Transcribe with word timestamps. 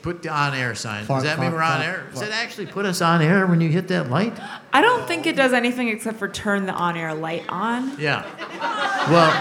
Put 0.00 0.22
the 0.22 0.28
on 0.28 0.54
air 0.54 0.76
sign. 0.76 1.04
Font, 1.06 1.24
Does 1.24 1.34
that 1.34 1.40
mean 1.40 1.50
we're 1.50 1.60
on 1.60 1.78
font, 1.78 1.84
air? 1.84 2.06
Does 2.10 2.20
font. 2.20 2.30
that 2.30 2.40
actually 2.44 2.66
put 2.66 2.86
us 2.86 3.02
on 3.02 3.20
air 3.20 3.48
when 3.48 3.60
you 3.60 3.68
hit 3.68 3.88
that 3.88 4.08
light? 4.08 4.32
I 4.72 4.80
don't 4.80 5.08
think 5.08 5.26
it 5.26 5.34
does 5.34 5.52
anything 5.52 5.88
except 5.88 6.20
for 6.20 6.28
turn 6.28 6.66
the 6.66 6.72
on-air 6.72 7.14
light 7.14 7.42
on. 7.48 7.98
Yeah. 7.98 8.22
Well, 9.10 9.32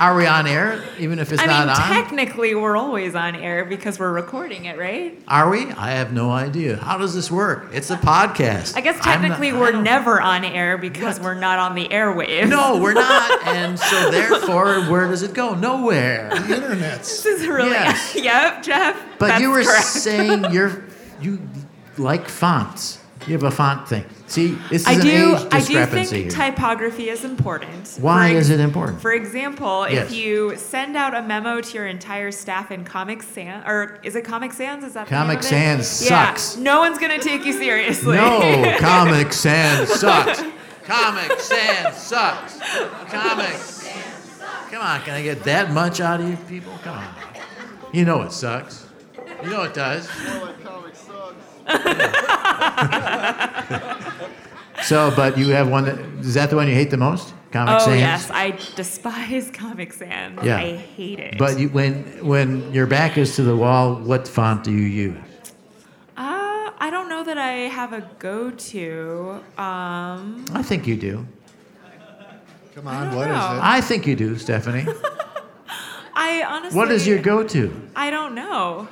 are 0.00 0.16
we 0.16 0.26
on 0.26 0.46
air 0.46 0.82
even 0.98 1.18
if 1.18 1.30
it's 1.30 1.42
I 1.42 1.46
not 1.46 1.66
mean, 1.66 1.76
on? 1.76 1.76
technically, 1.76 2.54
we're 2.54 2.76
always 2.76 3.14
on 3.14 3.36
air 3.36 3.66
because 3.66 3.98
we're 3.98 4.12
recording 4.12 4.64
it, 4.64 4.78
right? 4.78 5.16
Are 5.28 5.50
we? 5.50 5.70
I 5.72 5.90
have 5.90 6.12
no 6.12 6.30
idea. 6.30 6.76
How 6.78 6.96
does 6.96 7.14
this 7.14 7.30
work? 7.30 7.68
It's 7.72 7.90
a 7.90 7.96
podcast. 7.96 8.76
I 8.76 8.80
guess 8.80 8.96
I'm 9.02 9.20
not- 9.20 9.28
technically 9.28 9.52
we're 9.52 9.80
never 9.80 10.20
on 10.20 10.44
air 10.44 10.78
because 10.78 11.20
we're 11.20 11.34
not 11.38 11.58
on 11.58 11.74
the 11.74 11.86
airwaves. 11.88 12.48
No, 12.48 12.78
we're 12.80 12.94
not. 12.94 13.40
And 13.50 13.78
so 13.78 14.10
therefore, 14.10 14.82
where 14.84 15.06
does 15.08 15.22
it 15.22 15.34
go? 15.34 15.54
Nowhere. 15.54 16.30
The 16.30 16.54
internet. 16.56 16.98
This 17.00 17.26
is 17.26 17.46
really. 17.46 17.70
Yes. 17.70 18.14
yep, 18.18 18.62
Jeff. 18.62 18.96
But 19.18 19.28
that's 19.28 19.42
you 19.42 19.50
were 19.50 19.62
correct. 19.62 19.84
saying 19.84 20.44
you're 20.52 20.84
you 21.20 21.40
like 21.98 22.28
fonts. 22.28 22.99
You 23.26 23.34
have 23.34 23.42
a 23.42 23.50
font 23.50 23.86
thing. 23.86 24.04
See, 24.28 24.52
this 24.70 24.82
is 24.82 24.88
I 24.88 24.92
an 24.92 25.00
do. 25.02 25.08
age 25.36 25.46
I 25.52 25.60
do 25.60 25.66
discrepancy 25.66 26.04
think 26.22 26.32
here. 26.34 26.50
typography 26.50 27.10
is 27.10 27.22
important. 27.24 27.98
Why 28.00 28.32
For 28.32 28.38
is 28.38 28.48
it 28.50 28.60
important? 28.60 29.02
For 29.02 29.12
example, 29.12 29.86
Yes. 29.90 30.10
if 30.10 30.16
you 30.16 30.56
send 30.56 30.96
out 30.96 31.14
a 31.14 31.20
memo 31.22 31.60
to 31.60 31.74
your 31.74 31.86
entire 31.86 32.30
staff 32.30 32.70
in 32.70 32.84
Comic 32.84 33.22
Sans, 33.22 33.62
or 33.66 33.98
is 34.02 34.16
it 34.16 34.24
Comic 34.24 34.52
Sans? 34.54 34.82
Is 34.84 34.94
that 34.94 35.06
the 35.06 35.14
name 35.14 35.20
Comic 35.22 35.38
of 35.40 35.44
it? 35.44 35.48
Sans 35.48 36.02
yeah, 36.10 36.26
sucks. 36.28 36.56
No 36.56 36.80
one's 36.80 36.98
gonna 36.98 37.18
take 37.18 37.44
you 37.44 37.52
seriously. 37.52 38.16
No, 38.16 38.76
Comic 38.80 39.32
Sans 39.34 39.86
sucks. 40.00 40.42
Comic 40.84 41.38
Sans 41.40 41.94
sucks. 41.96 42.58
Comic. 43.10 43.46
Sans 43.48 43.84
sucks. 43.84 44.70
Come 44.70 44.80
on, 44.82 45.00
can 45.02 45.14
I 45.14 45.22
get 45.22 45.44
that 45.44 45.72
much 45.72 46.00
out 46.00 46.20
of 46.20 46.28
you 46.28 46.36
people? 46.48 46.72
Come 46.82 46.96
on. 46.96 47.14
You 47.92 48.04
know 48.06 48.22
it 48.22 48.32
sucks. 48.32 48.86
You 49.44 49.50
know 49.50 49.62
it 49.64 49.74
does. 49.74 50.08
so, 54.82 55.12
but 55.14 55.36
you 55.38 55.48
have 55.50 55.68
one 55.68 55.84
that 55.84 55.98
is 56.20 56.34
that 56.34 56.50
the 56.50 56.56
one 56.56 56.68
you 56.68 56.74
hate 56.74 56.90
the 56.90 56.96
most? 56.96 57.34
Comic 57.52 57.74
Oh 57.74 57.78
Sans. 57.86 57.98
yes, 57.98 58.30
I 58.30 58.52
despise 58.76 59.50
Comic 59.52 59.92
Sans. 59.92 60.38
Yeah. 60.44 60.56
I 60.58 60.76
hate 60.76 61.18
it. 61.18 61.38
But 61.38 61.58
you, 61.58 61.68
when 61.70 62.04
when 62.24 62.72
your 62.72 62.86
back 62.86 63.18
is 63.18 63.34
to 63.36 63.42
the 63.42 63.56
wall, 63.56 63.96
what 63.96 64.28
font 64.28 64.62
do 64.64 64.70
you 64.70 64.86
use? 65.08 65.16
uh, 66.16 66.70
I 66.78 66.88
don't 66.90 67.08
know 67.08 67.24
that 67.24 67.38
I 67.38 67.52
have 67.68 67.92
a 67.92 68.02
go-to. 68.18 69.40
Um, 69.58 70.44
I 70.52 70.62
think 70.62 70.86
you 70.86 70.96
do. 70.96 71.26
Come 72.74 72.86
on, 72.86 73.08
don't 73.08 73.16
what 73.16 73.28
is 73.28 73.34
it? 73.34 73.60
I 73.76 73.80
think 73.80 74.06
you 74.06 74.14
do, 74.14 74.38
Stephanie. 74.38 74.86
I 76.14 76.42
honestly. 76.44 76.76
What 76.78 76.90
is 76.92 77.06
your 77.06 77.18
go-to? 77.18 77.72
I 77.96 78.10
don't 78.10 78.34
know. 78.34 78.86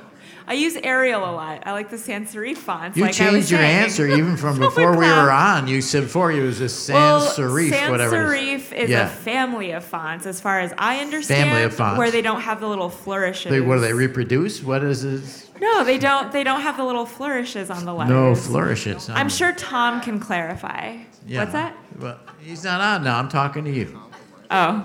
I 0.49 0.53
use 0.53 0.75
Arial 0.77 1.21
a 1.21 1.29
lot. 1.31 1.61
I 1.67 1.73
like 1.73 1.91
the 1.91 1.97
sans 1.99 2.33
serif 2.33 2.57
fonts. 2.57 2.97
You 2.97 3.03
like 3.03 3.09
I 3.11 3.13
changed 3.13 3.51
your 3.51 3.59
saying. 3.59 3.83
answer 3.83 4.07
even 4.07 4.35
from 4.35 4.55
Oh 4.57 4.59
my 4.61 4.65
before 4.65 4.91
we 4.97 5.05
were 5.05 5.29
on. 5.31 5.67
You 5.67 5.79
said 5.79 6.03
before 6.03 6.31
you 6.31 6.41
was 6.41 6.59
a 6.59 6.67
sans 6.67 6.95
well, 6.97 7.31
serif, 7.31 7.69
sans 7.69 7.91
whatever. 7.91 8.33
is. 8.33 8.63
serif 8.63 8.73
is 8.73 8.89
Yeah. 8.89 9.05
a 9.05 9.09
family 9.09 9.71
of 9.71 9.85
fonts, 9.85 10.25
as 10.25 10.41
far 10.41 10.59
as 10.59 10.73
I 10.79 11.01
understand. 11.01 11.49
Family 11.49 11.63
of 11.63 11.75
fonts. 11.75 11.99
Where 11.99 12.09
they 12.09 12.23
don't 12.23 12.41
have 12.41 12.59
the 12.61 12.67
little 12.67 12.89
flourishes. 12.89 13.51
They, 13.51 13.61
what 13.61 13.75
do 13.75 13.81
they 13.81 13.93
reproduce? 13.93 14.63
What 14.63 14.83
is 14.83 15.03
this? 15.03 15.49
No, 15.61 15.83
they 15.83 15.99
don't. 15.99 16.31
They 16.31 16.43
don't 16.43 16.61
have 16.61 16.77
the 16.77 16.83
little 16.83 17.05
flourishes 17.05 17.69
on 17.69 17.85
the 17.85 17.93
letters. 17.93 18.09
No 18.09 18.33
flourishes. 18.33 19.07
I'm 19.09 19.17
Um, 19.27 19.29
sure 19.29 19.53
Tom 19.53 20.01
can 20.01 20.19
clarify. 20.19 20.97
yeah. 21.27 21.41
What's 21.41 21.51
that? 21.53 21.75
Well, 21.99 22.17
he's 22.39 22.63
not 22.63 22.81
on 22.81 23.03
now. 23.03 23.19
I'm 23.19 23.29
talking 23.29 23.65
to 23.65 23.71
you. 23.71 24.01
Oh, 24.49 24.79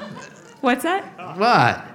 what's 0.61 0.83
that? 0.83 1.05
What? 1.39 1.87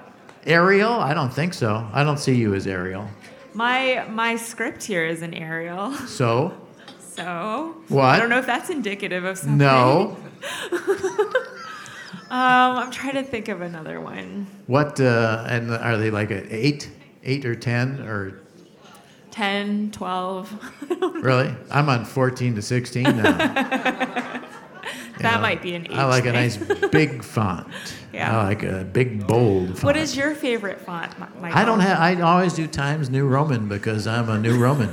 Ariel? 0.48 0.94
I 0.94 1.14
don't 1.14 1.32
think 1.32 1.54
so. 1.54 1.88
I 1.94 2.04
don't 2.04 2.18
see 2.18 2.34
you 2.34 2.56
as 2.56 2.66
Ariel. 2.66 3.08
My 3.54 4.06
my 4.10 4.36
script 4.36 4.84
here 4.84 5.06
is 5.06 5.22
an 5.22 5.34
Arial. 5.34 5.92
So? 6.08 6.54
So 7.00 7.76
What? 7.90 8.06
I 8.06 8.20
don't 8.20 8.30
know 8.30 8.40
if 8.40 8.46
that's 8.46 8.70
indicative 8.70 9.26
of 9.26 9.38
something. 9.38 9.58
No. 9.58 10.18
Um, 12.32 12.78
I'm 12.78 12.92
trying 12.92 13.16
to 13.16 13.24
think 13.24 13.48
of 13.48 13.62
another 13.62 14.00
one. 14.00 14.46
What? 14.68 15.00
Uh, 15.00 15.48
and 15.50 15.72
are 15.72 15.98
they 15.98 16.12
like 16.12 16.30
a 16.30 16.56
eight, 16.56 16.88
eight 17.24 17.44
or 17.44 17.56
ten, 17.56 18.02
or 18.02 18.40
10, 19.32 19.90
12. 19.92 20.84
really? 21.24 21.52
I'm 21.72 21.90
on 21.90 22.06
14 22.06 22.54
to 22.56 22.62
16 22.62 23.04
now. 23.04 24.36
That 25.24 25.36
know, 25.36 25.42
might 25.42 25.62
be 25.62 25.76
an 25.76 25.86
age 25.86 25.92
I 25.92 26.06
like 26.06 26.26
a 26.26 26.32
nice 26.32 26.58
big 26.92 27.24
font. 27.24 27.68
Yeah. 28.14 28.40
I 28.40 28.44
like 28.44 28.64
a 28.64 28.84
big 28.84 29.28
bold 29.28 29.70
font. 29.70 29.84
What 29.84 29.98
is 29.98 30.16
your 30.16 30.36
favorite 30.36 30.82
font, 30.82 31.18
Michael? 31.20 31.58
I 31.58 31.66
don't 31.66 31.80
have. 31.80 32.00
I 32.00 32.20
always 32.22 32.54
do 32.54 32.68
Times 32.68 33.10
New 33.10 33.28
Roman 33.28 33.68
because 33.68 34.08
I'm 34.08 34.30
a 34.30 34.38
New 34.40 34.58
Roman. 34.58 34.92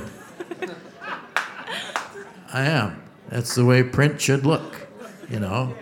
I 2.53 2.63
am. 2.63 3.03
That's 3.29 3.55
the 3.55 3.65
way 3.65 3.83
print 3.83 4.21
should 4.21 4.45
look, 4.45 4.87
you 5.29 5.39
know. 5.39 5.75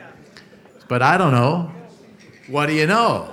But 0.87 1.01
I 1.01 1.17
don't 1.17 1.31
know. 1.31 1.71
What 2.47 2.67
do 2.67 2.73
you 2.73 2.87
know? 2.87 3.31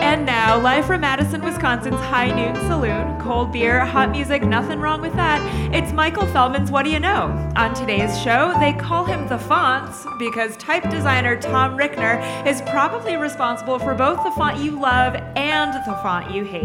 And 0.00 0.26
now, 0.26 0.58
live 0.58 0.86
from 0.86 1.02
Madison, 1.02 1.19
Wisconsin's 1.38 1.94
High 1.94 2.32
Noon 2.32 2.56
Saloon, 2.66 3.20
cold 3.20 3.52
beer, 3.52 3.84
hot 3.84 4.10
music, 4.10 4.42
nothing 4.42 4.80
wrong 4.80 5.00
with 5.00 5.14
that. 5.14 5.40
It's 5.72 5.92
Michael 5.92 6.26
Feldman's 6.26 6.72
What 6.72 6.82
Do 6.82 6.90
You 6.90 6.98
Know? 6.98 7.26
On 7.54 7.72
today's 7.72 8.20
show, 8.20 8.52
they 8.58 8.72
call 8.72 9.04
him 9.04 9.28
the 9.28 9.38
Fonts 9.38 10.04
because 10.18 10.56
type 10.56 10.90
designer 10.90 11.40
Tom 11.40 11.78
Rickner 11.78 12.44
is 12.44 12.60
probably 12.62 13.16
responsible 13.16 13.78
for 13.78 13.94
both 13.94 14.24
the 14.24 14.32
font 14.32 14.58
you 14.58 14.80
love 14.80 15.14
and 15.36 15.72
the 15.72 15.94
font 16.02 16.34
you 16.34 16.42
hate. 16.42 16.64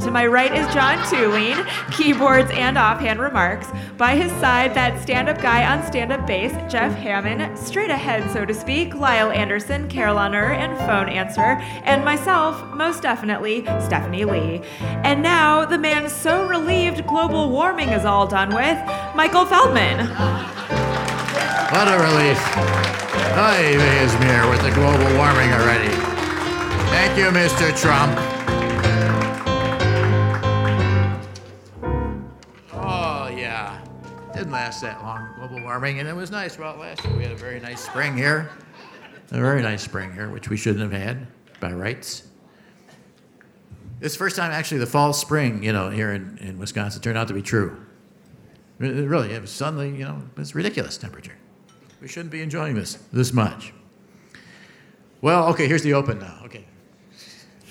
To 0.00 0.10
my 0.10 0.26
right 0.26 0.52
is 0.52 0.66
John 0.74 0.98
Thulin, 1.04 1.64
keyboards 1.96 2.50
and 2.50 2.76
offhand 2.76 3.20
remarks. 3.20 3.68
By 3.96 4.16
his 4.16 4.32
side, 4.40 4.74
that 4.74 5.00
stand 5.00 5.28
up 5.28 5.40
guy 5.40 5.72
on 5.72 5.86
stand 5.86 6.10
up 6.10 6.26
bass, 6.26 6.52
Jeff 6.70 6.96
Hamann, 6.96 7.56
straight 7.56 7.90
ahead, 7.90 8.28
so 8.32 8.44
to 8.44 8.54
speak, 8.54 8.94
Lyle 8.96 9.30
Anderson, 9.30 9.88
Caroliner, 9.88 10.50
and 10.50 10.76
phone 10.78 11.08
answer, 11.08 11.60
and 11.84 12.04
myself, 12.04 12.60
most 12.74 13.02
definitely, 13.02 13.60
Stephanie 14.00 14.24
Lee. 14.24 14.62
And 14.80 15.22
now, 15.22 15.66
the 15.66 15.76
man 15.76 16.08
so 16.08 16.46
relieved 16.46 17.06
global 17.06 17.50
warming 17.50 17.90
is 17.90 18.06
all 18.06 18.26
done 18.26 18.48
with, 18.48 18.78
Michael 19.14 19.44
Feldman. 19.44 20.06
What 21.68 21.86
a 21.86 21.98
relief. 21.98 22.38
Hi, 23.36 23.62
Izmir 23.62 24.50
with 24.50 24.62
the 24.62 24.70
global 24.70 25.04
warming 25.16 25.52
already. 25.52 25.94
Thank 26.88 27.18
you, 27.18 27.26
Mr. 27.26 27.78
Trump. 27.78 28.18
Oh, 32.72 33.28
yeah. 33.36 33.84
Didn't 34.32 34.50
last 34.50 34.80
that 34.80 35.02
long, 35.02 35.28
global 35.36 35.60
warming, 35.62 36.00
and 36.00 36.08
it 36.08 36.16
was 36.16 36.30
nice 36.30 36.58
while 36.58 36.74
it 36.74 36.80
lasted. 36.80 37.14
We 37.16 37.22
had 37.22 37.32
a 37.32 37.36
very 37.36 37.60
nice 37.60 37.84
spring 37.84 38.16
here. 38.16 38.50
A 39.30 39.38
very 39.38 39.62
nice 39.62 39.82
spring 39.82 40.10
here, 40.12 40.30
which 40.30 40.48
we 40.48 40.56
shouldn't 40.56 40.90
have 40.90 41.00
had 41.00 41.26
by 41.60 41.72
rights. 41.72 42.29
This 44.00 44.16
first 44.16 44.34
time, 44.34 44.50
actually, 44.50 44.78
the 44.78 44.86
fall 44.86 45.12
spring, 45.12 45.62
you 45.62 45.72
know, 45.72 45.90
here 45.90 46.12
in, 46.12 46.38
in 46.38 46.58
Wisconsin 46.58 47.00
turned 47.02 47.18
out 47.18 47.28
to 47.28 47.34
be 47.34 47.42
true. 47.42 47.86
Really, 48.78 49.32
it 49.32 49.40
was 49.40 49.50
suddenly, 49.50 49.90
you 49.90 50.04
know, 50.04 50.22
it's 50.38 50.54
ridiculous 50.54 50.96
temperature. 50.96 51.36
We 52.00 52.08
shouldn't 52.08 52.32
be 52.32 52.40
enjoying 52.40 52.74
this 52.74 52.94
this 53.12 53.32
much. 53.32 53.74
Well, 55.20 55.48
okay, 55.48 55.68
here's 55.68 55.82
the 55.82 55.92
open 55.92 56.18
now. 56.18 56.40
Okay. 56.46 56.64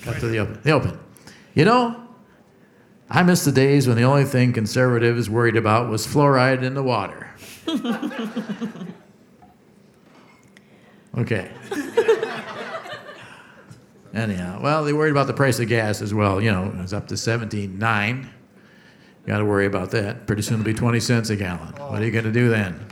Cut 0.02 0.20
to 0.20 0.28
the 0.28 0.38
open. 0.38 0.60
The 0.62 0.70
open. 0.70 0.98
You 1.54 1.64
know, 1.64 2.08
I 3.10 3.24
miss 3.24 3.44
the 3.44 3.50
days 3.50 3.88
when 3.88 3.96
the 3.96 4.04
only 4.04 4.24
thing 4.24 4.52
conservatives 4.52 5.28
worried 5.28 5.56
about 5.56 5.90
was 5.90 6.06
fluoride 6.06 6.62
in 6.62 6.74
the 6.74 6.82
water. 6.82 7.28
Okay. 11.18 11.50
Anyhow, 14.12 14.60
well, 14.60 14.84
they 14.84 14.92
worried 14.92 15.12
about 15.12 15.28
the 15.28 15.32
price 15.32 15.60
of 15.60 15.68
gas 15.68 16.02
as 16.02 16.12
well. 16.12 16.40
You 16.40 16.50
know, 16.50 16.66
it 16.66 16.76
was 16.76 16.92
up 16.92 17.06
to 17.08 17.14
17.9. 17.14 18.28
Got 19.26 19.38
to 19.38 19.44
worry 19.44 19.66
about 19.66 19.90
that. 19.92 20.26
Pretty 20.26 20.42
soon 20.42 20.60
it'll 20.60 20.64
be 20.64 20.74
20 20.74 20.98
cents 20.98 21.30
a 21.30 21.36
gallon. 21.36 21.74
What 21.74 22.02
are 22.02 22.04
you 22.04 22.10
going 22.10 22.24
to 22.24 22.32
do 22.32 22.48
then? 22.48 22.86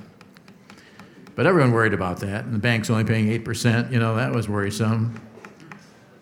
But 1.34 1.46
everyone 1.46 1.72
worried 1.72 1.94
about 1.94 2.20
that. 2.20 2.44
And 2.44 2.54
the 2.54 2.58
bank's 2.58 2.90
only 2.90 3.04
paying 3.04 3.26
8%. 3.42 3.90
You 3.90 3.98
know, 3.98 4.16
that 4.16 4.32
was 4.32 4.48
worrisome. 4.48 5.20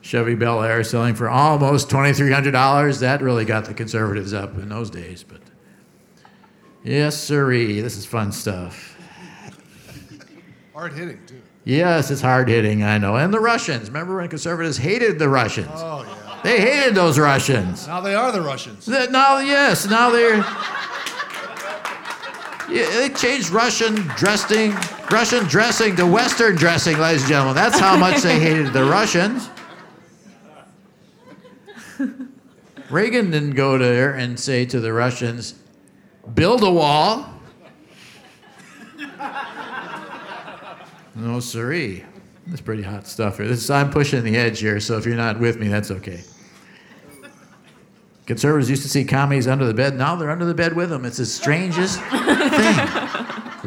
Chevy 0.01 0.35
Bel 0.35 0.63
Air 0.63 0.85
selling 0.85 1.15
for 1.15 1.29
almost 1.29 1.89
$2,300. 1.91 3.01
That 3.01 3.21
really 3.21 3.45
got 3.45 3.65
the 3.65 3.75
conservatives 3.75 4.33
up 4.33 4.55
in 4.55 4.69
those 4.69 4.89
days. 4.89 5.25
But 5.25 5.41
yes, 6.85 7.17
sirree. 7.17 7.81
This 7.81 7.97
is 7.97 8.07
fun 8.07 8.31
stuff. 8.31 8.97
Hard 10.73 10.93
hitting, 10.93 11.19
too. 11.27 11.43
Yes, 11.67 12.13
it's 12.13 12.21
hard 12.21 12.49
hitting, 12.49 12.85
I 12.85 12.97
know. 12.97 13.17
And 13.17 13.35
the 13.35 13.41
Russians. 13.41 13.89
Remember 13.89 14.17
when 14.17 14.29
conservatives 14.29 14.77
hated 14.77 15.19
the 15.19 15.29
Russians? 15.29 15.69
Oh, 15.75 16.05
yeah. 16.07 16.41
They 16.45 16.61
hated 16.61 16.95
those 16.95 17.19
Russians. 17.19 17.89
Now 17.89 18.01
they 18.01 18.15
are 18.15 18.31
the 18.31 18.41
Russians. 18.41 18.87
That- 18.87 19.11
Now, 19.11 19.39
yes, 19.41 19.85
now 19.89 20.11
they're. 20.11 20.37
Yeah, 22.69 22.89
they 22.99 23.09
changed 23.09 23.51
Russian 23.51 23.95
dressing, 24.17 24.73
Russian 25.11 25.45
dressing 25.47 25.97
to 25.97 26.07
Western 26.07 26.55
dressing, 26.55 26.99
ladies 26.99 27.23
and 27.23 27.31
gentlemen. 27.31 27.57
That's 27.57 27.79
how 27.81 27.97
much 27.97 28.23
they 28.23 28.39
hated 28.39 28.73
the 28.73 28.85
Russians. 28.85 29.51
Reagan 32.91 33.33
didn't 33.33 33.55
go 33.55 33.77
there 33.79 34.15
and 34.15 34.39
say 34.39 34.65
to 34.67 34.79
the 34.79 34.93
Russians, 34.93 35.55
build 36.35 36.63
a 36.63 36.71
wall. 36.71 37.29
No, 41.17 41.41
siree. 41.41 42.05
That's 42.47 42.61
pretty 42.61 42.83
hot 42.83 43.07
stuff 43.07 43.39
here. 43.39 43.49
This, 43.49 43.71
I'm 43.71 43.91
pushing 43.91 44.23
the 44.23 44.37
edge 44.37 44.61
here, 44.61 44.79
so 44.79 44.99
if 44.99 45.07
you're 45.07 45.17
not 45.17 45.41
with 45.41 45.59
me, 45.59 45.69
that's 45.69 45.91
okay. 45.91 46.23
Conservatives 48.27 48.69
used 48.69 48.83
to 48.83 48.89
see 48.89 49.05
commies 49.05 49.49
under 49.49 49.67
the 49.67 49.75
bed. 49.75 49.97
Now 49.97 50.15
they're 50.15 50.31
under 50.31 50.45
the 50.45 50.55
bed 50.55 50.75
with 50.75 50.91
them. 50.91 51.05
It's 51.05 51.17
the 51.17 51.27
strangest 51.27 52.01
thing. 52.01 52.77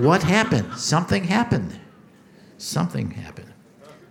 What 0.03 0.21
happened? 0.21 0.73
Something 0.75 1.23
happened. 1.23 1.77
Something 2.57 3.09
happened. 3.09 3.51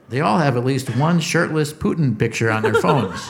They 0.08 0.20
all 0.20 0.38
have 0.38 0.56
at 0.56 0.64
least 0.64 0.94
one 0.96 1.20
shirtless 1.20 1.72
Putin 1.72 2.18
picture 2.18 2.50
on 2.50 2.62
their 2.62 2.74
phones. 2.74 3.20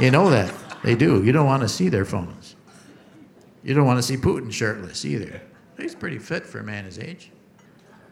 you 0.00 0.10
know 0.10 0.30
that. 0.30 0.52
They 0.82 0.94
do. 0.94 1.22
You 1.22 1.32
don't 1.32 1.46
want 1.46 1.62
to 1.62 1.68
see 1.68 1.88
their 1.88 2.04
phones. 2.06 2.56
You 3.62 3.74
don't 3.74 3.86
want 3.86 3.98
to 3.98 4.02
see 4.02 4.16
Putin 4.16 4.50
shirtless 4.50 5.04
either. 5.04 5.42
He's 5.78 5.94
pretty 5.94 6.18
fit 6.18 6.46
for 6.46 6.60
a 6.60 6.64
man 6.64 6.84
his 6.84 6.98
age. 6.98 7.30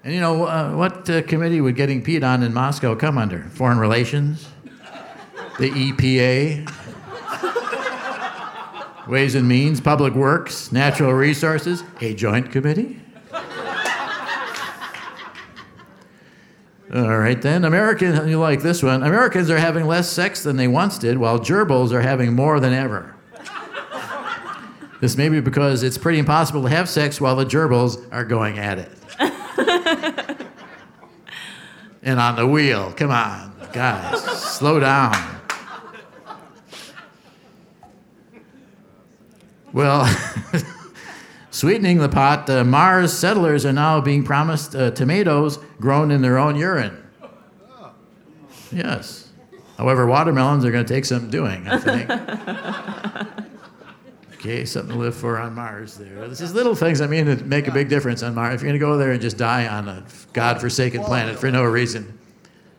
And 0.04 0.12
you 0.12 0.20
know, 0.20 0.44
uh, 0.44 0.72
what 0.74 1.08
uh, 1.08 1.22
committee 1.22 1.62
would 1.62 1.76
getting 1.76 2.04
peed 2.04 2.22
on 2.22 2.42
in 2.42 2.52
Moscow 2.52 2.94
come 2.94 3.16
under? 3.16 3.44
Foreign 3.54 3.78
Relations? 3.78 4.46
The 5.58 5.70
EPA? 5.70 6.70
Ways 9.08 9.34
and 9.34 9.48
Means, 9.48 9.80
Public 9.80 10.14
Works, 10.14 10.70
Natural 10.72 11.14
Resources? 11.14 11.82
A 12.02 12.14
joint 12.14 12.52
committee? 12.52 13.00
All 16.94 17.18
right, 17.18 17.40
then. 17.40 17.64
American, 17.64 18.28
you 18.28 18.38
like 18.38 18.60
this 18.60 18.82
one. 18.82 19.02
Americans 19.02 19.48
are 19.48 19.58
having 19.58 19.86
less 19.86 20.10
sex 20.10 20.42
than 20.42 20.56
they 20.56 20.68
once 20.68 20.98
did, 20.98 21.16
while 21.16 21.38
gerbils 21.38 21.92
are 21.92 22.02
having 22.02 22.34
more 22.34 22.60
than 22.60 22.74
ever. 22.74 23.16
this 25.00 25.16
may 25.16 25.30
be 25.30 25.40
because 25.40 25.82
it's 25.82 25.96
pretty 25.96 26.18
impossible 26.18 26.62
to 26.62 26.68
have 26.68 26.90
sex 26.90 27.22
while 27.22 27.36
the 27.36 27.46
gerbils 27.46 28.06
are 28.12 28.24
going 28.24 28.58
at 28.58 28.78
it. 28.78 28.90
and 32.02 32.20
on 32.20 32.37
the 32.37 32.46
wheel. 32.46 32.93
Come 32.93 33.11
on, 33.11 33.52
guys, 33.73 34.23
slow 34.43 34.79
down. 34.81 35.14
Well, 39.73 40.06
sweetening 41.50 41.99
the 41.99 42.08
pot, 42.08 42.49
uh, 42.49 42.62
Mars 42.62 43.12
settlers 43.12 43.67
are 43.67 43.73
now 43.73 44.00
being 44.00 44.23
promised 44.23 44.76
uh, 44.76 44.93
tomatoes 44.93 45.58
grown 45.81 46.12
in 46.12 46.23
their 46.23 46.38
own 46.38 46.55
urine. 46.55 46.96
Yes. 48.70 49.32
However, 49.76 50.06
watermelons 50.06 50.64
are 50.64 50.70
going 50.70 50.87
to 50.87 50.94
take 50.94 51.05
some 51.05 51.31
doing, 51.31 51.67
I 51.67 51.79
think. 51.79 52.08
okay, 54.44 54.67
something 54.67 54.93
to 54.93 54.99
live 54.99 55.14
for 55.14 55.38
on 55.38 55.55
Mars 55.55 55.96
there. 55.96 56.29
This 56.29 56.43
is 56.43 56.52
little 56.52 56.75
things, 56.75 57.00
I 57.00 57.06
mean, 57.06 57.25
that 57.26 57.46
make 57.46 57.67
a 57.67 57.73
big 57.73 57.88
difference 57.88 58.23
on 58.23 58.35
Mars. 58.35 58.56
If 58.56 58.61
you're 58.61 58.69
going 58.69 58.79
to 58.79 58.87
go 58.87 58.99
there 58.99 59.12
and 59.12 59.20
just 59.20 59.38
die 59.38 59.67
on 59.67 59.88
a 59.88 60.05
God-forsaken 60.35 61.02
planet 61.05 61.38
for 61.38 61.50
no 61.50 61.64
reason, 61.64 62.19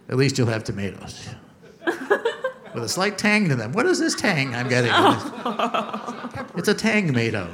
at 0.09 0.15
least 0.15 0.37
you'll 0.37 0.47
have 0.47 0.63
tomatoes. 0.63 1.27
With 1.85 2.83
a 2.83 2.89
slight 2.89 3.17
tang 3.17 3.49
to 3.49 3.55
them. 3.55 3.71
What 3.71 3.87
is 3.87 3.99
this 3.99 4.13
tang 4.13 4.53
I'm 4.53 4.69
getting? 4.69 4.91
Oh. 4.93 6.21
It's 6.57 6.69
a 6.69 6.73
tang 6.73 7.07
tomato. 7.07 7.49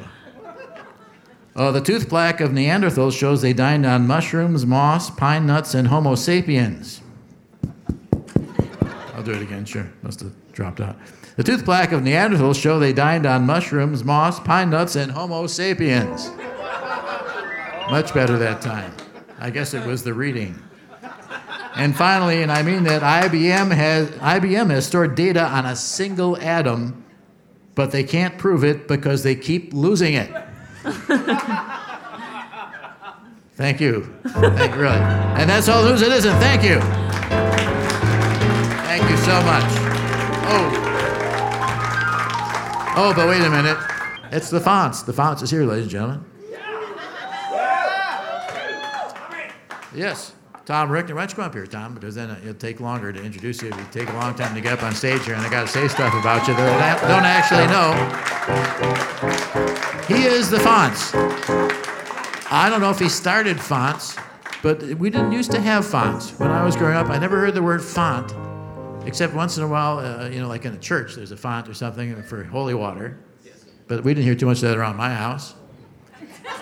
Oh, 1.55 1.71
the 1.71 1.81
tooth 1.81 2.07
plaque 2.07 2.39
of 2.39 2.51
Neanderthals 2.51 3.17
shows 3.17 3.41
they 3.41 3.51
dined 3.51 3.83
on 3.83 4.05
mushrooms, 4.05 4.63
moss, 4.63 5.09
pine 5.09 5.47
nuts, 5.47 5.73
and 5.73 5.87
Homo 5.87 6.13
sapiens. 6.13 7.01
I'll 9.15 9.23
do 9.23 9.31
it 9.31 9.41
again, 9.41 9.65
sure. 9.65 9.91
Must 10.03 10.19
have 10.19 10.33
dropped 10.51 10.81
out. 10.81 10.97
The 11.37 11.43
tooth 11.43 11.63
plaque 11.63 11.91
of 11.91 12.01
Neanderthals 12.01 12.61
show 12.61 12.77
they 12.79 12.93
dined 12.93 13.25
on 13.25 13.45
mushrooms, 13.45 14.03
moss, 14.03 14.39
pine 14.39 14.69
nuts, 14.69 14.95
and 14.95 15.11
Homo 15.11 15.47
sapiens. 15.47 16.29
Much 17.89 18.13
better 18.13 18.37
that 18.37 18.61
time. 18.61 18.93
I 19.39 19.49
guess 19.49 19.73
it 19.73 19.85
was 19.85 20.03
the 20.03 20.13
reading. 20.13 20.61
And 21.75 21.95
finally, 21.95 22.43
and 22.43 22.51
I 22.51 22.63
mean 22.63 22.83
that 22.83 23.01
IBM 23.01 23.71
has 23.71 24.09
IBM 24.11 24.69
has 24.71 24.85
stored 24.85 25.15
data 25.15 25.43
on 25.43 25.65
a 25.65 25.75
single 25.75 26.37
atom, 26.37 27.03
but 27.75 27.91
they 27.91 28.03
can't 28.03 28.37
prove 28.37 28.63
it 28.63 28.87
because 28.87 29.23
they 29.23 29.35
keep 29.35 29.73
losing 29.73 30.13
it. 30.15 30.29
Thank 33.55 33.79
you. 33.79 34.13
Thank 34.25 34.75
you, 34.75 34.81
really. 34.81 34.97
And 34.97 35.49
that's 35.49 35.69
all 35.69 35.83
news 35.83 36.01
it 36.01 36.11
isn't. 36.11 36.37
Thank 36.39 36.63
you. 36.63 36.79
Thank 38.85 39.09
you 39.09 39.17
so 39.17 39.41
much. 39.43 39.63
Oh. 40.53 40.90
Oh, 42.93 43.13
but 43.15 43.27
wait 43.27 43.41
a 43.41 43.49
minute. 43.49 43.77
It's 44.31 44.49
the 44.49 44.59
fonts. 44.59 45.03
The 45.03 45.13
fonts 45.13 45.41
is 45.41 45.49
here, 45.49 45.63
ladies 45.63 45.83
and 45.83 45.91
gentlemen. 45.91 46.25
Yes. 49.93 50.33
Tom 50.65 50.89
Rickner, 50.89 51.15
why 51.15 51.21
don't 51.21 51.31
you 51.31 51.35
come 51.35 51.45
up 51.45 51.53
here, 51.53 51.65
Tom? 51.65 51.93
Because 51.95 52.15
then 52.15 52.29
it'll 52.29 52.53
take 52.53 52.79
longer 52.79 53.11
to 53.11 53.21
introduce 53.21 53.61
you. 53.61 53.69
It'll 53.69 53.83
take 53.85 54.09
a 54.09 54.13
long 54.13 54.35
time 54.35 54.53
to 54.55 54.61
get 54.61 54.73
up 54.73 54.83
on 54.83 54.93
stage 54.93 55.25
here, 55.25 55.33
and 55.35 55.45
I 55.45 55.49
got 55.49 55.67
to 55.67 55.67
say 55.67 55.87
stuff 55.87 56.13
about 56.13 56.47
you 56.47 56.53
that 56.53 57.03
I 57.03 57.07
don't 57.07 57.25
actually 57.25 57.67
know. 57.67 57.93
He 60.07 60.25
is 60.25 60.49
the 60.49 60.59
fonts. 60.59 61.13
I 62.51 62.69
don't 62.69 62.79
know 62.81 62.89
if 62.89 62.99
he 62.99 63.09
started 63.09 63.59
fonts, 63.59 64.17
but 64.61 64.83
we 64.95 65.09
didn't 65.09 65.31
used 65.31 65.51
to 65.51 65.59
have 65.59 65.85
fonts. 65.85 66.31
When 66.39 66.51
I 66.51 66.63
was 66.63 66.75
growing 66.75 66.95
up, 66.95 67.09
I 67.09 67.17
never 67.17 67.39
heard 67.39 67.53
the 67.53 67.63
word 67.63 67.81
font, 67.83 68.33
except 69.05 69.33
once 69.33 69.57
in 69.57 69.63
a 69.63 69.67
while, 69.67 69.99
uh, 69.99 70.29
you 70.29 70.39
know, 70.39 70.47
like 70.47 70.65
in 70.65 70.73
a 70.73 70.79
church, 70.79 71.15
there's 71.15 71.31
a 71.31 71.37
font 71.37 71.67
or 71.67 71.73
something 71.73 72.21
for 72.23 72.43
holy 72.43 72.73
water. 72.73 73.19
But 73.87 74.03
we 74.03 74.13
didn't 74.13 74.25
hear 74.25 74.35
too 74.35 74.45
much 74.45 74.57
of 74.57 74.69
that 74.69 74.77
around 74.77 74.95
my 74.95 75.13
house. 75.13 75.53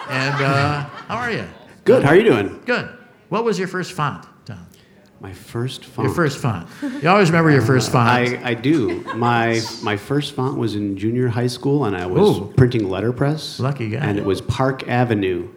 And 0.09 0.36
uh, 0.44 0.83
how 1.07 1.18
are 1.18 1.31
you? 1.31 1.45
Good. 1.86 2.03
How 2.03 2.09
are 2.09 2.15
you 2.15 2.24
doing? 2.24 2.62
Good. 2.65 2.89
What 3.30 3.44
was 3.44 3.59
your 3.59 3.68
first 3.68 3.94
font, 3.94 4.25
Tom? 4.45 4.65
My 5.19 5.33
first 5.33 5.86
font. 5.86 6.07
Your 6.07 6.15
first 6.15 6.39
font. 6.39 6.68
You 6.81 7.09
always 7.09 7.30
remember 7.30 7.51
your 7.51 7.62
first 7.62 7.91
font. 7.91 8.09
I, 8.09 8.50
I 8.50 8.53
do. 8.53 9.01
My 9.15 9.62
my 9.83 9.97
first 9.97 10.33
font 10.33 10.57
was 10.57 10.75
in 10.75 10.97
junior 10.97 11.27
high 11.27 11.47
school, 11.47 11.86
and 11.86 11.95
I 11.95 12.06
was 12.06 12.39
Ooh. 12.39 12.53
printing 12.56 12.89
letterpress. 12.89 13.59
Lucky 13.59 13.89
guy. 13.89 14.00
And 14.00 14.18
it 14.18 14.25
was 14.25 14.41
Park 14.41 14.88
Avenue. 14.88 15.50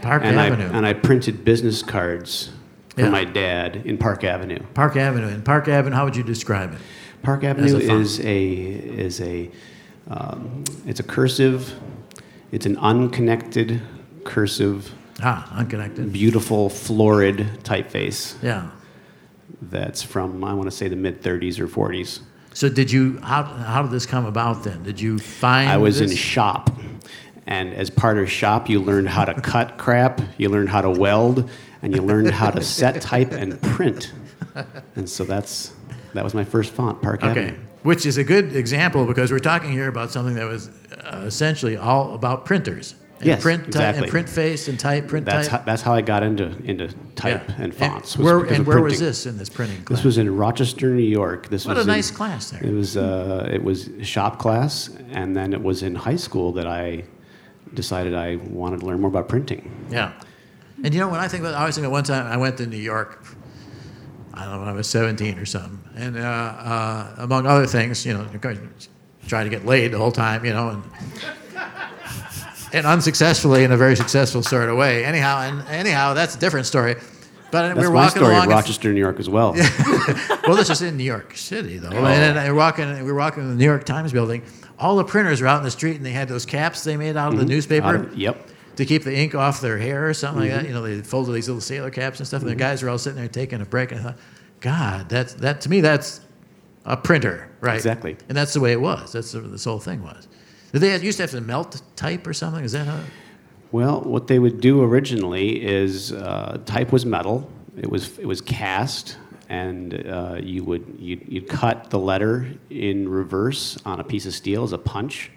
Park 0.00 0.24
and 0.24 0.38
Avenue. 0.38 0.64
I 0.72 0.76
and 0.76 0.86
I 0.86 0.94
printed 0.94 1.44
business 1.44 1.82
cards 1.82 2.50
for 2.94 3.00
Yeah. 3.02 3.10
my 3.10 3.24
dad 3.24 3.82
in 3.84 3.98
Park 3.98 4.24
Avenue. 4.24 4.58
Park 4.74 4.96
Avenue. 4.96 5.26
And 5.28 5.44
Park 5.44 5.68
Avenue, 5.68 5.94
how 5.96 6.04
would 6.04 6.16
you 6.16 6.22
describe 6.22 6.72
it? 6.74 6.78
Park 7.22 7.44
Avenue 7.44 7.76
a 7.76 7.78
is 8.00 8.20
a 8.20 8.52
is 8.52 9.20
a 9.20 9.50
um, 10.10 10.64
it's 10.86 11.00
a 11.00 11.04
cursive. 11.04 11.72
It's 12.50 12.66
an 12.66 12.76
unconnected 12.78 13.80
cursive, 14.24 14.92
Ah, 15.22 15.48
unconnected. 15.56 16.12
beautiful 16.12 16.68
florid 16.68 17.46
typeface 17.62 18.34
Yeah. 18.42 18.66
that's 19.62 20.02
from 20.02 20.42
I 20.44 20.52
want 20.54 20.68
to 20.70 20.76
say 20.76 20.88
the 20.88 20.96
mid 20.96 21.22
30s 21.22 21.58
or 21.60 21.66
40s. 21.68 22.20
So 22.52 22.68
did 22.68 22.90
you? 22.90 23.18
How 23.22 23.44
how 23.44 23.82
did 23.82 23.90
this 23.92 24.04
come 24.04 24.26
about 24.26 24.64
then? 24.64 24.82
Did 24.82 25.00
you 25.00 25.18
find? 25.18 25.70
I 25.70 25.78
was 25.78 26.00
in 26.02 26.10
shop, 26.14 26.70
and 27.46 27.72
as 27.72 27.88
part 27.88 28.18
of 28.18 28.30
shop, 28.30 28.68
you 28.68 28.80
learned 28.80 29.08
how 29.08 29.24
to 29.24 29.40
cut 29.40 29.78
crap, 29.78 30.20
you 30.36 30.50
learned 30.50 30.68
how 30.68 30.82
to 30.82 30.90
weld, 30.90 31.48
and 31.82 31.94
you 31.94 32.00
learned 32.02 32.30
how 32.30 32.50
to 32.50 32.62
set 32.62 33.00
type 33.02 33.32
and 33.32 33.60
print. 33.62 34.12
And 34.96 35.08
so 35.08 35.24
that's 35.24 35.72
that 36.14 36.24
was 36.24 36.34
my 36.34 36.44
first 36.44 36.72
font, 36.72 37.00
Park 37.02 37.22
Okay. 37.22 37.30
Avenue. 37.48 37.58
Which 37.82 38.06
is 38.06 38.16
a 38.18 38.24
good 38.24 38.54
example 38.54 39.06
because 39.06 39.32
we're 39.32 39.38
talking 39.40 39.72
here 39.72 39.88
about 39.88 40.10
something 40.10 40.34
that 40.36 40.46
was 40.46 40.68
uh, 40.68 41.24
essentially 41.26 41.76
all 41.76 42.14
about 42.14 42.44
printers. 42.44 42.94
And 43.18 43.26
Yes, 43.28 43.42
print, 43.42 43.66
exactly. 43.68 44.02
and 44.02 44.10
print 44.10 44.28
face 44.28 44.66
and 44.68 44.78
type, 44.78 45.06
print 45.08 45.26
That's 45.26 45.46
type. 45.48 45.60
how, 45.60 45.64
that's 45.66 45.82
how 45.82 45.94
I 45.94 46.00
got 46.02 46.22
into 46.24 46.46
into 46.64 46.88
type 47.14 47.44
Yeah. 47.48 47.54
and 47.58 47.74
fonts. 47.74 48.16
was 48.16 48.24
where 48.24 48.44
and 48.44 48.66
where 48.66 48.80
was 48.82 48.98
this 49.00 49.26
in 49.26 49.36
this 49.38 49.48
printing 49.48 49.82
class? 49.84 49.98
This 49.98 50.04
was 50.04 50.18
in 50.18 50.36
Rochester, 50.36 50.90
New 50.90 51.02
York. 51.02 51.48
This 51.48 51.64
what 51.64 51.76
was 51.76 51.86
a 51.86 51.90
in- 51.90 51.96
nice 51.96 52.10
class 52.10 52.50
there. 52.50 52.62
It 52.64 52.72
was 52.72 52.96
uh, 52.96 53.48
it 53.50 53.62
was 53.62 53.88
shop 54.02 54.38
class, 54.38 54.90
and 55.12 55.36
then 55.36 55.52
it 55.52 55.62
was 55.62 55.82
in 55.82 55.94
high 55.94 56.16
school 56.16 56.52
that 56.52 56.66
I 56.66 57.04
decided 57.74 58.14
I 58.14 58.36
wanted 58.36 58.80
to 58.80 58.86
learn 58.86 59.00
more 59.00 59.08
about 59.08 59.28
printing. 59.28 59.70
Yeah. 59.90 60.12
And 60.82 60.92
you 60.92 61.00
know, 61.00 61.08
when 61.08 61.20
I 61.20 61.28
think 61.28 61.42
about, 61.42 61.54
I 61.54 61.60
always 61.60 61.74
think 61.74 61.86
of 61.86 61.92
one 61.92 62.04
time 62.04 62.26
I 62.26 62.36
went 62.36 62.56
to 62.58 62.66
New 62.66 62.76
York. 62.76 63.24
I 64.34 64.44
don't 64.44 64.54
know 64.54 64.58
when 64.60 64.68
I 64.68 64.72
was 64.72 64.88
17 64.88 65.38
or 65.38 65.44
something, 65.44 65.78
and 65.94 66.16
uh, 66.16 66.20
uh, 66.20 67.14
among 67.18 67.46
other 67.46 67.66
things, 67.66 68.04
you 68.06 68.14
know, 68.14 68.22
of 68.22 68.40
course, 68.40 68.58
try 69.28 69.44
to 69.44 69.50
get 69.50 69.66
laid 69.66 69.92
the 69.92 69.98
whole 69.98 70.10
time, 70.10 70.44
you 70.44 70.52
know, 70.52 70.70
and 70.70 70.82
and 72.72 72.86
unsuccessfully 72.86 73.64
in 73.64 73.72
a 73.72 73.76
very 73.76 73.94
successful 73.94 74.42
sort 74.42 74.68
of 74.70 74.76
way. 74.78 75.04
Anyhow, 75.04 75.40
and 75.42 75.62
anyhow, 75.68 76.14
that's 76.14 76.34
a 76.34 76.38
different 76.38 76.66
story. 76.66 76.96
But 77.50 77.74
That's 77.74 77.80
we 77.80 77.86
were 77.86 77.92
my 77.92 78.04
walking 78.06 78.20
story 78.22 78.32
along. 78.32 78.44
and- 78.44 78.52
Rochester, 78.52 78.92
New 78.94 79.00
York, 79.00 79.20
as 79.20 79.28
well. 79.28 79.52
well, 80.46 80.56
this 80.56 80.70
is 80.70 80.80
in 80.80 80.96
New 80.96 81.04
York 81.04 81.36
City, 81.36 81.76
though. 81.76 81.90
And 81.90 82.36
then 82.36 82.42
we 82.42 82.48
were 82.50 82.56
walking, 82.56 82.88
we 83.04 83.12
were 83.12 83.18
walking 83.18 83.42
in 83.42 83.50
the 83.50 83.56
New 83.56 83.66
York 83.66 83.84
Times 83.84 84.10
building. 84.10 84.42
All 84.78 84.96
the 84.96 85.04
printers 85.04 85.42
were 85.42 85.48
out 85.48 85.58
in 85.58 85.64
the 85.64 85.70
street, 85.70 85.96
and 85.96 86.06
they 86.06 86.12
had 86.12 86.28
those 86.28 86.46
caps 86.46 86.82
they 86.82 86.96
made 86.96 87.14
out 87.18 87.34
of 87.34 87.38
the 87.38 87.44
newspaper 87.44 87.96
of- 87.96 88.16
yep. 88.16 88.48
To 88.76 88.84
keep 88.84 89.04
the 89.04 89.16
ink 89.16 89.34
off 89.34 89.60
their 89.60 89.78
hair 89.78 90.08
or 90.08 90.14
something 90.14 90.42
like 90.42 90.50
that. 90.50 90.66
You 90.66 90.74
know, 90.74 90.82
they 90.82 91.00
folded 91.02 91.32
these 91.32 91.48
little 91.48 91.60
sailor 91.60 91.90
caps 91.90 92.18
and 92.18 92.26
stuff. 92.26 92.42
And 92.42 92.50
the 92.50 92.54
guys 92.54 92.82
were 92.82 92.88
all 92.88 92.98
sitting 92.98 93.18
there 93.18 93.28
taking 93.28 93.60
a 93.60 93.66
break. 93.66 93.92
And 93.92 94.00
I 94.00 94.04
thought, 94.04 94.18
God, 94.60 95.08
that's 95.08 95.34
that 95.34 95.60
to 95.62 95.68
me. 95.68 95.80
That's 95.80 96.20
A 96.84 96.96
printer, 96.96 97.48
right? 97.60 97.76
Exactly. 97.76 98.16
And 98.28 98.36
that's 98.36 98.52
the 98.54 98.60
way 98.60 98.72
it 98.72 98.80
was. 98.80 99.12
That's 99.12 99.32
the, 99.32 99.40
this 99.40 99.64
whole 99.64 99.78
thing 99.78 100.02
was. 100.02 100.26
Did 100.72 100.80
they 100.80 100.98
used 100.98 101.18
to 101.18 101.22
have 101.24 101.30
to 101.30 101.40
melt 101.40 101.80
type 101.94 102.26
or 102.26 102.32
something? 102.32 102.64
Is 102.64 102.72
that 102.72 102.86
how? 102.86 103.00
Well, 103.70 104.00
what 104.00 104.26
they 104.26 104.38
would 104.38 104.60
do 104.60 104.82
originally 104.82 105.64
is 105.64 106.12
uh, 106.12 106.58
type 106.66 106.92
was 106.92 107.06
metal. 107.06 107.48
It 107.76 107.88
was 107.88 108.18
it 108.18 108.26
was 108.26 108.40
cast, 108.40 109.16
and 109.48 110.06
uh, 110.06 110.38
you 110.42 110.64
would 110.64 110.96
you'd, 110.98 111.24
you'd 111.28 111.48
cut 111.48 111.90
the 111.90 111.98
letter 111.98 112.48
in 112.68 113.08
reverse 113.08 113.78
on 113.84 114.00
a 114.00 114.04
piece 114.04 114.26
of 114.26 114.34
steel 114.34 114.64
as 114.64 114.72
a 114.72 114.78
punch, 114.78 115.30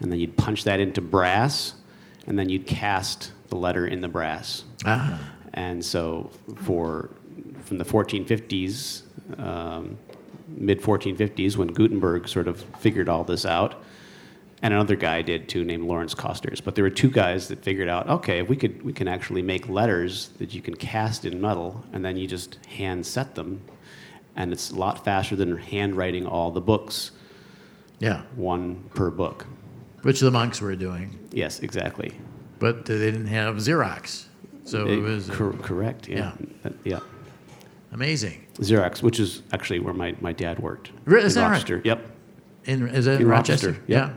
and 0.00 0.12
then 0.12 0.20
you'd 0.20 0.36
punch 0.36 0.64
that 0.64 0.80
into 0.80 1.00
brass, 1.00 1.74
and 2.26 2.38
then 2.38 2.48
you'd 2.48 2.66
cast 2.66 3.32
the 3.48 3.56
letter 3.56 3.86
in 3.86 4.00
the 4.00 4.08
brass. 4.08 4.64
Ah, 4.84 5.20
And 5.52 5.84
so, 5.84 6.30
for 6.56 7.10
from 7.64 7.78
the 7.78 7.84
1450s, 7.84 9.02
um, 9.38 9.96
mid 10.48 10.80
1450s, 10.80 11.56
when 11.56 11.68
Gutenberg 11.68 12.28
sort 12.28 12.48
of 12.48 12.60
figured 12.78 13.08
all 13.08 13.24
this 13.24 13.46
out, 13.46 13.82
and 14.62 14.72
another 14.72 14.96
guy 14.96 15.22
did 15.22 15.48
too, 15.48 15.64
named 15.64 15.84
Lawrence 15.84 16.14
Costers. 16.14 16.60
But 16.60 16.74
there 16.74 16.84
were 16.84 16.90
two 16.90 17.10
guys 17.10 17.48
that 17.48 17.62
figured 17.62 17.88
out, 17.88 18.08
okay, 18.08 18.38
if 18.38 18.48
we 18.48 18.56
could 18.56 18.82
we 18.82 18.92
can 18.92 19.08
actually 19.08 19.42
make 19.42 19.68
letters 19.68 20.30
that 20.38 20.54
you 20.54 20.62
can 20.62 20.74
cast 20.74 21.24
in 21.24 21.40
metal, 21.40 21.84
and 21.92 22.04
then 22.04 22.16
you 22.16 22.26
just 22.26 22.56
hand 22.66 23.06
set 23.06 23.34
them, 23.34 23.62
and 24.36 24.52
it's 24.52 24.70
a 24.70 24.76
lot 24.76 25.04
faster 25.04 25.36
than 25.36 25.56
handwriting 25.56 26.26
all 26.26 26.50
the 26.50 26.60
books, 26.60 27.12
yeah. 27.98 28.22
one 28.34 28.84
per 28.94 29.10
book. 29.10 29.46
Which 30.04 30.20
the 30.20 30.30
monks 30.30 30.60
were 30.60 30.76
doing, 30.76 31.18
Yes, 31.32 31.58
exactly. 31.60 32.12
but 32.60 32.84
they 32.86 32.98
didn't 32.98 33.26
have 33.26 33.56
Xerox, 33.56 34.26
so 34.64 34.86
it, 34.86 34.92
It- 34.98 35.02
was 35.02 35.28
uh, 35.30 35.34
cor- 35.34 35.52
correct. 35.54 36.08
Yeah. 36.08 36.32
That- 36.62 36.74
yeah. 36.84 37.00
amazing. 37.92 38.40
Xerox, 38.58 39.02
which 39.02 39.18
is 39.18 39.42
actually 39.52 39.80
where 39.80 39.94
my, 39.94 40.14
my 40.20 40.32
dad 40.32 40.58
worked. 40.60 40.90
Re- 41.06 41.20
in 41.20 41.26
is 41.26 41.34
that 41.34 41.42
right? 41.42 41.50
Rochester. 41.50 41.80
Yep. 41.84 42.06
In 42.66 42.88
is 42.88 43.04
that 43.06 43.20
In 43.20 43.26
Rochester? 43.28 43.68
Rochester, 43.68 43.84
yeah. 43.88 44.10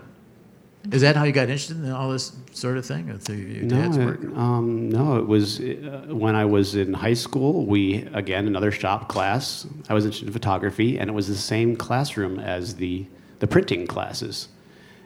Is 0.92 1.02
that 1.02 1.16
how 1.18 1.24
you 1.26 1.34
got 1.34 1.50
interested 1.50 1.78
in 1.78 1.92
all 1.92 2.12
this 2.12 2.32
sort 2.54 2.78
of 2.78 2.86
thing? 2.86 3.10
Or 3.10 3.18
through 3.18 3.36
your 3.36 3.64
No, 3.64 3.76
dad's 3.82 3.98
it, 3.98 4.06
work? 4.06 4.24
um, 4.38 4.90
no, 4.90 5.18
it 5.18 5.28
was 5.28 5.60
uh, 5.60 6.06
when 6.10 6.34
I 6.36 6.46
was 6.46 6.76
in 6.76 6.94
high 6.94 7.16
school. 7.16 7.66
We 7.66 8.04
again 8.14 8.48
another 8.48 8.72
shop 8.72 9.10
class. 9.10 9.68
I 9.90 9.94
was 9.94 10.06
interested 10.06 10.28
in 10.28 10.34
photography, 10.34 10.98
and 10.98 11.10
it 11.10 11.14
was 11.14 11.28
the 11.28 11.36
same 11.36 11.76
classroom 11.76 12.40
as 12.40 12.76
the 12.76 13.06
the 13.40 13.48
printing 13.48 13.86
classes. 13.88 14.48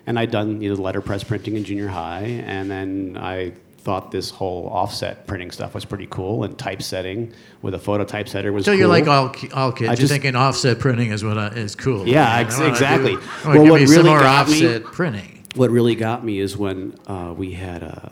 And 0.08 0.18
I'd 0.18 0.32
done 0.32 0.62
you 0.62 0.74
know 0.74 0.82
letterpress 0.82 1.24
printing 1.24 1.56
in 1.58 1.64
junior 1.64 1.88
high, 1.88 2.44
and 2.46 2.70
then 2.72 3.18
I 3.20 3.54
thought 3.80 4.12
this 4.12 4.30
whole 4.30 4.68
offset 4.68 5.26
printing 5.26 5.50
stuff 5.52 5.74
was 5.74 5.86
pretty 5.86 6.08
cool, 6.10 6.44
and 6.44 6.58
typesetting 6.58 7.34
with 7.62 7.74
a 7.74 7.80
photo 7.80 8.04
typesetter 8.04 8.52
was. 8.52 8.66
So 8.66 8.72
cool. 8.72 8.80
you're 8.80 8.88
like 8.88 9.08
all 9.08 9.34
all 9.54 9.72
kids. 9.72 9.90
I 9.90 9.92
you're 9.94 9.96
just- 9.96 10.12
thinking 10.12 10.36
offset 10.36 10.80
printing 10.80 11.12
is 11.12 11.24
what 11.24 11.38
I, 11.38 11.48
is 11.50 11.76
cool. 11.76 12.08
Yeah, 12.08 12.40
ex- 12.40 12.58
wanna 12.58 12.70
exactly. 12.70 13.16
Do, 13.16 13.22
Well, 13.46 13.64
what 13.72 13.82
me 13.82 13.88
some 13.88 13.96
really 13.98 14.10
more 14.10 14.20
got 14.20 14.50
me- 14.50 14.80
printing. 14.80 15.44
what 15.56 15.70
really 15.72 15.96
got 15.96 16.24
me 16.26 16.40
is 16.40 16.58
when 16.58 16.96
uh, 17.08 17.34
we 17.38 17.52
had 17.54 17.84
a 17.84 18.12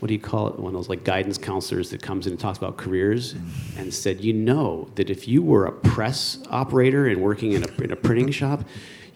what 0.00 0.08
do 0.08 0.14
you 0.14 0.20
call 0.20 0.48
it 0.48 0.58
one 0.58 0.74
of 0.74 0.80
those 0.80 0.88
like 0.88 1.04
guidance 1.04 1.38
counselors 1.38 1.90
that 1.90 2.02
comes 2.02 2.26
in 2.26 2.32
and 2.32 2.40
talks 2.40 2.58
about 2.58 2.76
careers 2.76 3.36
and 3.78 3.94
said 3.94 4.20
you 4.20 4.32
know 4.32 4.88
that 4.96 5.08
if 5.08 5.28
you 5.28 5.42
were 5.42 5.64
a 5.64 5.70
press 5.70 6.38
operator 6.50 7.06
and 7.06 7.22
working 7.22 7.52
in 7.52 7.62
a, 7.62 7.82
in 7.82 7.92
a 7.92 7.96
printing 7.96 8.28
shop 8.32 8.64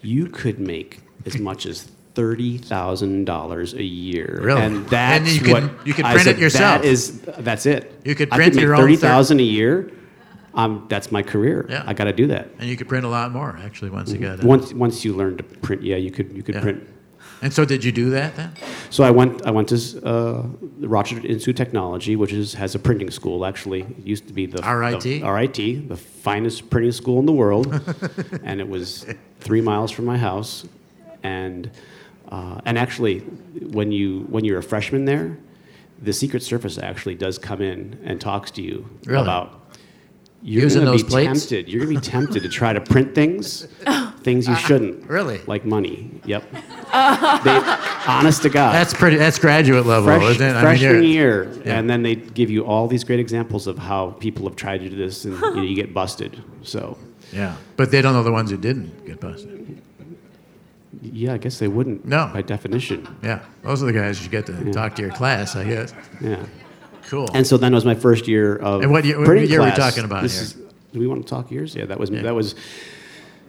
you 0.01 0.27
could 0.27 0.59
make 0.59 0.99
as 1.25 1.37
much 1.39 1.65
as 1.65 1.89
thirty 2.15 2.57
thousand 2.57 3.25
dollars 3.25 3.73
a 3.73 3.83
year 3.83 4.39
Really? 4.41 4.61
and 4.61 4.87
that's 4.87 5.19
And 5.19 5.27
you 5.29 5.41
could- 5.41 5.63
what 5.77 5.87
you 5.87 5.93
could 5.93 6.05
I 6.05 6.13
print 6.13 6.27
it 6.27 6.37
yourself. 6.39 6.81
that 6.81 6.87
is 6.87 7.21
that's 7.39 7.65
it 7.65 7.99
You 8.03 8.15
could 8.15 8.29
I 8.31 8.37
print 8.37 8.55
make 8.55 8.63
your 8.63 8.75
thirty 8.75 8.95
thousand 8.95 9.39
a 9.39 9.43
year 9.43 9.91
um, 10.55 10.85
that's 10.89 11.11
my 11.11 11.21
career 11.21 11.67
Yeah. 11.69 11.83
I 11.85 11.93
got 11.93 12.05
to 12.05 12.13
do 12.13 12.25
that 12.27 12.49
And 12.59 12.67
you 12.67 12.75
could 12.75 12.87
print 12.87 13.05
a 13.05 13.09
lot 13.09 13.31
more 13.31 13.59
actually 13.63 13.91
once 13.91 14.11
you 14.11 14.17
got 14.17 14.33
it. 14.33 14.37
Mm-hmm. 14.39 14.47
once 14.47 14.73
once 14.73 15.05
you 15.05 15.13
learn 15.13 15.37
to 15.37 15.43
print 15.43 15.83
yeah 15.83 15.97
you 15.97 16.09
could 16.09 16.31
you 16.35 16.41
could 16.41 16.55
Yeah. 16.55 16.61
print 16.61 16.87
And 17.43 17.53
so 17.53 17.65
did 17.65 17.83
you 17.83 17.91
do 17.91 18.09
that 18.17 18.35
then? 18.35 18.49
So 18.89 19.03
I 19.03 19.11
went. 19.11 19.45
I 19.45 19.51
went 19.51 19.67
to 19.69 19.75
uh, 19.75 20.41
the 20.79 20.87
Rochester 20.87 21.23
Institute 21.27 21.53
of 21.59 21.65
Technology, 21.65 22.15
which 22.15 22.33
is 22.33 22.55
has 22.55 22.73
a 22.73 22.79
printing 22.79 23.11
school. 23.11 23.45
Actually, 23.45 23.81
it 23.81 24.07
used 24.13 24.25
to 24.29 24.33
be 24.33 24.47
the 24.47 24.57
RIT? 24.63 25.03
the 25.03 25.21
RIT, 25.21 25.59
the 25.87 25.97
finest 26.25 26.71
printing 26.71 26.93
school 26.93 27.19
in 27.19 27.27
the 27.27 27.37
world, 27.43 27.67
and 28.43 28.59
it 28.59 28.67
was 28.67 29.05
three 29.39 29.61
miles 29.61 29.91
from 29.91 30.05
my 30.05 30.17
house. 30.17 30.65
And 31.27 31.69
uh, 32.29 32.59
and 32.65 32.77
actually, 32.77 33.19
when 33.77 33.91
you 33.91 34.25
when 34.29 34.43
you're 34.45 34.59
a 34.59 34.63
freshman 34.63 35.05
there, 35.05 35.37
the 36.01 36.13
Secret 36.13 36.43
Service 36.43 36.77
actually 36.77 37.15
does 37.15 37.37
come 37.37 37.61
in 37.61 37.99
and 38.03 38.19
talks 38.19 38.51
to 38.51 38.61
you 38.61 38.87
Really? 39.05 39.21
about. 39.23 39.53
You're 40.43 40.63
Using 40.63 40.81
gonna 40.81 40.91
those 40.91 41.03
be 41.03 41.09
plates? 41.09 41.45
tempted. 41.47 41.67
You're 41.67 41.83
gonna 41.85 41.99
be 41.99 42.05
tempted 42.05 42.43
to 42.43 42.49
try 42.49 42.71
to 42.71 42.79
print 42.79 43.15
things, 43.15 43.67
things 44.21 44.47
you 44.47 44.55
shouldn't. 44.55 45.09
Really? 45.09 45.39
Like 45.47 45.65
money. 45.65 46.11
Yep. 46.25 46.43
they, 46.51 47.57
honest 48.07 48.43
to 48.43 48.49
God 48.49 48.71
That's 48.73 48.93
pretty. 48.93 49.17
That's 49.17 49.39
graduate 49.39 49.85
level, 49.87 50.05
fresh, 50.09 50.23
isn't 50.35 50.41
it? 50.47 50.51
I 50.51 50.53
mean, 50.53 50.61
freshman 50.61 50.91
you're- 51.03 51.07
year, 51.07 51.51
Yeah. 51.65 51.79
and 51.79 51.89
then 51.89 52.03
they 52.03 52.15
give 52.15 52.49
you 52.51 52.65
all 52.65 52.87
these 52.87 53.03
great 53.03 53.19
examples 53.19 53.65
of 53.67 53.77
how 53.79 54.11
people 54.25 54.45
have 54.47 54.55
tried 54.55 54.79
to 54.81 54.89
do 54.89 54.95
this, 54.95 55.25
and 55.25 55.33
you, 55.33 55.55
know, 55.55 55.61
you 55.63 55.75
get 55.75 55.91
busted. 55.93 56.41
So, 56.61 56.97
Yeah, 57.33 57.55
but 57.75 57.89
they 57.91 58.01
don't 58.03 58.13
know 58.13 58.23
the 58.23 58.31
ones 58.31 58.51
who 58.51 58.57
didn't 58.57 59.05
get 59.07 59.19
busted. 59.19 59.81
Yeah, 61.13 61.33
I 61.33 61.37
guess 61.37 61.59
they 61.59 61.67
wouldn't. 61.67 62.05
No. 62.05 62.29
by 62.33 62.41
definition. 62.41 63.07
Yeah, 63.23 63.39
those 63.63 63.81
are 63.83 63.85
the 63.87 63.93
guys 63.93 64.23
you 64.23 64.29
get 64.29 64.45
to 64.47 64.71
talk 64.71 64.95
to 64.95 65.01
your 65.01 65.11
class, 65.11 65.55
I 65.55 65.63
guess. 65.65 65.93
Yeah. 66.21 66.45
Cool. 67.07 67.27
And 67.33 67.45
so 67.47 67.57
then 67.57 67.73
was 67.73 67.85
my 67.85 67.95
first 67.95 68.27
year 68.27 68.57
of. 68.57 68.81
And 68.81 68.91
what 68.91 69.05
year- 69.05 69.17
what 69.19 69.37
year 69.47 69.61
are 69.61 69.65
we 69.65 69.71
talking 69.71 70.03
about 70.03 70.23
This 70.23 70.33
here? 70.35 70.43
is- 70.43 70.53
do 70.93 70.99
we 70.99 71.07
want 71.07 71.23
to 71.25 71.29
talk 71.29 71.51
years? 71.51 71.75
Yeah, 71.75 71.85
that 71.85 71.99
was 71.99 72.09
that 72.09 72.35
was 72.35 72.55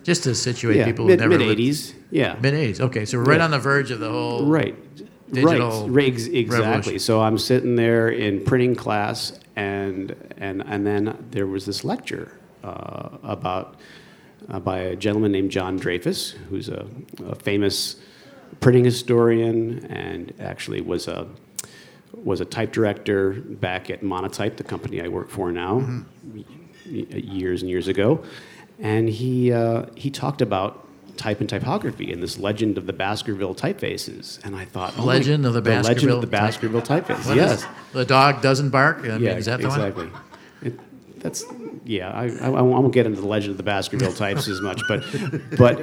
Just 0.04 0.22
to 0.24 0.34
situate 0.34 0.76
yeah, 0.76 0.84
people 0.86 1.04
mid 1.06 1.18
who 1.20 1.26
never 1.26 1.30
mid 1.38 1.40
lived- 1.46 1.60
eighties. 1.60 1.94
Yeah, 2.10 2.36
Mid 2.40 2.54
eighties. 2.54 2.80
Okay, 2.80 3.04
so 3.04 3.18
we're 3.18 3.24
right 3.24 3.38
Yeah. 3.38 3.44
on 3.44 3.50
the 3.50 3.58
verge 3.58 3.90
of 3.90 4.00
the 4.00 4.08
whole. 4.10 4.46
Right. 4.46 4.74
digital 5.32 5.88
right. 5.90 6.12
Ex- 6.12 6.24
Exactly. 6.26 6.66
revolution. 6.66 6.98
So 7.00 7.20
I'm 7.20 7.36
sitting 7.36 7.76
there 7.76 8.08
in 8.08 8.40
printing 8.44 8.74
class, 8.74 9.38
and 9.56 10.14
and 10.38 10.62
and 10.66 10.86
then 10.86 11.14
there 11.32 11.46
was 11.46 11.66
this 11.66 11.84
lecture 11.84 12.32
uh, 12.64 13.08
about 13.22 13.74
uh, 14.48 14.60
by 14.60 14.78
a 14.78 14.96
gentleman 14.96 15.32
named 15.32 15.50
John 15.50 15.78
Dreyfus, 15.78 16.32
who's 16.50 16.68
a, 16.68 16.86
a 17.26 17.34
famous 17.34 17.96
printing 18.60 18.84
historian, 18.84 19.84
and 19.86 20.32
actually 20.40 20.80
was 20.80 21.08
a 21.08 21.26
was 22.24 22.40
a 22.40 22.44
type 22.44 22.72
director 22.72 23.32
back 23.32 23.90
at 23.90 24.02
Monotype, 24.02 24.56
the 24.56 24.64
company 24.64 25.00
I 25.02 25.08
work 25.08 25.28
for 25.28 25.52
now, 25.52 25.76
y- 26.34 26.44
years 26.86 27.62
and 27.62 27.70
years 27.70 27.86
ago, 27.88 28.24
and 28.78 29.08
he 29.08 29.52
uh, 29.52 29.86
he 29.94 30.10
talked 30.10 30.40
about 30.42 30.84
type 31.16 31.40
and 31.40 31.48
typography 31.48 32.12
and 32.12 32.22
this 32.22 32.38
legend 32.38 32.78
of 32.78 32.86
the 32.86 32.92
Baskerville 32.92 33.54
typefaces, 33.54 34.42
and 34.44 34.54
I 34.56 34.64
thought, 34.64 34.94
oh 34.96 35.00
my- 35.04 35.14
Legend 35.14 35.44
of 35.46 35.52
the 35.52 35.60
legend 35.60 35.84
Baskerville 35.84 36.14
of 36.16 36.20
the 36.22 36.26
type- 36.28 36.40
Baskerville 36.46 36.82
typeface. 36.82 37.26
What 37.26 37.36
is- 37.36 37.62
yes, 37.62 37.66
the 37.92 38.04
dog 38.04 38.40
doesn't 38.40 38.70
bark. 38.70 38.98
I 39.00 39.08
mean, 39.08 39.22
yeah, 39.22 39.36
is 39.36 39.46
that 39.46 39.60
the 39.60 39.66
exactly. 39.66 40.10
It, 40.62 40.78
that's 41.20 41.44
yeah. 41.84 42.10
I, 42.10 42.24
I, 42.26 42.48
I 42.50 42.60
won't 42.62 42.92
get 42.92 43.06
into 43.06 43.20
the 43.20 43.26
legend 43.26 43.52
of 43.52 43.56
the 43.56 43.62
Baskerville 43.62 44.12
types 44.12 44.48
as 44.48 44.60
much, 44.60 44.80
but 44.88 45.04
but 45.56 45.78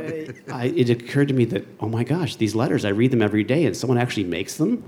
I, 0.51 0.65
it 0.75 0.89
occurred 0.89 1.27
to 1.29 1.33
me 1.33 1.45
that 1.45 1.65
oh 1.79 1.87
my 1.89 2.03
gosh, 2.03 2.35
these 2.35 2.55
letters 2.55 2.85
I 2.85 2.89
read 2.89 3.11
them 3.11 3.21
every 3.21 3.43
day, 3.43 3.65
and 3.65 3.75
someone 3.75 3.97
actually 3.97 4.25
makes 4.25 4.55
them. 4.57 4.83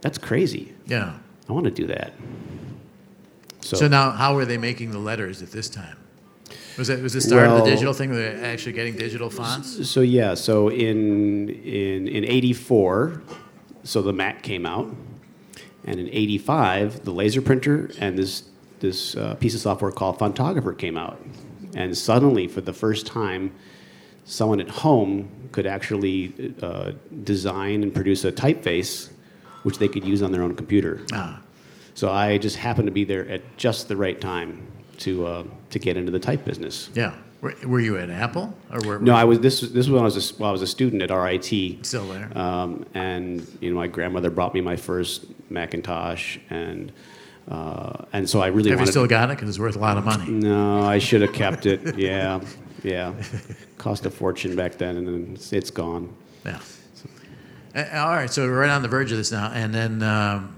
That's 0.00 0.18
crazy. 0.18 0.74
Yeah. 0.86 1.18
I 1.48 1.52
want 1.52 1.64
to 1.64 1.70
do 1.70 1.86
that. 1.88 2.12
So, 3.60 3.76
So 3.76 3.88
now, 3.88 4.10
how 4.12 4.34
were 4.34 4.44
they 4.44 4.58
making 4.58 4.92
the 4.92 4.98
letters 4.98 5.42
at 5.42 5.50
this 5.50 5.68
time? 5.68 5.96
Was 6.76 6.88
it 6.88 7.02
was 7.02 7.12
the 7.12 7.20
start 7.20 7.46
of 7.46 7.52
Well- 7.54 7.64
the 7.64 7.70
digital 7.70 7.92
thing? 7.92 8.10
Were 8.10 8.16
they 8.16 8.28
actually 8.40 8.72
getting 8.72 8.96
digital 8.96 9.30
fonts? 9.30 9.88
so 9.90 10.00
yeah, 10.00 10.34
so 10.34 10.68
in 10.68 11.48
in 11.48 12.06
in 12.08 12.24
'84, 12.24 13.22
so 13.82 14.00
the 14.00 14.12
Mac 14.12 14.42
came 14.42 14.64
out, 14.64 14.94
and 15.84 15.98
in 15.98 16.08
'85, 16.08 17.04
the 17.04 17.10
laser 17.10 17.42
printer 17.42 17.90
and 17.98 18.16
this 18.16 18.44
this 18.80 19.16
uh, 19.16 19.34
piece 19.36 19.54
of 19.54 19.60
software 19.60 19.90
called 19.90 20.18
Fontographer 20.18 20.76
came 20.76 20.96
out, 20.96 21.20
and 21.74 21.96
suddenly, 21.96 22.48
for 22.48 22.60
the 22.60 22.72
first 22.72 23.06
time, 23.06 23.52
someone 24.24 24.60
at 24.60 24.68
home 24.68 25.30
could 25.52 25.66
actually 25.66 26.54
uh, 26.62 26.92
design 27.24 27.82
and 27.82 27.94
produce 27.94 28.24
a 28.24 28.32
typeface, 28.32 29.10
which 29.62 29.78
they 29.78 29.88
could 29.88 30.04
use 30.04 30.22
on 30.22 30.32
their 30.32 30.42
own 30.42 30.54
computer. 30.54 31.00
Ah, 31.12 31.40
So 31.94 32.10
I 32.10 32.38
just 32.38 32.56
happened 32.56 32.86
to 32.86 32.92
be 32.92 33.04
there 33.04 33.26
at 33.28 33.42
just 33.56 33.88
the 33.88 33.96
right 33.96 34.20
time 34.20 34.66
to 34.98 35.26
uh, 35.26 35.44
to 35.70 35.78
get 35.78 35.96
into 35.96 36.10
the 36.12 36.18
type 36.18 36.44
business. 36.44 36.90
yeah. 36.94 37.14
Were, 37.40 37.78
you 37.78 37.96
at 37.96 38.10
Apple 38.10 38.52
or 38.68 38.80
were, 38.84 38.98
No, 38.98 39.14
I 39.14 39.22
was. 39.22 39.38
This 39.38 39.62
was 39.62 39.72
this 39.72 39.86
was 39.86 39.92
when 39.92 40.00
I 40.00 40.04
was 40.04 40.32
a, 40.32 40.34
while 40.38 40.48
I 40.48 40.52
was 40.52 40.60
a 40.62 40.66
student 40.66 41.02
at 41.02 41.10
RIT. 41.10 41.86
still 41.86 42.08
there? 42.08 42.36
Um, 42.36 42.84
and 42.94 43.46
you 43.60 43.70
know, 43.70 43.76
my 43.76 43.86
grandmother 43.86 44.28
brought 44.28 44.54
me 44.54 44.60
my 44.60 44.74
first 44.74 45.24
Macintosh, 45.48 46.38
and 46.50 46.90
uh, 47.50 48.04
and 48.12 48.28
so 48.28 48.40
I 48.40 48.48
really 48.48 48.70
Have 48.70 48.80
you 48.80 48.86
still 48.86 49.06
got 49.06 49.30
it? 49.30 49.36
Because 49.36 49.48
it's 49.48 49.58
worth 49.58 49.76
a 49.76 49.78
lot 49.78 49.96
of 49.96 50.04
money. 50.04 50.30
no, 50.30 50.82
I 50.82 50.98
should 50.98 51.22
have 51.22 51.32
kept 51.32 51.66
it. 51.66 51.96
Yeah, 51.98 52.40
yeah. 52.82 53.14
Cost 53.78 54.06
a 54.06 54.10
fortune 54.10 54.54
back 54.54 54.76
then, 54.76 54.96
and 54.96 55.06
then 55.06 55.30
it's, 55.34 55.52
it's 55.52 55.70
gone. 55.70 56.14
Yeah. 56.44 56.60
Uh, 57.74 57.84
all 57.94 58.10
right, 58.10 58.30
so 58.30 58.42
we're 58.42 58.60
right 58.60 58.70
on 58.70 58.82
the 58.82 58.88
verge 58.88 59.10
of 59.12 59.18
this 59.18 59.32
now, 59.32 59.50
and 59.52 59.74
then, 59.74 60.02
um, 60.02 60.54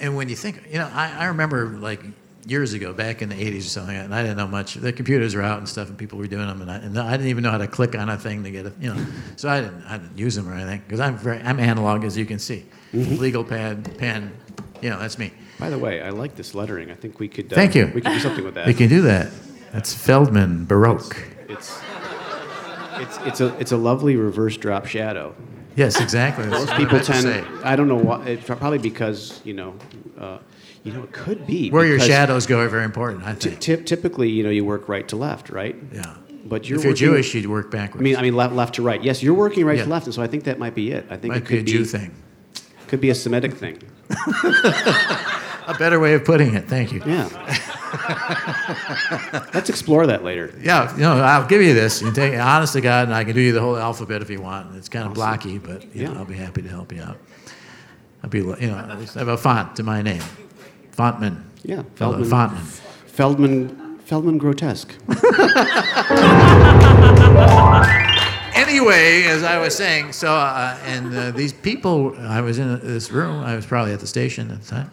and 0.00 0.16
when 0.16 0.28
you 0.28 0.36
think, 0.36 0.62
you 0.70 0.78
know, 0.78 0.90
I, 0.92 1.12
I 1.18 1.24
remember 1.26 1.68
like 1.68 2.02
years 2.46 2.72
ago, 2.72 2.92
back 2.92 3.22
in 3.22 3.28
the 3.28 3.34
80s 3.36 3.58
or 3.58 3.62
something, 3.62 3.96
and 3.96 4.14
I 4.14 4.22
didn't 4.22 4.36
know 4.36 4.48
much. 4.48 4.74
The 4.74 4.92
computers 4.92 5.34
were 5.34 5.42
out 5.42 5.58
and 5.58 5.68
stuff, 5.68 5.88
and 5.88 5.96
people 5.96 6.18
were 6.18 6.26
doing 6.26 6.46
them, 6.46 6.60
and 6.60 6.70
I, 6.70 6.76
and 6.76 6.98
I 6.98 7.12
didn't 7.12 7.28
even 7.28 7.42
know 7.44 7.50
how 7.50 7.58
to 7.58 7.68
click 7.68 7.96
on 7.96 8.08
a 8.08 8.16
thing 8.16 8.42
to 8.44 8.50
get 8.50 8.66
it, 8.66 8.74
you 8.80 8.92
know. 8.92 9.06
So 9.36 9.48
I 9.48 9.60
didn't, 9.60 9.84
I 9.84 9.98
didn't 9.98 10.18
use 10.18 10.34
them 10.34 10.48
or 10.48 10.54
anything 10.54 10.82
because 10.86 11.00
I'm 11.00 11.16
very, 11.16 11.40
I'm 11.40 11.60
analog, 11.60 12.04
as 12.04 12.16
you 12.16 12.26
can 12.26 12.38
see. 12.38 12.64
Legal 12.92 13.44
pad, 13.44 13.96
pen, 13.98 14.32
you 14.82 14.90
know, 14.90 14.98
that's 14.98 15.18
me. 15.18 15.32
By 15.58 15.70
the 15.70 15.78
way, 15.78 16.02
I 16.02 16.10
like 16.10 16.34
this 16.34 16.54
lettering. 16.54 16.90
I 16.90 16.94
think 16.94 17.18
we 17.20 17.28
could. 17.28 17.52
Uh, 17.52 17.56
Thank 17.56 17.74
you. 17.74 17.86
We 17.94 18.00
could 18.00 18.12
do 18.12 18.20
something 18.20 18.44
with 18.44 18.54
that. 18.54 18.66
We 18.66 18.74
can 18.74 18.88
do 18.88 19.02
that. 19.02 19.30
That's 19.72 19.94
Feldman 19.94 20.66
Baroque. 20.66 21.16
It's 21.48 21.80
it's 22.98 23.18
it's 23.24 23.40
a 23.40 23.58
it's 23.58 23.72
a 23.72 23.76
lovely 23.76 24.16
reverse 24.16 24.56
drop 24.56 24.86
shadow. 24.86 25.34
Yes, 25.76 26.00
exactly. 26.00 26.44
That's 26.46 26.66
Most 26.66 26.76
people 26.76 26.98
to 26.98 27.04
tend. 27.04 27.22
say. 27.22 27.44
I 27.64 27.76
don't 27.76 27.88
know 27.88 27.96
why. 27.96 28.24
It's 28.26 28.44
probably 28.44 28.78
because 28.78 29.40
you 29.44 29.54
know, 29.54 29.74
uh, 30.18 30.38
you 30.84 30.92
know, 30.92 31.02
it 31.04 31.12
could 31.12 31.46
be 31.46 31.70
Where 31.70 31.86
your 31.86 31.98
shadows 32.00 32.46
go 32.46 32.58
are 32.60 32.68
very 32.68 32.84
important, 32.84 33.24
I 33.24 33.32
think. 33.34 33.60
ty- 33.60 33.76
typically, 33.76 34.28
you 34.28 34.42
know, 34.42 34.50
you 34.50 34.64
work 34.66 34.88
right 34.88 35.06
to 35.08 35.16
left, 35.16 35.48
right? 35.48 35.74
Yeah. 35.92 36.16
But 36.44 36.68
you're 36.68 36.78
if 36.78 36.84
you're 36.84 36.92
working- 36.92 37.06
Jewish, 37.06 37.34
you'd 37.34 37.46
work 37.46 37.70
backwards. 37.70 38.02
I 38.02 38.04
mean, 38.04 38.16
I 38.16 38.22
mean, 38.22 38.34
left, 38.36 38.52
left 38.54 38.74
to 38.74 38.82
right. 38.82 39.02
Yes, 39.02 39.22
you're 39.22 39.32
working 39.32 39.64
right 39.64 39.78
Yeah. 39.78 39.84
to 39.84 39.90
left, 39.90 40.06
and 40.06 40.14
so 40.14 40.20
I 40.22 40.26
think 40.26 40.44
that 40.44 40.58
might 40.58 40.74
be 40.74 40.90
it. 40.90 41.06
I 41.08 41.16
think 41.16 41.32
might 41.32 41.42
it 41.42 41.48
be 41.48 41.54
a 41.54 41.58
could 41.58 41.66
Jew 41.68 41.84
thing. 41.86 42.10
Could 42.92 43.00
be 43.00 43.08
a 43.08 43.14
Semitic 43.14 43.54
thing. 43.54 43.78
A 45.66 45.74
better 45.78 45.98
way 45.98 46.12
of 46.12 46.26
putting 46.26 46.52
it. 46.52 46.68
Thank 46.68 46.92
you. 46.92 47.00
Yeah. 47.06 47.26
Let's 49.54 49.70
explore 49.70 50.06
that 50.08 50.22
later. 50.22 50.52
Yeah, 50.60 50.94
you 50.94 51.00
know, 51.00 51.16
I'll 51.16 51.46
give 51.46 51.62
you 51.62 51.72
this. 51.72 52.02
You 52.02 52.08
can 52.08 52.14
take, 52.14 52.38
honest 52.38 52.74
to 52.74 52.82
God, 52.82 53.08
and 53.08 53.14
I 53.14 53.24
can 53.24 53.34
do 53.34 53.40
you 53.40 53.52
the 53.52 53.62
whole 53.62 53.78
alphabet 53.78 54.20
if 54.20 54.28
you 54.28 54.42
want. 54.42 54.76
It's 54.76 54.90
kind 54.90 55.06
of 55.06 55.14
blocky, 55.14 55.56
but 55.56 55.84
you 55.96 56.04
know, 56.04 56.12
Yeah. 56.12 56.18
I'll 56.18 56.26
be 56.26 56.34
happy 56.34 56.60
to 56.60 56.68
help 56.68 56.92
you 56.92 57.00
out. 57.00 57.16
I'll 58.22 58.28
be, 58.28 58.40
you 58.40 58.56
know, 58.66 58.76
I 58.76 58.94
have 59.18 59.28
a 59.28 59.38
font 59.38 59.74
to 59.76 59.82
my 59.82 60.02
name, 60.02 60.22
Fontman. 60.94 61.44
Yeah. 61.62 61.84
Feldman. 61.94 62.28
Fontman. 62.28 62.64
Feldman, 63.06 63.98
Feldman 64.00 64.36
grotesque. 64.36 64.94
Anyway, 68.54 69.24
as 69.24 69.42
I 69.42 69.58
was 69.58 69.74
saying, 69.74 70.12
so 70.12 70.32
uh, 70.32 70.78
and 70.84 71.14
uh, 71.14 71.30
these 71.30 71.52
people, 71.52 72.14
I 72.18 72.40
was 72.40 72.58
in 72.58 72.80
this 72.80 73.10
room. 73.10 73.42
I 73.42 73.56
was 73.56 73.66
probably 73.66 73.92
at 73.92 74.00
the 74.00 74.06
station 74.06 74.50
at 74.50 74.62
the 74.62 74.68
time, 74.68 74.90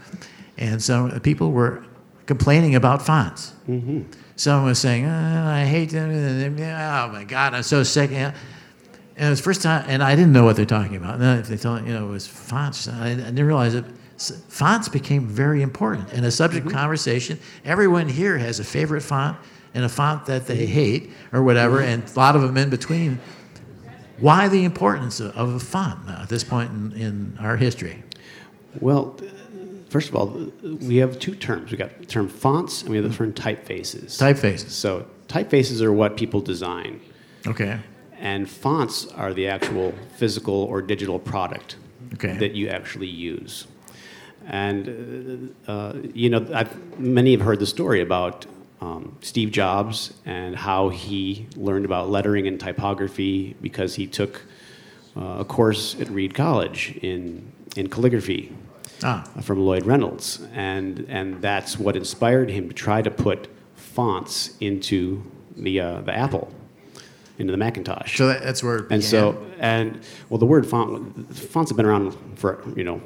and 0.57 0.81
some 0.81 1.19
people 1.19 1.51
were 1.51 1.83
complaining 2.25 2.75
about 2.75 3.01
fonts. 3.01 3.53
Mm-hmm. 3.67 4.03
Someone 4.35 4.65
was 4.65 4.79
saying, 4.79 5.05
"Uh, 5.05 5.45
"I 5.53 5.65
hate 5.65 5.89
them." 5.89 6.11
Oh 6.11 7.11
my 7.11 7.23
God, 7.25 7.53
I'm 7.53 7.63
so 7.63 7.83
sick. 7.83 8.11
And 8.11 8.33
it 9.17 9.29
was 9.29 9.41
first 9.41 9.61
time, 9.61 9.83
and 9.87 10.01
I 10.01 10.15
didn't 10.15 10.31
know 10.31 10.45
what 10.45 10.55
they're 10.55 10.65
talking 10.65 10.95
about. 10.95 11.15
And 11.15 11.23
then 11.23 11.39
if 11.39 11.47
they 11.47 11.57
told 11.57 11.85
you 11.85 11.93
know 11.93 12.07
it 12.07 12.11
was 12.11 12.25
fonts, 12.25 12.87
I, 12.87 13.11
I 13.11 13.15
didn't 13.15 13.45
realize 13.45 13.75
it. 13.75 13.85
Fonts 14.47 14.89
became 14.89 15.27
very 15.27 15.61
important 15.61 16.13
in 16.13 16.23
a 16.23 16.31
subject 16.31 16.69
conversation. 16.69 17.39
Everyone 17.65 18.07
here 18.07 18.37
has 18.37 18.59
a 18.59 18.63
favorite 18.63 19.01
font 19.01 19.37
and 19.73 19.85
a 19.85 19.89
font 19.89 20.25
that 20.25 20.45
they 20.45 20.65
hate 20.65 21.11
or 21.31 21.43
whatever, 21.43 21.81
and 21.81 22.03
a 22.03 22.19
lot 22.19 22.35
of 22.35 22.41
them 22.41 22.57
in 22.57 22.69
between. 22.69 23.19
Why 24.19 24.47
the 24.47 24.63
importance 24.65 25.19
of, 25.19 25.53
a 25.55 25.59
font 25.59 26.09
at 26.09 26.29
this 26.29 26.43
point 26.43 26.71
in, 26.71 26.91
in 26.93 27.37
our 27.39 27.57
history? 27.57 28.03
Well, 28.79 29.17
first 29.89 30.09
of 30.09 30.15
all, 30.15 30.27
we 30.63 30.97
have 30.97 31.19
two 31.19 31.35
terms. 31.35 31.71
We 31.71 31.77
got 31.77 31.97
the 31.99 32.05
term 32.05 32.27
fonts 32.27 32.81
and 32.81 32.91
we 32.91 32.97
have 32.97 33.09
the 33.09 33.15
term 33.15 33.33
typefaces. 33.33 34.17
Typefaces. 34.19 34.69
So 34.69 35.05
typefaces 35.27 35.81
are 35.81 35.93
what 35.93 36.17
people 36.17 36.41
design, 36.41 37.01
Okay. 37.47 37.79
and 38.17 38.49
fonts 38.49 39.07
are 39.07 39.33
the 39.33 39.47
actual 39.47 39.93
physical 40.17 40.53
or 40.53 40.81
digital 40.81 41.19
product 41.19 41.77
Okay. 42.13 42.37
that 42.37 42.53
you 42.53 42.67
actually 42.69 43.07
use. 43.07 43.67
And 44.47 45.53
uh, 45.67 45.93
you 46.13 46.29
know, 46.29 46.45
I've, 46.53 46.99
many 46.99 47.31
have 47.31 47.41
heard 47.41 47.59
the 47.59 47.67
story 47.67 48.01
about 48.01 48.45
um, 48.81 49.17
Steve 49.21 49.51
Jobs 49.51 50.13
and 50.25 50.55
how 50.55 50.89
he 50.89 51.47
learned 51.55 51.85
about 51.85 52.09
lettering 52.09 52.47
and 52.47 52.59
typography 52.59 53.55
because 53.61 53.95
he 53.95 54.07
took 54.07 54.43
uh, 55.17 55.37
a 55.39 55.45
course 55.45 55.99
at 55.99 56.09
Reed 56.09 56.33
College 56.33 56.97
in 57.01 57.51
in 57.75 57.87
calligraphy 57.89 58.51
Ah, 59.03 59.23
from 59.41 59.59
Lloyd 59.59 59.85
Reynolds, 59.85 60.41
and 60.53 61.05
and 61.07 61.41
that's 61.41 61.79
what 61.79 61.95
inspired 61.95 62.49
him 62.49 62.67
to 62.67 62.73
try 62.75 63.01
to 63.01 63.09
put 63.09 63.47
fonts 63.75 64.57
into 64.59 65.23
the 65.55 65.79
uh, 65.79 66.01
the 66.01 66.13
Apple, 66.13 66.53
into 67.37 67.51
the 67.51 67.57
Macintosh. 67.57 68.17
so 68.17 68.27
that, 68.27 68.43
that's 68.43 68.61
where. 68.61 68.77
it 68.79 68.87
and 68.91 69.03
so 69.03 69.45
and 69.57 70.01
well, 70.29 70.37
the 70.37 70.45
word 70.45 70.67
font 70.67 71.33
fonts 71.33 71.71
have 71.71 71.77
been 71.77 71.85
around 71.85 72.13
for 72.35 72.61
you 72.75 72.83
know 72.83 73.01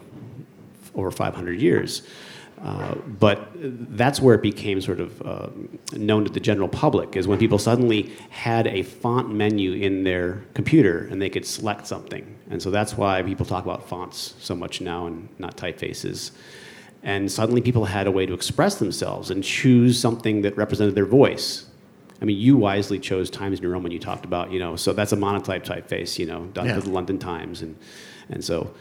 over 0.95 1.11
500 1.11 1.61
years. 1.61 2.01
Uh, 2.61 2.95
but 3.19 3.49
that's 3.97 4.21
where 4.21 4.35
it 4.35 4.41
became 4.41 4.79
sort 4.79 4.99
of 5.01 5.21
uh, 5.21 5.49
known 5.97 6.23
to 6.23 6.31
the 6.31 6.39
general 6.39 6.69
public 6.69 7.15
is 7.17 7.27
when 7.27 7.37
people 7.37 7.57
suddenly 7.59 8.11
had 8.29 8.67
a 8.67 8.83
font 8.83 9.33
menu 9.33 9.73
in 9.73 10.03
their 10.03 10.41
computer 10.53 11.07
and 11.11 11.21
they 11.21 11.29
could 11.29 11.45
select 11.45 11.85
something. 11.87 12.25
And 12.49 12.61
so 12.61 12.71
that's 12.71 12.95
why 12.97 13.21
people 13.23 13.45
talk 13.45 13.65
about 13.65 13.87
fonts 13.89 14.35
so 14.39 14.55
much 14.55 14.79
now 14.79 15.07
and 15.07 15.27
not 15.39 15.57
typefaces. 15.57 16.31
And 17.03 17.29
suddenly 17.29 17.59
people 17.61 17.83
had 17.83 18.07
a 18.07 18.11
way 18.11 18.25
to 18.25 18.33
express 18.33 18.75
themselves 18.75 19.29
and 19.29 19.43
choose 19.43 19.99
something 19.99 20.41
that 20.43 20.55
represented 20.55 20.95
their 20.95 21.05
voice. 21.05 21.65
I 22.21 22.25
mean, 22.25 22.37
you 22.37 22.55
wisely 22.55 22.97
chose 22.99 23.29
Times 23.29 23.61
New 23.61 23.67
Roman. 23.67 23.83
When 23.83 23.91
you 23.91 23.99
talked 23.99 24.23
about, 24.23 24.53
you 24.53 24.59
know, 24.59 24.77
so 24.77 24.93
that's 24.93 25.11
a 25.11 25.17
monotype 25.17 25.65
typeface, 25.65 26.17
you 26.17 26.25
know, 26.25 26.45
done 26.53 26.67
Yeah. 26.67 26.75
to 26.75 26.81
the 26.81 26.89
London 26.91 27.19
Times, 27.19 27.61
and 27.61 27.75
and 28.29 28.41
so 28.41 28.73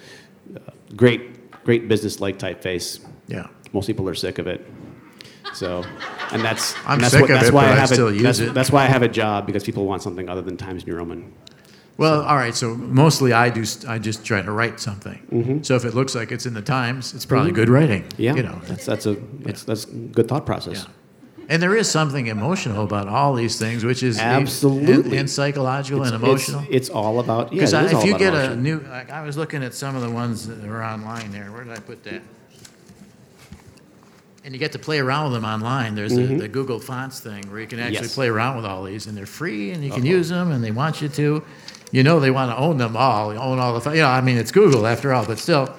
uh, 0.54 0.60
great, 0.94 1.50
great 1.64 1.88
business-like 1.88 2.38
typeface. 2.38 3.00
yeah. 3.26 3.48
Most 3.72 3.86
people 3.86 4.08
are 4.08 4.14
sick 4.14 4.38
of 4.38 4.46
it. 4.46 4.66
So, 5.54 5.84
and 6.32 6.42
that's 6.42 6.74
I'm 6.86 6.94
and 6.94 7.02
that's 7.02 7.12
sick 7.12 7.22
what, 7.22 7.30
of 7.30 7.36
that's 7.36 7.48
it, 7.48 7.54
why 7.54 7.64
but 7.64 7.72
I 7.72 7.76
I 7.76 7.80
have 7.80 7.88
still 7.88 8.08
a, 8.08 8.12
use 8.12 8.22
that's, 8.22 8.38
it. 8.38 8.54
that's 8.54 8.70
why 8.70 8.84
I 8.84 8.86
have 8.86 9.02
a 9.02 9.08
job 9.08 9.46
because 9.46 9.64
people 9.64 9.84
want 9.86 10.02
something 10.02 10.28
other 10.28 10.42
than 10.42 10.56
Times 10.56 10.86
New 10.86 10.94
Roman. 10.94 11.32
Well, 11.98 12.22
all 12.22 12.36
right. 12.36 12.54
So 12.54 12.74
mostly 12.74 13.32
I 13.32 13.50
do. 13.50 13.64
I 13.86 13.98
just 13.98 14.24
try 14.24 14.42
to 14.42 14.50
write 14.50 14.80
something. 14.80 15.62
So 15.62 15.76
if 15.76 15.84
it 15.84 15.94
looks 15.94 16.14
like 16.14 16.32
it's 16.32 16.46
in 16.46 16.54
the 16.54 16.62
Times, 16.62 17.14
it's 17.14 17.26
probably 17.26 17.52
good 17.52 17.68
writing. 17.68 18.04
Mm-hmm. 18.04 18.22
Yeah, 18.22 18.34
You 18.34 18.42
know. 18.42 18.60
that's 18.64 18.86
that's 18.86 19.06
a 19.06 19.14
that's 19.40 19.64
that's 19.64 19.84
good 19.84 20.26
thought 20.26 20.46
process. 20.46 20.84
Yeah. 20.84 20.92
And 21.48 21.62
there 21.62 21.76
is 21.76 21.90
something 21.90 22.28
emotional 22.28 22.84
about 22.84 23.08
all 23.08 23.34
these 23.34 23.58
things, 23.58 23.84
which 23.84 24.02
is 24.02 24.18
Absolutely. 24.18 25.18
and, 25.18 25.28
psychological 25.28 26.02
and 26.04 26.14
emotional. 26.14 26.60
It's, 26.62 26.70
it's 26.70 26.90
all 26.90 27.20
about. 27.20 27.50
Because 27.50 27.72
if 27.74 28.04
you 28.04 28.16
get 28.16 28.32
a 28.32 28.56
new, 28.56 28.78
like 28.80 29.10
I 29.10 29.22
was 29.22 29.36
looking 29.36 29.62
at 29.62 29.74
some 29.74 29.94
of 29.94 30.02
the 30.02 30.10
ones 30.10 30.46
that 30.46 30.64
are 30.64 30.82
online 30.82 31.30
there. 31.30 31.52
Where 31.52 31.64
did 31.64 31.72
I 31.74 31.80
put 31.80 32.04
that? 32.04 32.22
And 34.44 34.52
you 34.52 34.58
get 34.58 34.72
to 34.72 34.78
play 34.78 34.98
around 34.98 35.24
with 35.30 35.34
them 35.40 35.44
online. 35.44 35.94
There's 35.94 36.14
the, 36.16 36.26
the 36.34 36.48
Google 36.48 36.80
Fonts 36.80 37.20
thing 37.20 37.48
where 37.50 37.60
you 37.60 37.66
can 37.68 37.78
actually 37.78 37.96
Mm-hmm. 37.98 38.04
Yes. 38.04 38.14
play 38.14 38.28
around 38.28 38.56
with 38.56 38.64
all 38.64 38.82
these, 38.82 39.06
and 39.06 39.16
they're 39.16 39.24
free, 39.26 39.70
and 39.70 39.84
you 39.84 39.90
can 39.92 40.04
use 40.04 40.28
them, 40.30 40.50
and 40.50 40.64
they 40.64 40.72
want 40.72 41.00
you 41.00 41.08
to. 41.10 41.44
You 41.92 42.02
know 42.02 42.18
they 42.18 42.30
want 42.32 42.50
to 42.50 42.56
own 42.56 42.76
them 42.78 42.96
all, 42.96 43.30
own 43.30 43.58
all 43.60 43.74
the. 43.74 43.80
fi- 43.80 43.94
You 43.94 44.00
know, 44.02 44.08
I 44.08 44.20
mean 44.20 44.38
it's 44.38 44.50
Google 44.50 44.86
after 44.86 45.12
all, 45.12 45.24
but 45.26 45.38
still. 45.38 45.72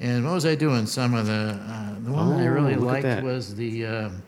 And 0.00 0.24
what 0.24 0.34
was 0.34 0.44
I 0.46 0.54
doing? 0.54 0.86
Some 0.86 1.14
of 1.14 1.26
the 1.26 1.58
uh, 1.58 1.94
the 2.04 2.12
one 2.12 2.30
that 2.30 2.42
I 2.42 2.46
Oh, 2.46 2.50
really 2.52 2.76
liked 2.76 3.22
was 3.24 3.54
the. 3.54 3.86
um 3.86 4.22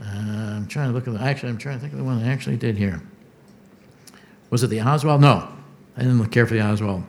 uh, 0.00 0.04
I'm 0.04 0.66
trying 0.68 0.88
to 0.88 0.94
look 0.94 1.08
at 1.08 1.14
the. 1.14 1.20
Actually, 1.20 1.48
I'm 1.48 1.58
trying 1.58 1.76
to 1.76 1.80
think 1.80 1.92
of 1.92 1.98
the 1.98 2.04
one 2.04 2.22
I 2.22 2.28
actually 2.28 2.56
did 2.56 2.76
here. 2.78 3.02
Was 4.50 4.62
it 4.62 4.68
the 4.68 4.80
Oswald? 4.80 5.20
No, 5.20 5.48
I 5.96 6.02
didn't 6.02 6.18
look 6.20 6.30
care 6.30 6.46
for 6.46 6.54
the 6.54 6.60
Oswald. 6.60 7.02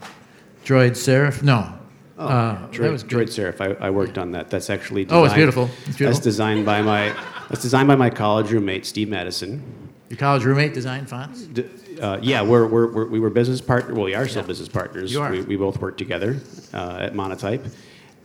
Droid 0.66 0.92
Serif? 0.92 1.44
No. 1.44 1.78
Oh, 2.20 2.28
uh, 2.28 2.68
that 2.72 2.92
was 2.92 3.04
good. 3.04 3.28
Droid 3.30 3.54
Serif. 3.54 3.62
I, 3.82 3.88
I 3.88 3.90
worked 3.90 4.18
on 4.18 4.32
that. 4.32 4.50
That's 4.50 4.70
actually 4.70 5.08
Oh, 5.10 5.24
it's 5.24 5.34
beautiful. 5.34 5.64
It's 5.86 5.98
beautiful. 5.98 6.06
That's 6.08 6.20
designed 6.20 6.66
by 6.66 6.82
my 6.82 7.16
that's 7.50 7.62
designed 7.62 7.88
by 7.88 7.96
my 7.96 8.10
college 8.10 8.52
roommate 8.52 8.86
Steve 8.86 9.08
Matteson. 9.08 9.62
Your 10.10 10.18
college 10.18 10.44
roommate 10.44 10.74
designed 10.74 11.08
fonts? 11.10 11.44
D- 11.44 11.66
Uh, 12.02 12.18
yeah, 12.22 12.42
we're, 12.42 12.66
we're, 12.66 12.88
we're, 12.92 13.06
we 13.08 13.20
were 13.20 13.30
business 13.30 13.60
partners. 13.62 13.94
Well, 13.96 14.06
we 14.06 14.16
are 14.16 14.26
still 14.28 14.42
Yeah. 14.44 14.48
business 14.48 14.70
partners. 14.70 15.12
You 15.12 15.22
are. 15.22 15.32
We, 15.32 15.42
we 15.42 15.56
both 15.58 15.80
worked 15.82 15.98
together 15.98 16.38
uh, 16.74 16.98
at 17.02 17.14
Monotype. 17.14 17.70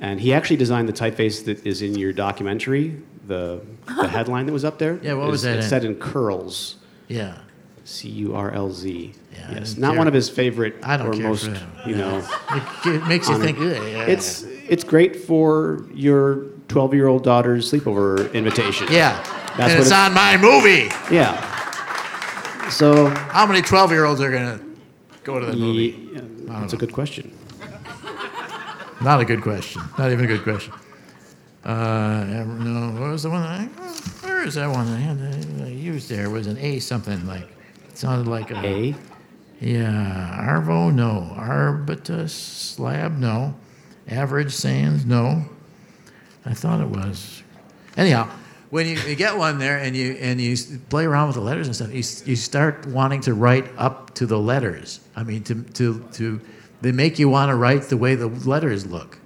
And 0.00 0.20
he 0.20 0.32
actually 0.32 0.56
designed 0.58 0.88
the 0.88 0.92
typeface 0.92 1.44
that 1.46 1.66
is 1.66 1.82
in 1.82 1.96
your 1.98 2.12
documentary, 2.12 3.00
the, 3.26 3.60
the 3.86 4.06
headline 4.16 4.46
that 4.46 4.52
was 4.52 4.64
up 4.64 4.78
there. 4.78 4.98
Yeah, 5.02 5.14
what 5.14 5.28
was 5.28 5.42
that 5.42 5.56
It 5.56 5.64
in? 5.64 5.68
said 5.68 5.84
in 5.84 5.96
Curlz, 5.96 6.76
Yeah. 7.08 7.38
C 7.84 8.08
U 8.08 8.34
R 8.34 8.50
L 8.52 8.70
Z. 8.70 9.12
Yeah, 9.32 9.52
yes, 9.54 9.74
didn't 9.74 9.88
care. 9.90 9.98
one 9.98 10.08
of 10.08 10.14
his 10.14 10.28
favorite 10.30 10.76
I 10.82 10.96
don't 10.96 11.08
or 11.08 11.12
care 11.12 11.28
most, 11.28 11.50
you 11.86 11.96
know. 11.96 12.26
It, 12.86 12.94
it 12.96 13.06
makes 13.06 13.28
you 13.28 13.38
think, 13.38 13.58
"Ugh, 13.58 13.64
yeah. 13.66 14.04
It's, 14.06 14.42
it's 14.42 14.84
great 14.84 15.16
for 15.16 15.84
your 15.92 16.44
12 16.68 16.94
year 16.94 17.06
old 17.08 17.24
daughter's 17.24 17.70
sleepover 17.70 18.32
invitation. 18.32 18.86
Yeah. 18.90 19.22
That's 19.56 19.72
and 19.72 19.80
it's 19.80 19.90
it- 19.90 19.94
on 19.94 20.14
my 20.14 20.36
movie. 20.36 20.90
Yeah. 21.14 21.50
So, 22.70 23.08
How 23.08 23.46
many 23.46 23.60
12 23.60 23.90
year 23.90 24.04
olds 24.06 24.20
are 24.20 24.30
going 24.30 24.58
to 24.58 24.64
go 25.22 25.38
to 25.38 25.46
the 25.46 25.56
movie? 25.56 26.08
that's 26.46 26.72
a 26.72 26.76
good 26.76 26.92
question. 26.92 27.30
Not 29.02 29.20
a 29.20 29.24
good 29.24 29.42
question. 29.42 29.82
Not 29.98 30.10
even 30.12 30.24
a 30.24 30.28
good 30.28 30.42
question. 30.42 30.72
Uh, 31.64 32.24
no, 32.46 33.00
what 33.00 33.10
was 33.10 33.22
the 33.22 33.30
one 33.30 33.42
that 33.42 33.60
I, 33.60 33.64
where 34.26 34.44
is 34.44 34.54
that 34.54 34.68
one 34.70 34.86
I 34.88 34.98
had 34.98 35.62
I 35.62 35.68
used 35.68 36.08
there? 36.10 36.26
It 36.26 36.30
was 36.30 36.46
an 36.46 36.58
A 36.58 36.78
something 36.78 37.26
like, 37.26 37.42
it 37.42 37.48
sounded 37.98 38.28
like 38.30 38.50
a. 38.50 38.56
A? 38.56 38.94
Yeah, 39.60 40.46
Arvo, 40.48 40.92
no. 40.92 41.32
Arbutus 41.36 42.32
slab, 42.32 43.16
no. 43.18 43.54
Average 44.08 44.52
Sans, 44.52 45.06
no. 45.06 45.44
I 46.44 46.52
thought 46.52 46.80
it 46.80 46.88
was. 46.88 47.42
Anyhow, 47.96 48.28
when 48.70 48.86
you, 48.86 48.98
you 49.06 49.14
get 49.14 49.36
one 49.38 49.58
there 49.58 49.78
and 49.78 49.96
you 49.96 50.12
and 50.20 50.40
you 50.40 50.56
play 50.90 51.04
around 51.06 51.28
with 51.28 51.36
the 51.36 51.42
letters 51.42 51.66
and 51.68 51.74
stuff, 51.76 51.88
you, 51.90 52.02
you 52.30 52.36
start 52.36 52.84
wanting 52.86 53.20
to 53.22 53.32
write 53.34 53.66
up 53.78 54.14
to 54.16 54.26
the 54.26 54.38
letters. 54.38 55.00
I 55.16 55.22
mean, 55.22 55.42
to 55.44 55.62
to 55.62 56.04
to 56.14 56.40
they 56.82 56.92
make 56.92 57.18
you 57.18 57.28
want 57.30 57.48
to 57.50 57.54
write 57.54 57.84
the 57.84 57.96
way 57.96 58.14
the 58.14 58.26
letters 58.26 58.84
look. 58.84 59.18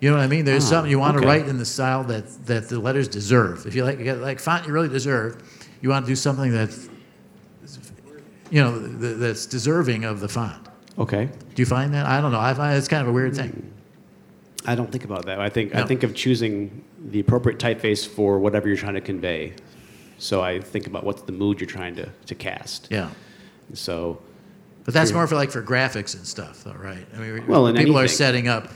You 0.00 0.10
know 0.10 0.16
what 0.16 0.24
I 0.24 0.26
mean? 0.26 0.44
There's 0.44 0.64
Ah, 0.66 0.70
something 0.70 0.90
you 0.90 0.98
want 0.98 1.16
okay. 1.16 1.24
to 1.24 1.28
write 1.28 1.48
in 1.48 1.56
the 1.58 1.64
style 1.64 2.02
that 2.04 2.46
that 2.46 2.68
the 2.68 2.80
letters 2.80 3.08
deserve. 3.08 3.64
If 3.66 3.74
you 3.74 3.84
like 3.84 3.98
you 3.98 4.04
get 4.04 4.18
like 4.18 4.40
font 4.40 4.66
you 4.66 4.72
really 4.74 4.88
deserve, 4.88 5.40
you 5.80 5.88
want 5.88 6.04
to 6.04 6.10
do 6.10 6.16
something 6.16 6.52
that's 6.52 6.88
you 8.52 8.62
know 8.62 8.78
th- 8.78 9.16
that's 9.16 9.46
deserving 9.46 10.04
of 10.04 10.20
the 10.20 10.28
font. 10.28 10.68
Okay. 10.98 11.24
Do 11.54 11.62
you 11.62 11.66
find 11.66 11.92
that? 11.94 12.04
I 12.06 12.20
don't 12.20 12.32
know. 12.32 12.38
I 12.38 12.52
find 12.54 12.76
it's 12.76 12.86
kind 12.86 13.02
of 13.02 13.08
a 13.08 13.12
weird 13.12 13.34
thing. 13.34 13.50
Hmm. 13.50 14.68
I 14.70 14.74
don't 14.76 14.92
think 14.92 15.04
about 15.04 15.24
that. 15.26 15.40
I 15.40 15.48
think 15.48 15.72
No. 15.72 15.82
I 15.82 15.86
think 15.86 16.02
of 16.04 16.14
choosing 16.14 16.84
the 17.04 17.18
appropriate 17.18 17.58
typeface 17.58 18.06
for 18.06 18.38
whatever 18.38 18.68
you're 18.68 18.76
trying 18.76 18.94
to 18.94 19.00
convey. 19.00 19.54
So 20.18 20.42
I 20.42 20.60
think 20.60 20.86
about 20.86 21.02
what's 21.02 21.22
the 21.22 21.32
mood 21.32 21.60
you're 21.60 21.66
trying 21.66 21.96
to, 21.96 22.08
to 22.26 22.34
cast. 22.34 22.88
Yeah. 22.90 23.10
So 23.72 24.20
But 24.84 24.92
that's 24.94 25.10
hmm. 25.10 25.16
more 25.16 25.26
for 25.26 25.34
like 25.34 25.50
for 25.50 25.62
graphics 25.62 26.14
and 26.14 26.26
stuff, 26.26 26.62
though, 26.62 26.74
right? 26.74 27.06
I 27.16 27.18
mean, 27.18 27.46
Well, 27.46 27.72
people 27.72 27.98
are 27.98 28.06
setting 28.06 28.46
up 28.48 28.68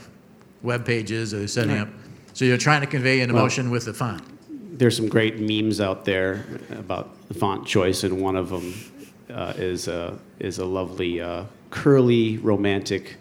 web 0.63 0.85
pages 0.85 1.33
or 1.35 1.47
setting 1.47 1.75
Right. 1.75 1.81
up. 1.81 1.89
So 2.33 2.45
you're 2.45 2.57
trying 2.57 2.81
to 2.81 2.87
convey 2.87 3.21
an 3.21 3.31
Well- 3.31 3.43
emotion 3.43 3.69
with 3.69 3.85
the 3.85 3.93
font. 3.93 4.23
there's 4.79 4.95
some 4.95 5.07
great 5.07 5.39
memes 5.39 5.79
out 5.81 6.05
there 6.05 6.45
about 6.71 7.09
the 7.29 7.33
font 7.33 7.65
choice, 7.65 8.03
and 8.03 8.21
one 8.21 8.35
of 8.35 8.49
them 8.49 8.73
uh, 9.37 9.53
is 9.55 9.87
a 9.87 10.17
is 10.39 10.57
a 10.57 10.65
lovely 10.65 11.21
uh, 11.21 11.45
curly 11.69 12.37
romantic 12.37 13.17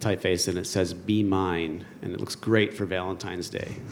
typeface, 0.00 0.48
and 0.48 0.58
it 0.58 0.66
says 0.66 0.92
"Be 0.92 1.22
mine," 1.22 1.84
and 2.02 2.12
it 2.12 2.18
looks 2.20 2.34
great 2.34 2.74
for 2.74 2.84
Valentine's 2.84 3.48
Day. 3.48 3.76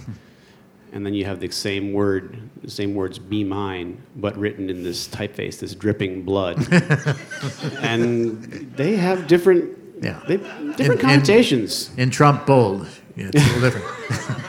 And 0.90 1.05
then 1.05 1.12
you 1.12 1.27
have 1.27 1.38
the 1.38 1.51
same 1.51 1.92
word, 1.92 2.38
the 2.64 2.70
same 2.70 2.94
words 2.94 3.18
"Be 3.18 3.44
mine," 3.44 4.01
but 4.16 4.35
written 4.38 4.70
in 4.70 4.83
this 4.83 5.07
typeface, 5.07 5.59
this 5.59 5.74
dripping 5.74 6.22
blood. 6.22 6.57
and 7.83 8.72
they 8.74 8.96
have 8.96 9.27
different, 9.27 9.77
Yeah. 10.01 10.22
they, 10.27 10.38
different 10.38 10.81
in- 10.81 10.98
connotations. 10.98 11.90
In 11.98 12.09
Trump 12.09 12.46
bold, 12.46 12.87
yeah, 13.16 13.29
it's 13.35 13.37
a 13.37 13.59
little 13.61 13.61
different. 13.61 14.44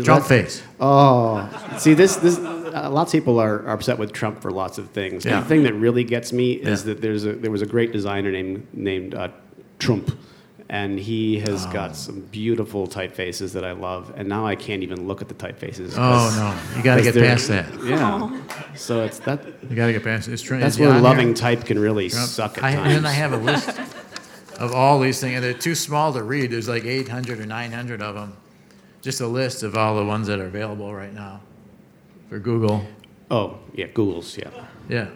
Trump 0.06 0.24
face. 0.24 0.62
Oh, 0.80 1.48
see, 1.78 1.92
this 1.92 2.16
this 2.16 2.38
uh, 2.86 2.90
lots 2.90 3.12
of 3.14 3.20
people 3.20 3.38
are, 3.40 3.60
are 3.66 3.70
upset 3.72 3.98
with 3.98 4.12
Trump 4.12 4.40
for 4.42 4.50
lots 4.50 4.78
of 4.78 4.90
things. 4.90 5.24
Yeah. 5.24 5.40
The 5.40 5.46
thing 5.46 5.62
that 5.64 5.74
really 5.74 6.04
gets 6.04 6.32
me 6.32 6.52
is 6.52 6.80
Yeah. 6.86 6.94
that 6.94 7.00
there's 7.02 7.24
a 7.24 7.32
there 7.34 7.50
was 7.50 7.62
a 7.62 7.66
great 7.66 7.92
designer 7.92 8.30
named 8.30 8.66
named 8.72 9.14
uh, 9.14 9.28
Trump, 9.78 10.10
and 10.68 10.98
he 10.98 11.38
has 11.40 11.66
Oh. 11.66 11.72
got 11.72 11.96
some 11.96 12.20
beautiful 12.32 12.86
typefaces 12.86 13.52
that 13.52 13.64
I 13.64 13.72
love. 13.72 14.12
And 14.16 14.28
now 14.28 14.46
I 14.46 14.54
can't 14.56 14.82
even 14.82 15.06
look 15.06 15.22
at 15.22 15.28
the 15.28 15.34
typefaces. 15.34 15.94
Oh 15.96 16.30
no, 16.36 16.76
you 16.76 16.82
got 16.82 16.96
to 16.96 17.02
get 17.02 17.14
past 17.14 17.48
that. 17.48 17.66
Yeah. 17.84 18.40
So 18.74 19.02
it's 19.04 19.18
that. 19.20 19.40
You 19.68 19.74
got 19.76 19.86
to 19.86 19.92
get 19.92 20.04
past 20.04 20.28
it. 20.28 20.32
It's 20.32 20.42
true. 20.42 20.58
That's 20.58 20.74
Is 20.74 20.80
where 20.80 20.90
on 20.92 21.02
loving 21.02 21.28
here? 21.28 21.34
type 21.36 21.64
can 21.64 21.78
really 21.78 22.08
Trump. 22.10 22.28
suck 22.28 22.58
at 22.58 22.64
I, 22.64 22.74
times. 22.74 22.86
and 22.86 22.96
then 22.96 23.06
I 23.06 23.12
have 23.12 23.32
a 23.32 23.36
list 23.38 23.68
of 24.58 24.72
all 24.74 24.98
these 25.00 25.20
things, 25.20 25.34
and 25.36 25.44
they're 25.44 25.52
too 25.54 25.74
small 25.74 26.12
to 26.12 26.22
read. 26.22 26.50
There's 26.50 26.68
like 26.68 26.84
800 26.84 27.40
or 27.40 27.46
900 27.46 28.02
of 28.02 28.14
them. 28.14 28.36
Just 29.00 29.20
a 29.20 29.26
list 29.28 29.62
of 29.62 29.76
all 29.76 29.96
the 29.96 30.04
ones 30.04 30.26
that 30.26 30.40
are 30.40 30.46
available 30.46 30.92
right 30.92 31.14
now 31.14 31.40
for 32.28 32.38
Google. 32.38 32.84
oh 33.30 33.58
yeah, 33.74 33.86
Google's 33.86 34.36
yeah. 34.36 34.50
Yeah. 34.88 35.08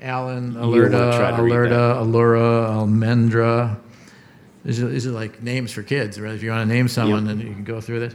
Allan, 0.00 0.54
Allerta, 0.54 0.90
to 0.90 1.42
Allerta, 1.42 1.96
Allura, 2.00 2.68
Almendra. 2.70 3.80
These 4.64 4.80
are, 4.82 4.86
these 4.88 5.06
are 5.08 5.10
like 5.12 5.42
names 5.42 5.72
for 5.72 5.82
kids, 5.82 6.20
right? 6.20 6.34
If 6.34 6.42
you 6.42 6.50
want 6.50 6.68
to 6.68 6.72
name 6.74 6.86
someone, 6.88 7.26
Yep. 7.26 7.36
then 7.38 7.46
you 7.46 7.52
can 7.52 7.64
go 7.64 7.80
through 7.80 8.00
this. 8.00 8.14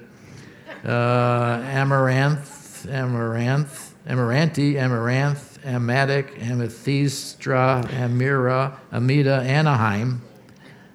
Uh, 0.86 1.62
Amaranth, 1.66 2.86
Amaranth, 2.90 3.96
Amaranti, 4.08 4.76
Amaranth, 4.76 5.60
Amatic, 5.66 6.38
Amethysta, 6.40 7.84
Amira, 7.90 8.76
Amida, 8.94 9.42
Anaheim. 9.42 10.22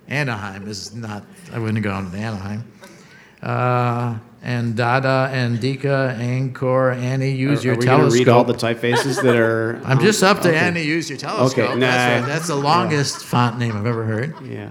Anaheim 0.09 0.66
is 0.68 0.94
not, 0.94 1.24
I 1.53 1.59
wouldn't 1.59 1.83
go 1.85 1.94
into 1.98 2.16
Anaheim. 2.16 2.64
Uh, 3.42 4.18
Andada, 4.42 5.31
Andika, 5.33 6.16
Angkor, 6.16 6.94
Annie, 6.96 7.33
use 7.33 7.61
are, 7.64 7.66
your 7.68 7.74
are 7.74 7.79
we 7.79 7.85
telescope. 7.87 8.18
read 8.18 8.29
all 8.29 8.44
the 8.44 8.55
typefaces 8.55 9.20
that 9.22 9.37
are? 9.40 9.81
I'm 9.85 9.98
just 9.98 10.22
up 10.22 10.40
to 10.42 10.48
okay. 10.48 10.57
Annie, 10.59 10.83
use 10.85 11.09
your 11.11 11.18
telescope. 11.18 11.70
Okay, 11.70 11.81
That's, 11.81 11.96
nah. 11.96 12.14
right. 12.20 12.27
That's 12.27 12.46
the 12.46 12.55
longest 12.57 13.24
font 13.24 13.59
name 13.59 13.77
I've 13.77 13.87
ever 13.87 14.05
heard. 14.05 14.37
Yeah. 14.46 14.70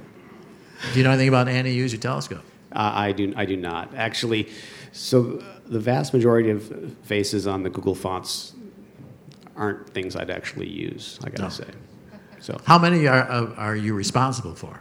Do 0.93 0.97
you 0.99 1.03
know 1.03 1.10
anything 1.12 1.27
about 1.27 1.49
Annie, 1.49 1.73
use 1.73 1.91
your 1.91 1.99
telescope? 1.99 2.43
Uh, 2.71 2.91
I 2.95 3.12
do. 3.12 3.34
I 3.36 3.45
do 3.45 3.58
not 3.58 3.93
actually. 3.95 4.49
So 4.93 5.43
the 5.65 5.80
vast 5.80 6.13
majority 6.13 6.49
of 6.49 6.93
faces 7.03 7.45
on 7.47 7.63
the 7.63 7.69
Google 7.69 7.95
fonts 7.95 8.53
aren't 9.56 9.89
things 9.89 10.15
I'd 10.15 10.30
actually 10.30 10.69
use. 10.69 11.19
I 11.23 11.30
gotta 11.30 11.43
No. 11.43 11.49
say. 11.49 11.65
So 12.39 12.58
How 12.65 12.77
many 12.77 13.08
are, 13.08 13.23
are 13.23 13.53
are 13.58 13.75
you 13.75 13.93
responsible 13.95 14.53
for? 14.56 14.80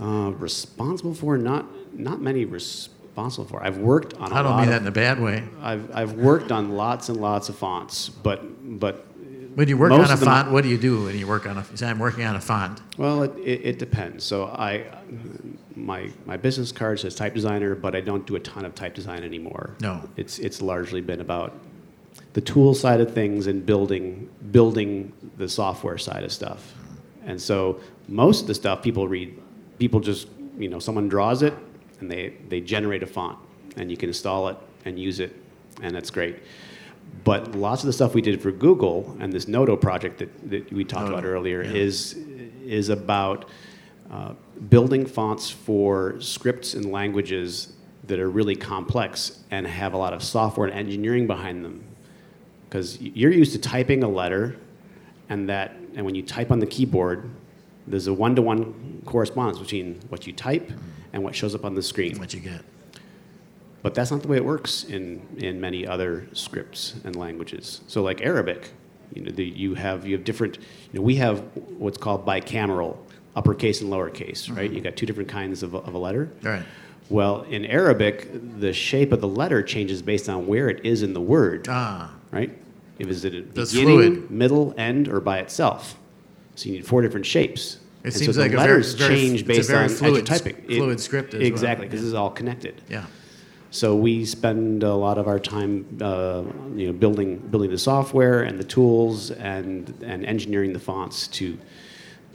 uh, 0.00 0.32
responsible 0.32 1.14
for 1.14 1.38
not 1.38 1.64
not 1.98 2.20
many 2.20 2.44
responsible 3.16 3.46
for. 3.46 3.64
I've 3.64 3.78
worked 3.78 4.14
on. 4.14 4.32
I 4.32 4.40
I 4.40 4.42
don't 4.42 4.56
mean 4.58 4.68
that 4.70 4.82
in 4.82 4.88
a 4.88 4.90
bad 4.90 5.20
way. 5.20 5.42
I've 5.62 5.94
I've 5.94 6.12
worked 6.14 6.52
on 6.52 6.72
lots 6.76 7.08
and 7.08 7.18
lots 7.20 7.48
of 7.48 7.56
fonts, 7.56 8.08
but 8.10 8.40
but 8.78 9.06
When 9.54 9.68
you 9.68 9.78
work 9.78 9.90
on 9.92 10.00
a 10.00 10.12
of 10.12 10.20
font, 10.20 10.50
what 10.50 10.62
do 10.64 10.68
you 10.68 10.76
do 10.78 11.04
when 11.04 11.18
you 11.18 11.26
work 11.26 11.46
on 11.46 11.56
a? 11.56 11.64
You 11.70 11.76
say 11.76 11.88
I'm 11.88 11.98
working 11.98 12.24
on 12.24 12.36
a 12.36 12.40
font. 12.40 12.80
Well, 12.98 13.22
it, 13.22 13.34
it, 13.38 13.60
it 13.64 13.78
depends. 13.78 14.24
So 14.24 14.46
I, 14.46 14.84
my 15.74 16.10
my 16.26 16.36
business 16.36 16.72
card 16.72 17.00
says 17.00 17.14
type 17.14 17.34
designer, 17.34 17.74
but 17.74 17.94
I 17.94 18.02
don't 18.02 18.26
do 18.26 18.36
a 18.36 18.40
ton 18.40 18.64
of 18.66 18.74
type 18.74 18.94
design 18.94 19.22
anymore. 19.24 19.74
No. 19.80 20.02
it's 20.16 20.38
it's 20.38 20.60
largely 20.60 21.00
been 21.00 21.20
about 21.20 21.52
the 22.34 22.42
tool 22.42 22.74
side 22.74 23.00
of 23.00 23.14
things 23.14 23.46
and 23.46 23.64
building 23.64 24.28
building 24.52 25.12
the 25.38 25.48
software 25.48 25.96
side 25.98 26.22
of 26.22 26.32
stuff. 26.32 26.74
And 27.24 27.40
so 27.40 27.80
most 28.08 28.42
of 28.42 28.46
the 28.46 28.54
stuff 28.54 28.82
people 28.82 29.08
read, 29.08 29.36
people 29.78 30.00
just 30.00 30.28
you 30.58 30.68
know 30.68 30.78
someone 30.80 31.08
draws 31.08 31.42
it 31.42 31.54
and 32.00 32.10
they 32.10 32.34
they 32.48 32.60
generate 32.60 33.02
a 33.02 33.06
font 33.06 33.38
and 33.76 33.90
you 33.90 33.96
can 33.96 34.08
install 34.08 34.48
it 34.48 34.56
and 34.84 34.98
use 34.98 35.20
it 35.20 35.34
and 35.82 35.94
that's 35.94 36.10
great. 36.10 36.38
But 37.24 37.54
lots 37.54 37.82
of 37.82 37.86
the 37.86 37.92
stuff 37.92 38.14
we 38.14 38.22
did 38.22 38.40
for 38.40 38.50
Google 38.50 39.16
and 39.20 39.32
this 39.32 39.48
Noto 39.48 39.76
project 39.76 40.18
that, 40.18 40.50
that 40.50 40.72
we 40.72 40.84
talked 40.84 41.08
about 41.08 41.24
earlier 41.24 41.62
yeah. 41.62 41.72
is 41.72 42.16
is 42.64 42.88
about 42.88 43.48
uh, 44.10 44.32
building 44.68 45.06
fonts 45.06 45.50
for 45.50 46.20
scripts 46.20 46.74
and 46.74 46.90
languages 46.92 47.72
that 48.04 48.20
are 48.20 48.30
really 48.30 48.56
complex 48.56 49.40
and 49.50 49.66
have 49.66 49.94
a 49.94 49.96
lot 49.96 50.12
of 50.12 50.22
software 50.22 50.68
and 50.68 50.76
engineering 50.76 51.26
behind 51.26 51.64
them. 51.64 51.82
Because 52.68 53.00
you're 53.00 53.32
used 53.32 53.52
to 53.52 53.58
typing 53.58 54.02
a 54.02 54.08
letter, 54.08 54.56
and 55.28 55.48
that 55.48 55.76
and 55.94 56.04
when 56.04 56.14
you 56.14 56.22
type 56.22 56.50
on 56.50 56.58
the 56.58 56.66
keyboard, 56.66 57.28
there's 57.86 58.06
a 58.06 58.14
one-to-one 58.14 59.02
correspondence 59.06 59.58
between 59.58 60.00
what 60.08 60.26
you 60.26 60.32
type 60.32 60.70
and 61.16 61.24
what 61.24 61.34
shows 61.34 61.54
up 61.54 61.64
on 61.64 61.74
the 61.74 61.82
screen. 61.82 62.18
What 62.18 62.34
you 62.34 62.40
get? 62.40 62.60
But 63.82 63.94
that's 63.94 64.10
not 64.10 64.20
the 64.22 64.28
way 64.28 64.36
it 64.36 64.44
works 64.44 64.84
in, 64.84 65.26
in 65.38 65.60
many 65.60 65.86
other 65.86 66.28
scripts 66.32 66.94
and 67.04 67.16
languages. 67.16 67.80
So 67.86 68.02
like 68.02 68.20
Arabic, 68.20 68.70
you 69.14 69.22
know, 69.22 69.30
the, 69.30 69.44
you 69.44 69.74
have 69.74 70.06
you 70.06 70.14
have 70.16 70.24
different. 70.24 70.56
You 70.92 70.98
know, 70.98 71.02
we 71.02 71.16
have 71.16 71.40
what's 71.78 71.96
called 71.96 72.26
bicameral, 72.26 72.98
uppercase 73.34 73.80
and 73.80 73.90
lowercase, 73.90 74.54
right? 74.54 74.70
You 74.70 74.80
got 74.82 74.94
two 74.96 75.06
different 75.06 75.30
kinds 75.30 75.62
of 75.62 75.72
a, 75.74 75.78
of 75.78 75.94
a 75.94 75.98
letter. 75.98 76.30
All 76.44 76.50
right. 76.50 76.62
Well, 77.08 77.42
in 77.42 77.64
Arabic, 77.64 78.28
the 78.60 78.72
shape 78.74 79.12
of 79.12 79.20
the 79.22 79.28
letter 79.28 79.62
changes 79.62 80.02
based 80.02 80.28
on 80.28 80.46
where 80.46 80.68
it 80.68 80.84
is 80.84 81.02
in 81.02 81.14
the 81.14 81.20
word, 81.20 81.66
Ah, 81.70 82.12
right? 82.32 82.50
If 82.98 83.08
is 83.08 83.24
it 83.24 83.54
beginning, 83.54 83.84
fluid. 83.86 84.30
middle, 84.30 84.74
end, 84.76 85.08
or 85.08 85.20
by 85.20 85.38
itself. 85.38 85.96
So 86.56 86.68
you 86.68 86.72
need 86.76 86.86
four 86.86 87.00
different 87.02 87.24
shapes. 87.24 87.78
It 88.06 88.14
And 88.14 88.22
seems 88.22 88.36
so 88.36 88.40
like 88.42 88.52
a 88.52 88.56
very- 88.56 88.68
letters 88.68 88.94
very- 88.94 89.14
change 89.16 89.40
it's 89.40 89.42
a 89.42 89.46
based 89.46 89.68
very 89.68 89.82
on 89.84 89.88
fluid- 89.88 90.26
typing. 90.26 90.54
Fluid 90.68 91.00
script 91.00 91.34
as 91.34 91.40
exactly, 91.42 91.86
because 91.86 91.98
yeah. 91.98 92.02
this 92.04 92.08
is 92.08 92.14
all 92.14 92.30
connected. 92.30 92.80
yeah. 92.88 93.04
So 93.72 93.96
we 93.96 94.24
spend 94.24 94.84
a 94.84 94.94
lot 94.94 95.18
of 95.18 95.26
our 95.26 95.40
time, 95.40 95.84
uh, 96.00 96.44
you 96.76 96.86
know, 96.86 96.92
building 96.92 97.38
building 97.50 97.70
the 97.70 97.78
software 97.78 98.42
and 98.42 98.58
the 98.60 98.64
tools 98.64 99.32
and 99.32 99.92
and 100.02 100.24
engineering 100.24 100.72
the 100.72 100.78
fonts 100.78 101.26
to 101.38 101.58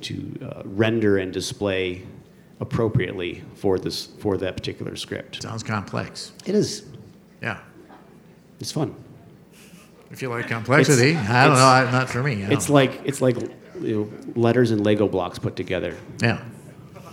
to 0.01 0.13
uh, 0.43 0.61
render 0.65 1.17
and 1.17 1.31
display 1.31 2.03
appropriately 2.59 3.41
for 3.55 3.79
this 3.79 4.07
for 4.19 4.37
that 4.37 4.55
particular 4.57 4.95
script. 4.97 5.41
Sounds 5.41 5.63
complex. 5.63 6.33
It 6.45 6.53
is. 6.53 6.83
Yeah. 7.41 7.59
It's 8.59 8.71
fun. 8.73 8.93
If 10.11 10.21
you 10.21 10.27
like 10.29 10.47
complexity, 10.47 11.11
It's- 11.11 11.29
I 11.29 11.45
don't 11.45 11.55
know. 11.55 11.97
Not 11.97 12.09
for 12.09 12.21
me. 12.21 12.43
It's 12.43 12.67
don't- 12.67 12.75
like 12.75 13.01
it's 13.05 13.21
like 13.21 13.37
you 13.81 13.95
know, 14.35 14.41
letters 14.41 14.71
and 14.71 14.83
Lego 14.85 15.07
blocks 15.07 15.39
put 15.39 15.55
together. 15.55 15.95
yeah. 16.21 16.43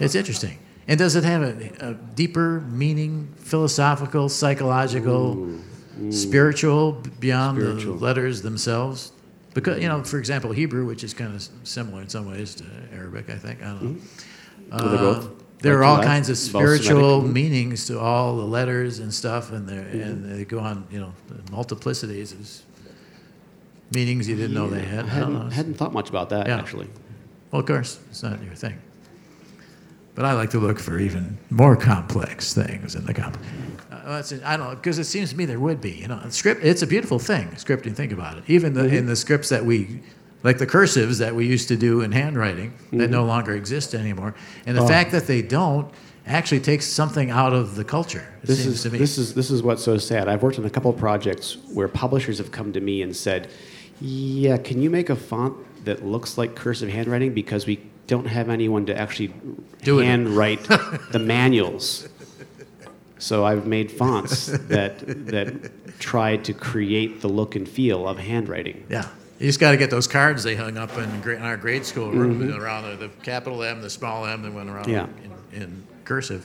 It's 0.01 0.15
interesting. 0.15 0.59
And 0.87 0.97
does 0.99 1.17
it 1.17 1.25
have 1.25 1.43
a, 1.43 1.89
a 1.91 1.95
deeper 1.95 2.61
meaning, 2.61 3.33
philosophical, 3.37 4.29
psychological, 4.29 5.59
spiritual, 6.11 6.93
beyond 7.21 7.59
Spiritual. 7.59 7.97
the 7.97 8.05
letters 8.05 8.43
themselves? 8.43 9.13
Because 9.55 9.83
you 9.83 9.89
know, 9.89 10.05
for 10.05 10.19
example, 10.19 10.53
Hebrew, 10.53 10.87
which 10.87 11.03
is 11.03 11.13
kind 11.15 11.35
of 11.35 11.47
similar 11.65 12.03
in 12.03 12.09
some 12.09 12.31
ways 12.31 12.55
to 12.57 12.65
Arabic, 12.93 13.29
I 13.31 13.35
think. 13.37 13.63
I 13.63 13.67
don't 13.67 13.83
know. 13.83 13.91
Mm-hmm. 13.91 14.73
Are 14.75 14.89
they 14.89 14.97
uh, 14.97 15.01
both? 15.01 15.31
there 15.61 15.79
are 15.79 15.85
all 15.85 16.01
kinds 16.03 16.31
of 16.31 16.39
spiritual 16.39 17.21
Semitic- 17.21 17.25
mm-hmm. 17.25 17.33
meanings 17.33 17.87
to 17.87 17.99
all 17.99 18.37
the 18.37 18.45
letters 18.45 19.01
and 19.01 19.13
stuff, 19.13 19.51
and 19.53 19.69
they 19.69 19.75
Mm-hmm. 19.75 20.01
and 20.01 20.39
they 20.39 20.45
go 20.45 20.61
on, 20.61 20.87
you 20.91 21.01
know, 21.01 21.13
multiplicities 21.51 22.33
of 22.33 22.63
meanings 23.95 24.29
you 24.29 24.37
didn't 24.37 24.55
know 24.55 24.69
they 24.69 24.81
had. 24.81 25.07
I 25.07 25.17
I 25.17 25.21
don't 25.21 25.33
know. 25.33 25.39
hadn't, 25.41 25.53
hadn't 25.53 25.75
thought 25.75 25.93
much 25.93 26.09
about 26.09 26.31
that 26.31 26.47
Yeah. 26.47 26.59
actually. 26.59 26.89
Well, 27.51 27.61
of 27.61 27.67
course, 27.67 27.99
it's 28.11 28.23
not 28.23 28.43
your 28.43 28.55
thing. 28.55 28.79
But 30.15 30.25
I 30.25 30.33
like 30.33 30.51
to 30.51 30.59
look 30.59 30.79
for 30.81 30.99
even 30.99 31.39
more 31.49 31.77
complex 31.77 32.53
things 32.53 32.95
in 32.97 33.07
the 33.07 33.15
comp. 33.15 33.39
Uh, 33.91 34.23
I 34.45 34.57
don't 34.57 34.71
know, 34.71 34.75
because 34.75 34.99
it 34.99 35.05
seems 35.05 35.31
to 35.31 35.37
me 35.37 35.45
there 35.45 35.61
would 35.61 35.81
be. 35.81 35.93
You 35.93 36.09
know, 36.09 36.21
script. 36.31 36.65
It's 36.65 36.83
a 36.83 36.87
beautiful 36.87 37.19
thing. 37.19 37.49
Scripting. 37.53 37.95
Think 37.95 38.13
about 38.13 38.39
it. 38.39 38.45
Even 38.49 38.73
the, 38.73 38.87
in 38.87 39.07
the 39.07 39.15
scripts 39.15 39.49
that 39.51 39.65
we, 39.65 40.01
like 40.43 40.59
the 40.59 40.67
cursives 40.67 41.19
that 41.21 41.35
we 41.35 41.47
used 41.47 41.69
to 41.69 41.77
do 41.77 42.01
in 42.01 42.11
handwriting, 42.13 42.73
that 42.95 43.11
no 43.11 43.25
longer 43.25 43.53
exist 43.55 43.95
anymore, 43.95 44.35
and 44.67 44.77
the 44.77 44.87
fact 44.87 45.13
that 45.13 45.27
they 45.27 45.41
don't 45.43 45.89
actually 46.27 46.61
takes 46.61 46.85
something 46.87 47.31
out 47.31 47.53
of 47.53 47.77
the 47.77 47.85
culture. 47.85 48.27
This 48.43 48.63
seems 48.63 48.75
is 48.75 48.83
to 48.83 48.91
me. 48.91 48.99
this 48.99 49.19
is 49.19 49.35
this 49.35 49.51
is 49.51 49.63
what's 49.63 49.85
so 49.85 49.99
sad. 49.99 50.27
I've 50.29 50.43
worked 50.43 50.59
on 50.59 50.65
a 50.65 50.71
couple 50.71 50.91
of 50.91 50.97
projects 50.99 51.57
where 51.73 51.87
publishers 51.89 52.39
have 52.39 52.51
come 52.51 52.73
to 52.73 52.81
me 52.81 53.03
and 53.03 53.15
said, 53.17 53.49
"Yeah, 54.01 54.57
can 54.59 54.81
you 54.83 54.91
make 54.91 55.11
a 55.11 55.17
font 55.17 55.55
that 55.85 56.05
looks 56.05 56.39
like 56.39 56.55
cursive 56.55 56.89
handwriting 56.89 57.35
because 57.35 57.67
we 57.67 57.81
don't 58.07 58.27
have 58.27 58.49
anyone 58.49 58.87
to 58.87 58.97
actually 58.99 59.33
Do 59.83 60.01
it." 60.01 60.05
handwrite 60.07 60.63
the 61.13 61.19
manuals." 61.19 62.09
So 63.19 63.45
I've 63.45 63.67
made 63.67 63.91
fonts 63.91 64.47
that 64.47 65.01
that 65.27 65.99
try 65.99 66.37
to 66.37 66.53
create 66.53 67.21
the 67.21 67.29
look 67.29 67.57
and 67.57 67.69
feel 67.69 68.07
of 68.09 68.19
handwriting. 68.19 68.85
Yeah. 68.89 69.09
You 69.41 69.47
just 69.47 69.61
got 69.61 69.71
to 69.73 69.77
get 69.77 69.91
those 69.91 70.07
cards 70.09 70.43
they 70.43 70.57
hung 70.57 70.77
up 70.77 70.97
in, 70.99 71.05
in 71.31 71.43
our 71.43 71.57
grade 71.57 71.85
school 71.85 72.09
Mm-hmm. 72.13 72.61
around 72.61 72.91
the, 72.91 73.07
the 73.07 73.09
capital 73.23 73.63
M, 73.63 73.81
the 73.83 73.91
small 73.91 74.25
M, 74.27 74.43
that 74.43 74.53
went 74.53 74.69
around 74.69 74.89
Yeah. 74.89 75.07
in, 75.53 75.63
in 75.63 75.87
cursive. 76.05 76.45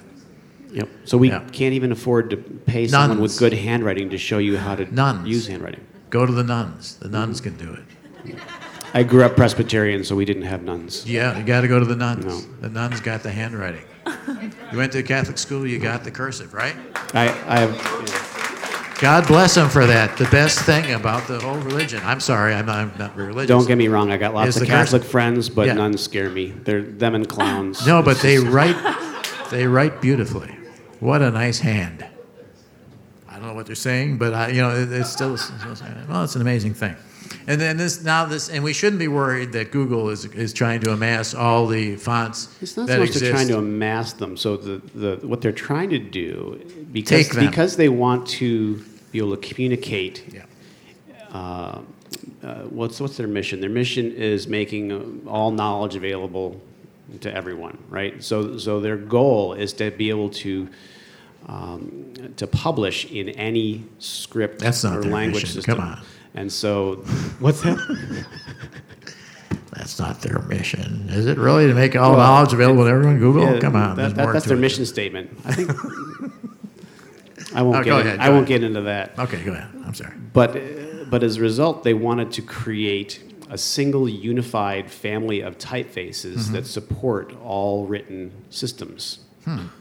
Yep. 0.72 0.90
So 1.06 1.18
we 1.18 1.30
Yeah. 1.30 1.44
can't 1.52 1.74
even 1.74 1.92
afford 1.92 2.30
to 2.32 2.38
pay 2.38 2.88
someone 2.88 3.20
with 3.22 3.38
good 3.40 3.54
handwriting 3.54 4.10
to 4.12 4.18
show 4.20 4.38
you 4.40 4.58
how 4.58 4.76
to 4.76 4.86
Nuns. 4.94 5.28
use 5.28 5.48
handwriting. 5.48 5.82
Go 6.14 6.28
to 6.28 6.32
the 6.32 6.44
nuns. 6.44 6.98
The 6.98 7.10
nuns 7.10 7.42
can 7.42 7.58
do 7.58 7.74
it. 7.74 8.36
I 8.94 9.02
grew 9.02 9.24
up 9.24 9.36
Presbyterian, 9.36 10.04
so 10.04 10.16
we 10.16 10.26
didn't 10.26 10.44
have 10.44 10.62
nuns. 10.62 11.10
Yeah, 11.10 11.36
you 11.36 11.44
got 11.44 11.62
to 11.62 11.68
go 11.68 11.80
to 11.80 11.86
the 11.88 11.96
nuns. 11.96 12.24
No. 12.24 12.40
The 12.62 12.70
nuns 12.70 13.02
got 13.02 13.24
the 13.24 13.32
handwriting. 13.32 13.82
you 14.72 14.78
went 14.78 14.92
to 14.92 15.00
a 15.00 15.04
Catholic 15.04 15.40
school, 15.40 15.66
you 15.66 15.80
got 15.80 16.04
the 16.04 16.12
cursive, 16.12 16.54
right? 16.54 16.76
I, 17.16 17.30
I 17.48 17.60
have. 17.62 19.00
God 19.02 19.26
bless 19.26 19.56
them 19.56 19.70
for 19.70 19.88
that. 19.88 20.16
The 20.16 20.26
best 20.26 20.60
thing 20.60 20.94
about 20.94 21.28
the 21.28 21.40
whole 21.40 21.58
religion. 21.58 22.00
I'm 22.04 22.20
sorry, 22.20 22.54
I'm 22.54 22.68
not, 22.68 22.78
I'm 22.78 22.94
not 23.00 23.16
very 23.16 23.30
religious. 23.30 23.48
Don't 23.48 23.68
get 23.68 23.80
me 23.80 23.88
wrong. 23.88 24.12
I 24.12 24.18
got 24.18 24.36
lots 24.36 24.56
of 24.56 24.68
Catholic 24.68 25.02
cursive. 25.02 25.12
friends, 25.12 25.50
but 25.50 25.66
Yeah. 25.66 25.74
nuns 25.74 26.00
scare 26.00 26.30
me. 26.30 26.52
They're 26.52 26.84
them 26.84 27.16
and 27.16 27.28
clowns. 27.28 27.88
No, 27.88 28.04
but 28.04 28.20
they 28.20 28.38
write, 28.38 28.78
they 29.50 29.66
write 29.66 30.00
beautifully. 30.00 30.56
What 31.00 31.24
a 31.24 31.32
nice 31.32 31.58
hand. 31.58 32.06
I 33.64 33.66
don't 33.66 33.70
know 33.70 33.76
what 33.76 33.84
they're 33.84 33.94
saying, 33.94 34.18
but 34.18 34.34
I, 34.34 34.48
you 34.50 34.62
know, 34.62 34.76
it, 34.76 34.92
it's 34.92 35.10
still, 35.12 35.38
well, 36.10 36.24
it's 36.24 36.36
an 36.36 36.42
amazing 36.42 36.74
thing. 36.74 36.96
And 37.48 37.60
then 37.60 37.78
this 37.78 38.04
now 38.04 38.26
this, 38.26 38.50
and 38.50 38.64
we 38.64 38.74
shouldn't 38.74 39.00
be 39.00 39.08
worried 39.08 39.54
that 39.54 39.72
Google 39.72 40.10
is 40.10 40.26
is 40.26 40.54
trying 40.54 40.82
to 40.82 40.92
amass 40.92 41.34
all 41.34 41.68
the 41.68 41.96
fonts 41.96 42.50
It's 42.62 42.78
not 42.78 42.88
that 42.88 42.94
so 42.94 43.00
much 43.00 43.08
exist. 43.10 43.24
they're 43.24 43.34
trying 43.34 43.48
to 43.48 43.58
amass 43.58 44.14
them. 44.14 44.38
So 44.38 44.58
the, 44.58 44.82
the 44.96 45.28
what 45.28 45.42
they're 45.42 45.52
trying 45.52 45.90
to 45.92 46.00
do 46.00 46.62
because 46.92 47.28
Take 47.28 47.36
them. 47.36 47.46
because 47.50 47.76
they 47.76 47.90
want 47.90 48.28
to 48.40 48.84
be 49.12 49.18
able 49.20 49.36
to 49.36 49.54
communicate. 49.54 50.24
Yeah. 50.34 50.46
Uh, 51.32 51.82
uh, 52.44 52.56
what's 52.70 53.00
what's 53.02 53.18
their 53.18 53.28
mission? 53.28 53.60
Their 53.62 53.70
mission 53.70 54.12
is 54.12 54.48
making 54.48 54.92
uh, 54.92 55.30
all 55.30 55.52
knowledge 55.52 55.96
available 55.96 56.62
to 57.22 57.34
everyone, 57.34 57.78
right? 57.90 58.24
So 58.24 58.58
so 58.58 58.80
their 58.80 58.98
goal 58.98 59.54
is 59.54 59.74
to 59.74 59.92
be 59.92 60.10
able 60.10 60.30
to. 60.30 60.68
Um, 61.48 62.14
to 62.38 62.48
publish 62.48 63.06
in 63.12 63.30
any 63.30 63.84
script 64.00 64.60
That's 64.60 64.84
not 64.84 64.98
or 64.98 65.02
their 65.02 65.12
language 65.12 65.44
mission. 65.44 65.56
system. 65.56 65.76
Come 65.78 65.86
on. 65.88 66.02
And 66.36 66.52
so, 66.52 66.96
what's 67.40 67.62
that? 67.62 68.26
That's 69.74 70.00
not 70.00 70.22
their 70.22 70.40
mission, 70.44 71.08
is 71.10 71.26
it? 71.26 71.38
Really, 71.38 71.68
to 71.68 71.74
make 71.74 71.96
all 71.96 72.12
Well, 72.12 72.20
knowledge 72.20 72.54
available 72.54 72.84
to 72.86 72.90
everyone? 72.90 73.20
Google, 73.20 73.44
Yeah, 73.56 73.60
come 73.60 73.76
on. 73.76 73.96
that- 73.98 74.16
that- 74.16 74.32
that's 74.34 74.46
their 74.46 74.56
it. 74.58 74.62
mission 74.62 74.86
statement. 74.86 75.32
I 75.46 75.54
think. 75.54 75.70
I 77.56 77.62
won't 77.62 77.78
Oh, 77.78 77.84
get. 77.84 78.00
ahead, 78.06 78.20
I 78.20 78.30
won't 78.30 78.48
ahead. 78.50 78.62
get 78.62 78.64
into 78.64 78.82
that. 78.82 79.18
Okay, 79.20 79.44
go 79.44 79.52
ahead. 79.52 79.68
I'm 79.86 79.94
sorry. 79.94 80.14
But, 80.32 81.10
but 81.10 81.24
as 81.24 81.38
a 81.38 81.42
result, 81.42 81.84
they 81.84 81.94
wanted 81.94 82.32
to 82.34 82.42
create 82.42 83.20
a 83.50 83.58
single 83.58 84.08
unified 84.10 84.90
family 84.90 85.42
of 85.42 85.58
typefaces 85.58 86.36
Mm-hmm. 86.36 86.54
that 86.54 86.66
support 86.68 87.34
all 87.44 87.86
written 87.86 88.32
systems, 88.50 89.20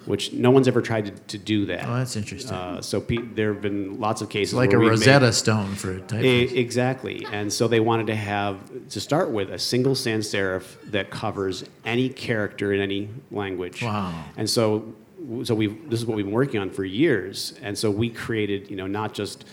which 0.06 0.32
no 0.32 0.50
one's 0.50 0.66
ever 0.68 0.82
tried 0.82 1.06
to, 1.06 1.12
to 1.28 1.38
do 1.38 1.66
that. 1.66 1.84
Hmm. 1.84 1.90
Oh, 1.90 1.96
that's 1.98 2.16
interesting. 2.16 2.52
Uh, 2.52 2.80
so 2.82 3.00
pe- 3.00 3.16
there 3.18 3.52
have 3.52 3.62
been 3.62 4.00
lots 4.00 4.20
of 4.22 4.28
cases 4.28 4.54
like 4.54 4.72
a 4.72 4.78
we've 4.78 4.90
made- 4.90 4.98
Rosetta 4.98 5.32
Stone 5.32 5.74
for 5.76 5.98
typeface. 6.00 6.52
exactly. 6.52 7.26
And 7.32 7.52
so 7.52 7.68
they 7.68 7.80
wanted 7.80 8.06
to 8.08 8.16
have, 8.16 8.58
to 8.90 9.00
start 9.00 9.30
with, 9.30 9.50
a 9.50 9.58
single 9.58 9.94
sans 9.94 10.26
serif 10.28 10.64
that 10.90 11.10
covers 11.10 11.64
any 11.84 12.08
character 12.08 12.72
in 12.72 12.80
any 12.80 13.08
language. 13.30 13.82
Wow. 13.82 14.24
And 14.36 14.48
so, 14.48 14.92
so 15.44 15.54
we 15.54 15.68
this 15.68 16.00
is 16.00 16.06
what 16.06 16.16
we've 16.16 16.26
been 16.26 16.34
working 16.34 16.60
on 16.60 16.70
for 16.70 16.84
years. 16.84 17.54
And 17.62 17.78
so 17.78 17.90
we 17.90 18.10
created, 18.10 18.70
you 18.70 18.76
know, 18.76 18.86
not 18.88 19.14
just 19.14 19.44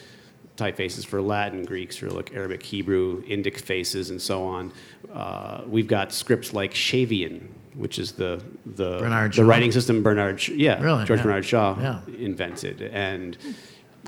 typefaces 0.58 1.06
for 1.06 1.22
Latin, 1.22 1.64
Greeks, 1.64 2.00
Greek, 2.00 2.12
Cyrillic, 2.12 2.36
Arabic, 2.36 2.64
Hebrew, 2.64 3.24
Indic 3.24 3.58
faces, 3.62 4.10
and 4.10 4.22
so 4.22 4.44
on. 4.44 4.74
Uh, 5.14 5.62
we've 5.68 5.88
got 5.88 6.12
scripts 6.12 6.54
like 6.54 6.74
Shavian, 6.74 7.48
which 7.80 7.98
is 7.98 8.12
the 8.14 8.42
the, 8.66 9.00
Bernard 9.00 9.32
the 9.32 9.36
Shaw? 9.38 9.44
writing 9.52 9.72
system 9.72 10.04
Bernard, 10.04 10.46
yeah, 10.48 10.82
Really? 10.84 11.06
George 11.06 11.20
Yeah. 11.20 11.24
Bernard 11.26 11.46
Shaw 11.46 11.78
Yeah. 11.80 12.00
invented, 12.20 12.82
and 12.82 13.38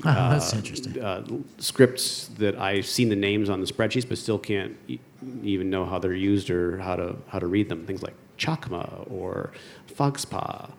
Oh, 0.04 0.30
that's 0.30 0.52
interesting. 0.54 1.00
uh, 1.02 1.22
scripts 1.58 2.28
that 2.38 2.54
I've 2.58 2.86
seen 2.86 3.08
the 3.08 3.16
names 3.16 3.48
on 3.50 3.60
the 3.60 3.66
spreadsheets, 3.66 4.08
but 4.08 4.16
still 4.18 4.38
can't 4.38 4.74
e- 4.88 4.98
even 5.42 5.70
know 5.70 5.84
how 5.84 5.98
they're 5.98 6.14
used 6.32 6.50
or 6.50 6.78
how 6.78 6.96
to 6.96 7.16
how 7.28 7.38
to 7.38 7.46
read 7.46 7.68
them. 7.68 7.84
Things 7.86 8.02
like 8.02 8.14
Chakma 8.38 8.84
or 9.10 9.52
Phags-pa 9.98 10.70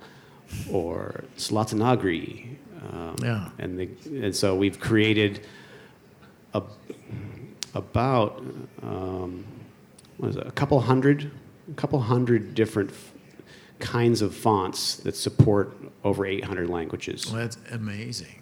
or 0.71 1.23
Syloti 1.37 1.75
Nagri. 1.83 2.55
Um, 2.91 3.15
Yeah. 3.23 3.49
And 3.59 3.79
they, 3.79 3.89
and 4.25 4.35
so 4.35 4.55
we've 4.55 4.79
created 4.79 5.41
a, 6.53 6.61
about 7.73 8.43
um, 8.81 9.45
what 10.17 10.29
is 10.31 10.35
it, 10.35 10.45
a 10.47 10.51
couple 10.51 10.79
hundred 10.81 11.31
a 11.71 11.73
couple 11.75 11.99
hundred 12.01 12.55
different 12.55 12.89
f- 12.91 13.11
kinds 13.79 14.21
of 14.21 14.35
fonts 14.35 14.95
that 14.97 15.15
support 15.15 15.75
over 16.03 16.25
800 16.25 16.69
languages. 16.69 17.27
Well, 17.31 17.41
that's 17.41 17.57
amazing. 17.71 18.41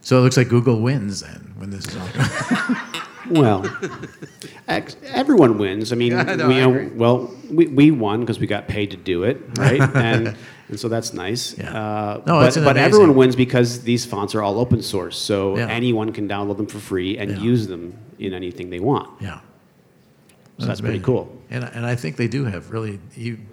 So 0.00 0.18
it 0.18 0.20
looks 0.22 0.36
like 0.36 0.48
Google 0.48 0.80
wins 0.80 1.20
then 1.20 1.54
when 1.56 1.70
this 1.70 1.86
is 1.86 1.96
all 1.96 2.08
going. 2.14 3.42
Well, 3.42 3.78
everyone 4.68 5.58
wins. 5.58 5.92
I 5.92 5.96
mean, 5.96 6.12
Yeah, 6.12 6.22
know, 6.36 6.48
we, 6.48 6.54
I 6.62 6.66
know- 6.66 6.90
well, 6.94 7.34
we, 7.50 7.66
we 7.66 7.90
won 7.90 8.20
because 8.20 8.38
we 8.38 8.46
got 8.46 8.68
paid 8.68 8.92
to 8.92 8.96
do 8.96 9.24
it, 9.24 9.40
right? 9.58 9.80
and 9.80 10.36
and 10.68 10.78
so 10.80 10.88
that's 10.88 11.12
nice. 11.12 11.56
Yeah. 11.58 11.72
Uh, 11.76 12.22
No, 12.26 12.40
but 12.40 12.54
but 12.54 12.76
everyone 12.76 13.14
wins 13.16 13.34
because 13.36 13.82
these 13.82 14.04
fonts 14.06 14.34
are 14.36 14.42
all 14.42 14.58
open 14.60 14.80
source, 14.82 15.16
so 15.18 15.56
Yeah. 15.56 15.68
anyone 15.68 16.12
can 16.12 16.28
download 16.28 16.56
them 16.56 16.66
for 16.66 16.78
free 16.78 17.18
and 17.18 17.30
Yeah. 17.32 17.38
use 17.38 17.66
them 17.66 17.94
in 18.20 18.32
anything 18.32 18.70
they 18.70 18.80
want. 18.80 19.10
yeah. 19.20 19.40
So 20.58 20.66
that's 20.66 20.80
pretty 20.80 21.00
cool. 21.00 21.35
And, 21.50 21.64
and 21.64 21.86
I 21.86 21.94
think 21.94 22.16
they 22.16 22.28
do 22.28 22.44
have 22.44 22.70
really 22.70 22.98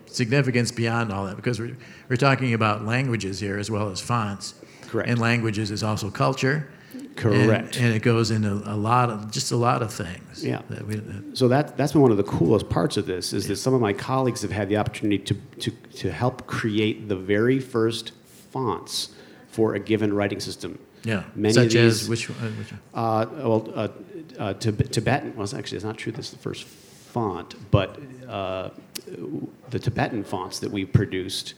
significance 0.08 0.72
beyond 0.72 1.12
all 1.12 1.26
that 1.26 1.36
because 1.36 1.60
we're, 1.60 1.78
we're 2.10 2.16
talking 2.16 2.54
about 2.54 2.84
languages 2.86 3.40
here 3.40 3.58
as 3.58 3.70
well 3.70 3.90
as 3.90 4.02
fonts. 4.02 4.56
Correct. 4.88 5.10
And 5.10 5.20
languages 5.20 5.72
is 5.72 5.84
also 5.84 6.10
culture. 6.10 6.70
And- 6.94 7.16
Correct. 7.16 7.78
And, 7.78 7.94
it 7.94 8.02
goes 8.02 8.32
into 8.32 8.54
a 8.66 8.76
lot 8.76 9.12
of, 9.12 9.30
just 9.32 9.52
a 9.52 9.56
lot 9.56 9.84
of 9.84 9.94
things. 9.94 10.44
Yeah. 10.44 10.62
That 10.70 10.88
we, 10.88 10.96
that- 10.96 11.38
So 11.38 11.48
that 11.50 11.78
that's 11.78 11.92
been 11.92 12.02
one 12.02 12.10
of 12.12 12.18
the 12.18 12.24
coolest 12.24 12.70
parts 12.70 12.98
of 12.98 13.06
this 13.06 13.34
is 13.34 13.48
that 13.48 13.58
some 13.58 13.74
of 13.76 13.82
my 13.82 13.94
colleagues 13.94 14.42
have 14.42 14.52
had 14.52 14.68
the 14.70 14.78
opportunity 14.78 15.20
to, 15.20 15.36
to, 15.60 15.72
to 15.98 16.12
help 16.12 16.48
create 16.48 17.08
the 17.10 17.16
very 17.16 17.60
first 17.60 18.12
fonts 18.52 19.10
for 19.50 19.76
a 19.76 19.80
given 19.80 20.12
writing 20.14 20.40
system. 20.40 20.80
yeah. 21.04 21.24
Many 21.36 21.54
Such 21.54 21.76
of 21.76 21.84
as 21.86 22.10
which, 22.10 22.30
one- 22.30 22.58
which 22.58 22.72
one? 22.72 22.82
Uh, 22.96 23.26
well, 23.34 23.72
uh, 23.76 23.88
uh, 24.40 24.54
Tibetan. 24.56 25.36
Well, 25.36 25.48
actually, 25.56 25.76
it's 25.78 25.86
not 25.86 25.98
true. 25.98 26.12
This 26.12 26.26
is 26.28 26.32
the 26.32 26.40
first 26.40 26.66
font, 27.14 27.56
but 27.72 27.90
uh, 28.28 28.70
the 29.70 29.80
Tibetan 29.80 30.24
fonts 30.24 30.60
that 30.60 30.72
we 30.72 30.86
produced 30.86 31.54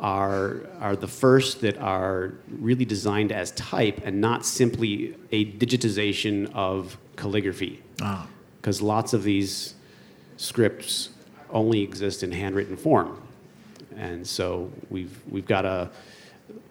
are 0.00 0.62
are 0.80 0.96
the 0.96 1.08
first 1.08 1.60
that 1.60 1.76
are 1.78 2.34
really 2.60 2.84
designed 2.84 3.32
as 3.32 3.50
type 3.52 4.00
and 4.06 4.20
not 4.20 4.46
simply 4.46 5.14
a 5.32 5.44
digitization 5.64 6.50
of 6.54 6.96
calligraphy. 7.16 7.82
Because 8.60 8.80
lots 8.80 9.12
of 9.12 9.22
these 9.22 9.74
scripts 10.36 11.10
only 11.50 11.80
exist 11.82 12.22
in 12.22 12.32
handwritten 12.32 12.76
form, 12.76 13.20
and 13.96 14.26
so 14.26 14.70
we've 14.90 15.16
we've 15.28 15.46
got 15.46 15.62
to 15.62 15.90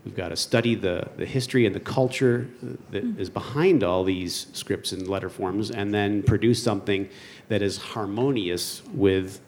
we've 0.06 0.16
got 0.16 0.30
to 0.30 0.36
study 0.36 0.76
the, 0.76 1.08
the 1.18 1.26
history 1.26 1.66
and 1.66 1.76
the 1.76 1.86
culture 1.98 2.48
that 2.92 3.04
is 3.20 3.30
behind 3.30 3.84
all 3.84 4.04
these 4.06 4.48
scripts 4.54 4.94
and 4.94 5.08
letter 5.08 5.30
forms, 5.30 5.70
and 5.72 5.94
then 5.94 6.24
produce 6.24 6.64
something 6.64 7.10
that 7.50 7.62
is 7.62 7.78
harmonious 7.78 8.82
with 8.94 9.40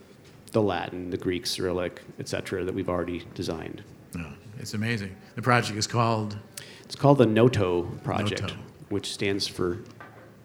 the 0.51 0.61
Latin, 0.61 1.09
the 1.09 1.17
Greek, 1.17 1.45
Cyrillic, 1.45 2.01
etc., 2.19 2.63
that 2.63 2.73
we've 2.73 2.89
already 2.89 3.25
designed. 3.35 3.83
No, 4.15 4.27
it's 4.57 4.73
amazing. 4.73 5.15
The 5.35 5.41
project 5.41 5.77
is 5.77 5.85
called 5.87 6.37
It's 6.85 6.95
called 6.95 7.17
the 7.19 7.25
Noto 7.25 7.83
project, 8.03 8.41
Noto. 8.41 8.55
which 8.89 9.11
stands 9.13 9.47
for 9.47 9.79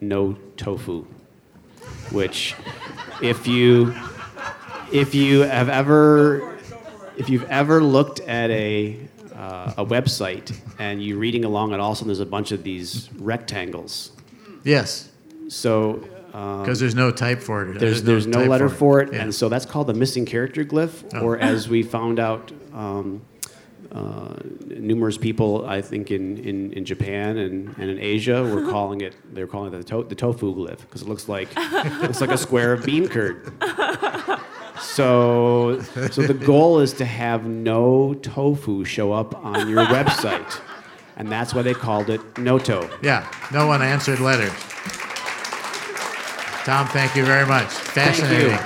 No 0.01 0.37
Tofu. 0.57 1.05
Which, 2.11 2.55
if 3.21 3.47
you 3.47 3.95
if 4.91 5.15
you 5.15 5.41
have 5.41 5.69
ever 5.69 6.57
if 7.17 7.29
you've 7.29 7.49
ever 7.49 7.81
looked 7.81 8.19
at 8.21 8.49
a 8.51 8.99
uh, 9.35 9.73
a 9.77 9.85
website 9.85 10.55
and 10.79 11.03
you're 11.03 11.17
reading 11.17 11.43
along 11.45 11.73
and 11.73 11.81
all 11.81 11.91
of 11.91 11.95
a 11.95 11.97
sudden 11.97 12.07
there's 12.09 12.19
a 12.19 12.25
bunch 12.25 12.51
of 12.51 12.63
these 12.63 13.09
rectangles. 13.17 14.11
yes, 14.63 15.09
So 15.49 16.07
because 16.35 16.79
there's 16.81 16.95
no 16.95 17.11
type 17.11 17.41
for 17.41 17.61
it. 17.65 17.79
there's 17.79 18.03
there's 18.03 18.27
no 18.27 18.43
letter 18.43 18.67
for 18.67 18.99
it, 18.99 19.13
Yeah. 19.13 19.21
and 19.21 19.33
so 19.33 19.47
that's 19.47 19.65
called 19.65 19.87
the 19.87 19.93
missing 19.93 20.25
character 20.25 20.65
glyph, 20.65 21.03
Oh. 21.13 21.21
or 21.21 21.37
as 21.37 21.69
we 21.73 21.81
found 21.83 22.19
out. 22.19 22.51
Um, 22.73 23.21
uh, 23.91 24.35
numerous 24.65 25.17
people, 25.17 25.65
I 25.65 25.81
think, 25.81 26.11
in, 26.11 26.37
in, 26.39 26.73
in 26.73 26.83
Japan 26.83 27.37
and, 27.37 27.73
and 27.77 27.89
in 27.89 27.97
Asia, 27.99 28.43
were 28.43 28.69
calling 28.69 28.99
it. 28.99 29.15
They're 29.33 29.47
calling 29.47 29.73
it 29.73 29.77
the, 29.77 29.83
to, 29.85 30.03
the 30.03 30.15
tofu 30.15 30.53
glyph 30.53 30.81
because 30.81 31.01
it 31.03 31.07
looks 31.07 31.29
like 31.29 31.55
looks 32.01 32.19
like 32.19 32.31
a 32.31 32.37
square 32.37 32.73
of 32.73 32.83
bean 32.85 33.07
curd. 33.07 33.53
So, 34.81 35.79
so 36.11 36.21
the 36.23 36.33
goal 36.33 36.79
is 36.79 36.91
to 36.93 37.05
have 37.05 37.45
no 37.45 38.13
tofu 38.15 38.83
show 38.83 39.13
up 39.13 39.33
on 39.45 39.69
your 39.69 39.85
website, 39.85 40.59
and 41.15 41.31
that's 41.31 41.53
why 41.53 41.61
they 41.61 41.73
called 41.73 42.09
it 42.09 42.19
Noto. 42.37 42.89
Yeah, 43.01 43.25
no 43.53 43.67
one 43.67 43.81
answered 43.81 44.19
letters. 44.19 44.51
Tom, 46.65 46.87
thank 46.87 47.15
you 47.15 47.23
very 47.23 47.45
much. 47.45 47.67
Fascinating. 47.67 48.57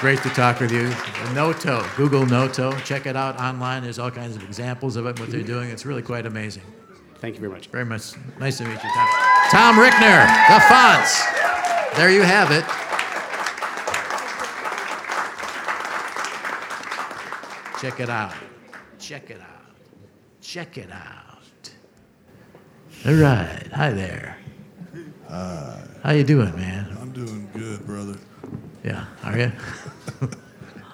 Great 0.00 0.22
to 0.22 0.28
talk 0.28 0.60
with 0.60 0.70
you. 0.70 0.92
Noto, 1.34 1.82
Google 1.96 2.26
Noto. 2.26 2.78
Check 2.80 3.06
it 3.06 3.16
out 3.16 3.40
online. 3.40 3.82
There's 3.82 3.98
all 3.98 4.10
kinds 4.10 4.36
of 4.36 4.44
examples 4.44 4.96
of 4.96 5.06
it, 5.06 5.18
what 5.18 5.30
they're 5.30 5.42
doing. 5.42 5.70
It's 5.70 5.86
really 5.86 6.02
quite 6.02 6.26
amazing. 6.26 6.62
Thank 7.14 7.36
you 7.36 7.40
very 7.40 7.50
much. 7.50 7.68
Very 7.68 7.86
much. 7.86 8.12
Nice 8.38 8.58
to 8.58 8.64
meet 8.64 8.74
you, 8.74 8.90
Tom. 8.90 9.08
Tom 9.50 9.76
Rickner, 9.76 10.26
the 10.48 10.60
fonts. 10.68 11.24
There 11.96 12.10
you 12.10 12.20
have 12.20 12.50
it. 12.50 12.64
Check 17.80 18.00
it 18.00 18.10
out. 18.10 18.34
Check 18.98 19.30
it 19.30 19.40
out. 19.40 19.74
Check 20.42 20.76
it 20.76 20.90
out. 20.92 21.70
All 23.06 23.14
right. 23.14 23.66
Hi 23.72 23.90
there. 23.90 24.36
How 25.28 26.12
you 26.12 26.24
doing, 26.24 26.54
man? 26.56 26.96
I'm 27.00 27.12
doing 27.12 27.48
good, 27.54 27.84
brother. 27.86 28.16
Yeah. 28.84 29.04
Are 29.24 29.38
you? 29.38 29.52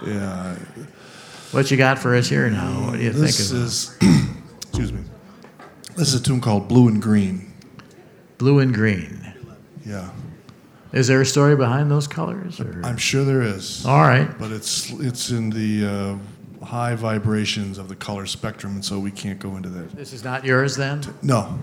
Yeah. 0.04 0.56
What 1.52 1.70
you 1.70 1.76
got 1.76 1.96
for 1.96 2.16
us 2.16 2.28
here 2.28 2.50
now? 2.50 2.86
What 2.86 2.94
do 2.94 3.04
you 3.04 3.12
This 3.12 3.48
think 3.48 3.52
of 3.52 3.64
is, 3.66 3.96
excuse 4.62 4.92
me. 4.92 5.00
This 5.94 6.08
is 6.12 6.20
a 6.20 6.22
tune 6.24 6.40
called 6.40 6.66
Blue 6.66 6.88
and 6.88 7.00
Green. 7.00 7.52
blue 8.36 8.58
and 8.58 8.74
green? 8.74 9.32
Yeah. 9.86 10.10
Is 10.92 11.06
there 11.06 11.20
a 11.20 11.24
story 11.24 11.54
behind 11.54 11.88
those 11.88 12.08
colors? 12.08 12.58
Or? 12.58 12.80
I'm 12.84 12.96
sure 12.96 13.22
there 13.24 13.42
is. 13.42 13.86
All 13.86 14.00
right. 14.00 14.28
But 14.40 14.50
it's 14.50 14.90
it's 14.94 15.30
in 15.30 15.50
the 15.50 16.18
uh, 16.60 16.64
high 16.66 16.96
vibrations 16.96 17.78
of 17.78 17.86
the 17.88 17.94
color 17.94 18.26
spectrum, 18.26 18.72
and 18.74 18.84
so 18.84 18.98
we 18.98 19.12
can't 19.12 19.38
go 19.38 19.54
into 19.56 19.68
that. 19.68 19.92
This 19.94 20.12
is 20.12 20.24
not 20.24 20.44
yours 20.44 20.74
then? 20.74 21.00
No. 21.22 21.56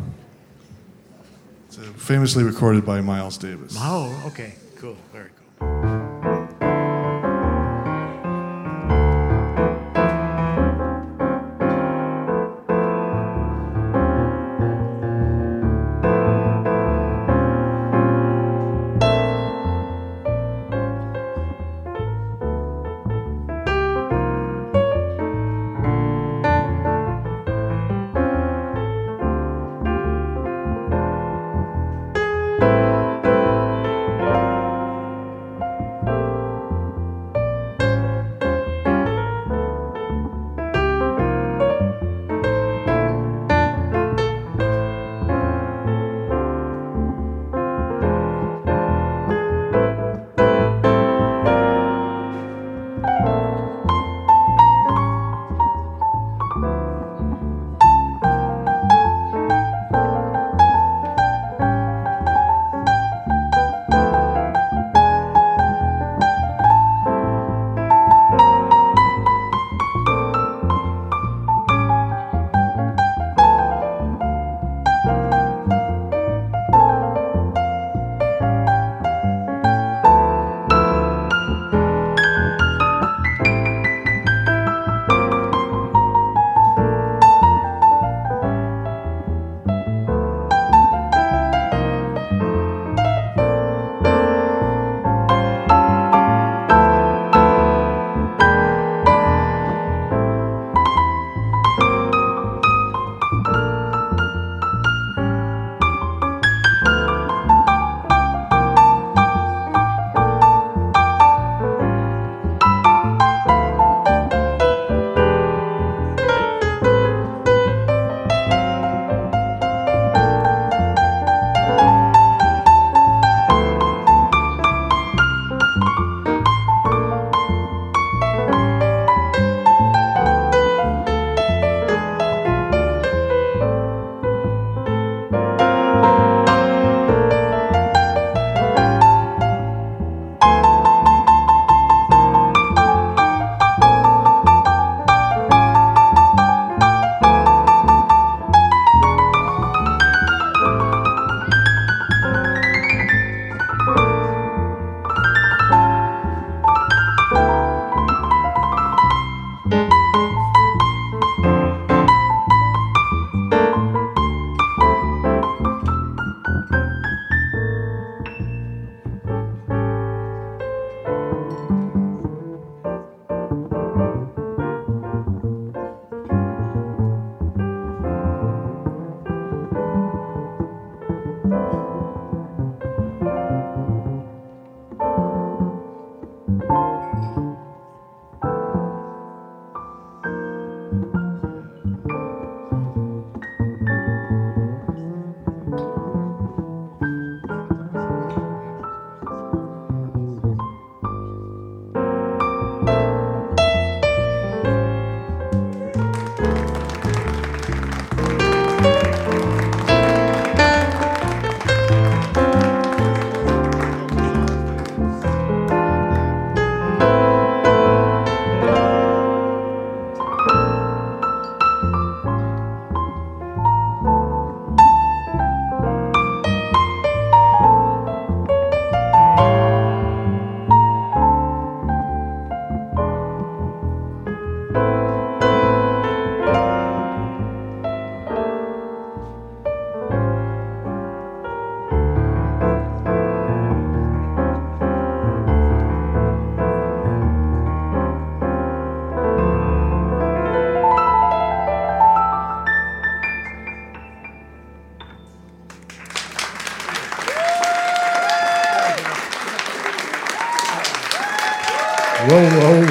Famously 1.97 2.43
recorded 2.43 2.85
by 2.85 3.01
Miles 3.01 3.37
Davis. 3.37 3.75
Oh, 3.77 4.23
okay. 4.27 4.53
Cool. 4.77 4.97
Very 5.13 5.29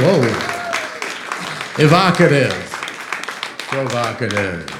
Whoa. 0.00 0.22
Evocative. 1.84 2.52
Provocative. 3.70 4.70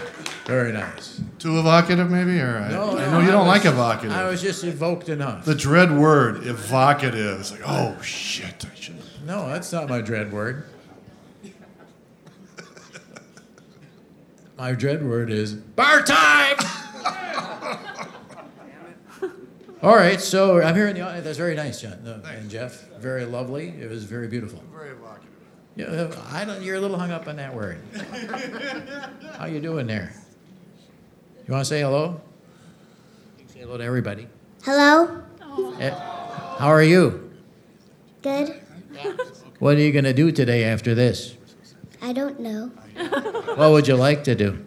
Very 0.47 0.73
nice. 0.73 1.21
Too 1.39 1.59
evocative, 1.59 2.11
maybe? 2.11 2.41
Or 2.41 2.59
I, 2.59 2.71
No, 2.71 2.97
I 2.99 3.05
no, 3.07 3.11
know 3.13 3.19
you 3.21 3.29
I 3.29 3.31
don't 3.33 3.47
was- 3.47 3.57
like 3.65 3.65
evocative. 3.67 4.13
I 4.13 4.29
was 4.29 4.41
just 4.41 4.65
evoked 4.65 5.09
enough. 5.09 5.45
the 5.45 5.55
dread 5.55 5.97
word, 5.97 6.47
evocative. 6.47 7.41
It's 7.41 7.51
like, 7.51 7.63
oh 7.67 8.01
shit, 8.03 8.65
I 8.71 8.75
should. 8.75 8.97
No, 9.27 9.49
that's 9.49 9.73
not 9.73 9.89
my 9.89 10.01
dread 10.01 10.33
word. 10.33 10.65
My 14.59 14.73
dread 14.73 15.05
word 15.07 15.31
is 15.31 15.55
bar 15.55 16.03
time. 16.03 16.57
All 19.81 19.95
right, 19.95 20.21
so 20.21 20.61
I'm 20.61 20.75
here 20.75 20.89
in 20.89 20.97
the 20.97 21.03
audience. 21.03 21.25
That's 21.25 21.39
very 21.39 21.55
nice, 21.55 21.81
John 21.81 22.03
no, 22.03 22.21
and 22.29 22.51
Jeff. 22.51 22.89
Very 22.99 23.25
lovely. 23.25 23.69
It 23.69 23.89
was 23.89 24.05
very 24.05 24.27
beautiful. 24.27 24.61
Very 24.73 24.91
evocative. 24.91 25.29
Yeah, 25.77 26.11
I 26.33 26.45
don't. 26.45 26.63
You're 26.63 26.77
a 26.77 26.81
little 26.81 26.99
hung 26.99 27.13
up 27.13 27.29
on 27.29 27.37
that 27.37 27.55
word. 27.55 27.79
How 29.39 29.47
you 29.47 29.61
doing 29.61 29.87
there? 29.87 30.13
You 31.47 31.53
want 31.53 31.65
to 31.65 31.69
say 31.69 31.81
hello? 31.81 32.21
You 33.39 33.45
can 33.45 33.55
say 33.55 33.61
hello 33.61 33.79
to 33.79 33.85
everybody. 33.85 34.27
Hello? 34.65 35.23
Eh, 35.79 35.91
How 35.91 36.67
are 36.67 36.83
you? 36.83 37.31
Good? 38.23 38.61
What 39.61 39.77
are 39.77 39.81
you 39.81 39.93
going 39.93 40.05
to 40.05 40.13
do 40.13 40.33
today 40.33 40.65
after 40.65 40.95
this? 40.97 41.37
I 42.03 42.13
don't 42.13 42.41
know. 42.41 42.73
What 43.55 43.71
would 43.71 43.87
you 43.87 43.95
like 43.95 44.25
to 44.25 44.35
do? 44.35 44.59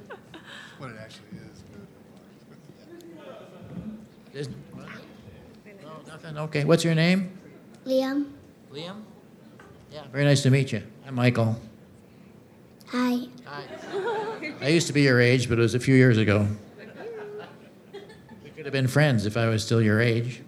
What 0.77 0.91
it 0.91 0.95
actually 0.99 1.39
is. 4.33 4.47
Is- 4.47 4.55
No. 6.33 6.43
Okay. 6.43 6.63
What's 6.63 6.83
your 6.83 6.95
name? 6.95 7.37
Liam? 7.85 8.27
Liam. 8.71 9.01
Yeah. 9.91 10.03
Very 10.11 10.23
nice 10.23 10.41
to 10.43 10.49
meet 10.49 10.71
you. 10.71 10.81
I'm 11.05 11.15
Michael. 11.15 11.59
Hi. 12.87 13.27
Hi. 13.45 13.63
I 14.61 14.67
used 14.69 14.87
to 14.87 14.93
be 14.93 15.01
your 15.01 15.19
age, 15.19 15.49
but 15.49 15.59
it 15.59 15.61
was 15.61 15.75
a 15.75 15.79
few 15.79 15.95
years 15.95 16.17
ago. 16.17 16.47
We 18.43 18.49
could 18.51 18.65
have 18.65 18.71
been 18.71 18.87
friends 18.87 19.25
if 19.25 19.35
I 19.35 19.47
was 19.47 19.63
still 19.63 19.81
your 19.81 19.99
age. 19.99 20.41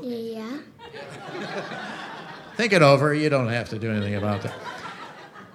Yeah? 0.00 0.58
Think 2.56 2.72
it 2.72 2.82
over. 2.82 3.12
You 3.12 3.28
don't 3.28 3.48
have 3.48 3.70
to 3.70 3.78
do 3.78 3.90
anything 3.90 4.14
about 4.14 4.42
that. 4.42 4.54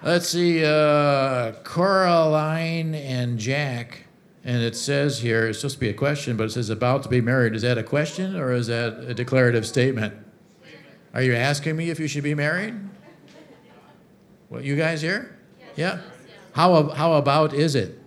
Let's 0.04 0.28
see. 0.28 0.64
Uh, 0.64 1.54
Coraline 1.64 2.96
and 2.96 3.40
Jack. 3.40 4.05
And 4.46 4.62
it 4.62 4.76
says 4.76 5.20
here, 5.20 5.48
it's 5.48 5.60
supposed 5.60 5.76
to 5.78 5.80
be 5.80 5.90
a 5.90 5.94
question, 5.94 6.38
but 6.38 6.44
it 6.44 6.52
says 6.52 6.70
about 6.70 7.02
to 7.04 7.10
be 7.10 7.20
married. 7.20 7.56
Is 7.56 7.64
that 7.64 7.80
a 7.80 7.84
question 7.84 8.36
or 8.36 8.52
is 8.52 8.68
that 8.68 9.00
a 9.00 9.14
declarative 9.16 9.66
statement? 9.66 10.14
Are 11.16 11.24
you 11.24 11.34
asking 11.34 11.76
me 11.76 11.90
if 11.90 12.00
you 12.00 12.08
should 12.08 12.24
be 12.24 12.36
married? 12.36 12.76
What, 14.50 14.64
you 14.64 14.76
guys 14.76 15.02
here? 15.02 15.36
Yeah? 15.76 16.00
How, 16.54 16.78
ab- 16.78 16.92
how 16.92 17.14
about 17.14 17.54
is 17.54 17.74
it? 17.74 18.00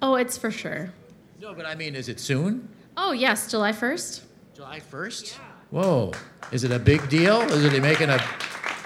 Oh, 0.00 0.14
it's 0.14 0.38
for 0.38 0.50
sure. 0.50 0.92
No, 1.38 1.52
but 1.52 1.66
I 1.66 1.74
mean, 1.74 1.94
is 1.94 2.08
it 2.08 2.18
soon? 2.18 2.68
Oh, 2.96 3.12
yes, 3.12 3.50
July 3.50 3.72
1st. 3.72 4.22
July 4.54 4.80
1st? 4.80 5.34
Whoa. 5.70 6.12
Is 6.50 6.64
it 6.64 6.72
a 6.72 6.78
big 6.78 7.06
deal? 7.10 7.42
Is 7.42 7.62
it 7.62 7.82
making 7.82 8.08
a. 8.08 8.18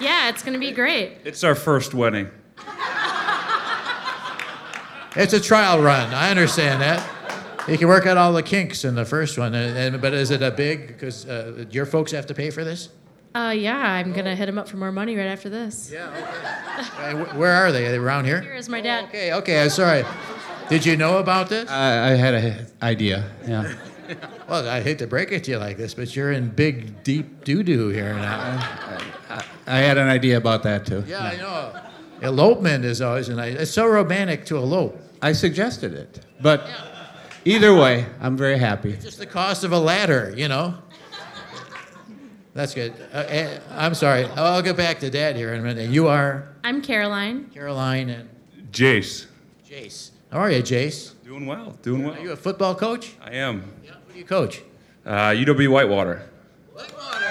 Yeah, 0.01 0.27
it's 0.27 0.43
going 0.43 0.53
to 0.53 0.59
be 0.59 0.71
great. 0.71 1.19
It's 1.23 1.45
our 1.45 1.55
first 1.55 1.93
wedding. 1.93 2.29
It's 5.15 5.33
a 5.33 5.39
trial 5.41 5.81
run. 5.81 6.13
I 6.13 6.29
understand 6.31 6.81
that. 6.81 7.07
You 7.67 7.77
can 7.77 7.87
work 7.87 8.05
out 8.07 8.17
all 8.17 8.33
the 8.33 8.43
kinks 8.43 8.83
in 8.85 8.95
the 8.95 9.05
first 9.05 9.37
one. 9.37 9.53
And, 9.53 9.77
and- 9.95 10.01
but 10.01 10.13
is 10.13 10.31
it 10.31 10.41
a 10.41 10.51
big? 10.51 10.87
Because 10.87 11.25
uh, 11.27 11.65
your 11.69 11.85
folks 11.85 12.11
have 12.11 12.25
to 12.27 12.33
pay 12.33 12.49
for 12.49 12.63
this. 12.63 12.89
Uh, 13.33 13.53
yeah, 13.55 13.77
I'm 13.77 14.11
going 14.11 14.25
to 14.25 14.35
hit 14.35 14.49
him 14.49 14.57
up 14.57 14.67
for 14.67 14.75
more 14.77 14.91
money 14.91 15.15
right 15.15 15.27
after 15.27 15.49
this. 15.49 15.89
Yeah. 15.93 16.09
Okay. 16.99 17.21
Uh, 17.21 17.35
where 17.37 17.53
are 17.53 17.71
they? 17.71 17.85
Are 17.85 17.91
they 17.91 17.97
around 17.97 18.25
here? 18.25 18.41
Here 18.41 18.53
is 18.55 18.67
my 18.67 18.81
dad. 18.81 19.05
Okay. 19.05 19.31
Okay. 19.33 19.61
I'm 19.63 19.69
sorry. 19.69 20.03
Did 20.69 20.85
you 20.85 20.97
know 20.97 21.17
about 21.19 21.47
this? 21.49 21.69
I, 21.69 22.11
I 22.11 22.15
had 22.15 22.33
an 22.33 22.67
idea. 22.81 23.29
Yeah. 23.47 23.73
Well, 24.49 24.67
I 24.67 24.81
hate 24.81 24.99
to 24.99 25.07
break 25.07 25.31
it 25.31 25.45
to 25.45 25.51
you 25.51 25.57
like 25.57 25.77
this, 25.77 25.93
but 25.93 26.13
you're 26.13 26.33
in 26.33 26.49
big, 26.49 27.01
deep 27.03 27.45
doo 27.45 27.63
doo 27.63 27.87
here 27.87 28.13
now. 28.13 28.59
I 29.65 29.77
had 29.77 29.97
an 29.97 30.09
idea 30.09 30.35
about 30.35 30.63
that 30.63 30.85
too. 30.85 31.05
Yeah, 31.07 31.23
I 31.23 31.37
know. 31.37 31.71
Elopement 32.21 32.85
is 32.85 33.01
always 33.01 33.29
a 33.29 33.35
nice. 33.35 33.55
It's 33.55 33.71
so 33.71 33.87
romantic 33.87 34.45
to 34.45 34.57
elope. 34.57 34.99
I 35.21 35.31
suggested 35.33 35.93
it, 35.93 36.19
but 36.41 36.67
either 37.45 37.73
way, 37.73 38.05
I'm 38.19 38.37
very 38.37 38.57
happy. 38.57 38.93
Just 38.97 39.17
the 39.17 39.25
cost 39.25 39.63
of 39.63 39.71
a 39.71 39.79
ladder, 39.79 40.33
you 40.35 40.47
know. 40.47 40.75
That's 42.53 42.73
good. 42.73 42.93
Uh, 43.13 43.17
uh, 43.17 43.59
I'm 43.71 43.93
sorry. 43.93 44.25
I'll 44.25 44.61
get 44.61 44.75
back 44.75 44.99
to 44.99 45.09
Dad 45.09 45.35
here 45.37 45.53
in 45.53 45.61
a 45.61 45.63
minute. 45.63 45.89
You 45.89 46.07
are 46.09 46.49
I'm 46.63 46.81
Caroline. 46.81 47.45
Caroline 47.53 48.09
and 48.09 48.29
Jace. 48.71 49.25
Jace. 49.67 50.11
How 50.31 50.39
are 50.39 50.51
you, 50.51 50.61
Jace? 50.61 51.13
Doing 51.23 51.45
well. 51.45 51.77
Doing 51.81 52.03
well. 52.03 52.13
Are 52.13 52.19
you 52.19 52.31
a 52.31 52.35
football 52.35 52.75
coach? 52.75 53.13
I 53.23 53.31
am. 53.31 53.63
Yeah. 53.83 53.91
Who 54.07 54.13
do 54.13 54.19
you 54.19 54.25
coach? 54.25 54.61
Uh, 55.05 55.29
UW 55.29 55.69
Whitewater. 55.69 56.27
Whitewater. 56.73 57.25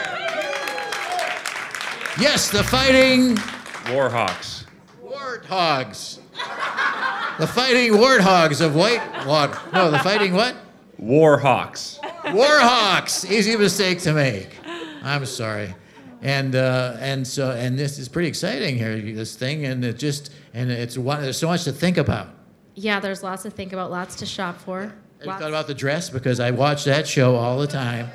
Yes, 2.20 2.50
the 2.50 2.64
Fighting 2.64 3.36
Warhawks. 3.86 4.59
Warthogs. 5.30 6.18
The 7.38 7.46
Fighting 7.46 7.92
Warthogs 7.92 8.60
of 8.60 8.74
White 8.74 9.00
Whitewater. 9.00 9.58
No, 9.72 9.90
the 9.90 9.98
Fighting 10.00 10.34
what? 10.34 10.56
Warhawks. 11.00 12.00
Warhawks. 12.24 13.30
Easy 13.30 13.56
mistake 13.56 14.00
to 14.00 14.12
make. 14.12 14.58
I'm 15.02 15.24
sorry. 15.26 15.74
And 16.22 16.54
uh, 16.54 16.96
and 16.98 17.26
so 17.26 17.52
and 17.52 17.78
this 17.78 17.98
is 17.98 18.08
pretty 18.08 18.28
exciting 18.28 18.76
here. 18.76 19.00
This 19.00 19.36
thing 19.36 19.64
and 19.64 19.84
it 19.84 19.98
just 19.98 20.32
and 20.52 20.70
it's 20.70 20.98
one. 20.98 21.22
There's 21.22 21.38
so 21.38 21.46
much 21.46 21.64
to 21.64 21.72
think 21.72 21.96
about. 21.96 22.28
Yeah, 22.74 23.00
there's 23.00 23.22
lots 23.22 23.42
to 23.44 23.50
think 23.50 23.72
about, 23.72 23.90
lots 23.90 24.16
to 24.16 24.26
shop 24.26 24.58
for. 24.58 24.80
Have 24.80 24.94
you 25.24 25.32
thought 25.32 25.48
about 25.48 25.66
the 25.66 25.74
dress? 25.74 26.08
Because 26.10 26.40
I 26.40 26.50
watch 26.50 26.84
that 26.84 27.06
show 27.06 27.36
all 27.36 27.58
the 27.58 27.66
time. 27.66 28.08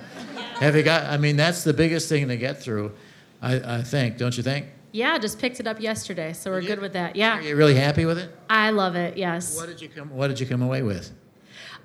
Have 0.59 0.75
you 0.75 0.83
got? 0.83 1.05
I 1.05 1.17
mean, 1.17 1.37
that's 1.37 1.63
the 1.63 1.73
biggest 1.73 2.09
thing 2.09 2.27
to 2.27 2.37
get 2.37 2.61
through. 2.61 2.91
I, 3.41 3.77
I 3.77 3.81
think, 3.83 4.17
don't 4.17 4.35
you 4.35 4.43
think? 4.43 4.67
Yeah, 4.95 5.17
just 5.17 5.39
picked 5.39 5.59
it 5.59 5.67
up 5.67 5.81
yesterday, 5.81 6.31
so 6.31 6.49
we're 6.49 6.61
you? 6.61 6.67
good 6.69 6.79
with 6.79 6.93
that. 6.93 7.17
Yeah. 7.17 7.37
Are 7.37 7.41
you 7.41 7.57
really 7.57 7.75
happy 7.75 8.05
with 8.05 8.17
it? 8.17 8.33
I 8.49 8.69
love 8.69 8.95
it. 8.95 9.17
Yes. 9.17 9.55
What 9.57 9.67
did 9.67 9.81
you 9.81 9.89
come? 9.89 10.09
What 10.09 10.27
did 10.29 10.39
you 10.39 10.45
come 10.45 10.61
away 10.61 10.83
with? 10.83 11.11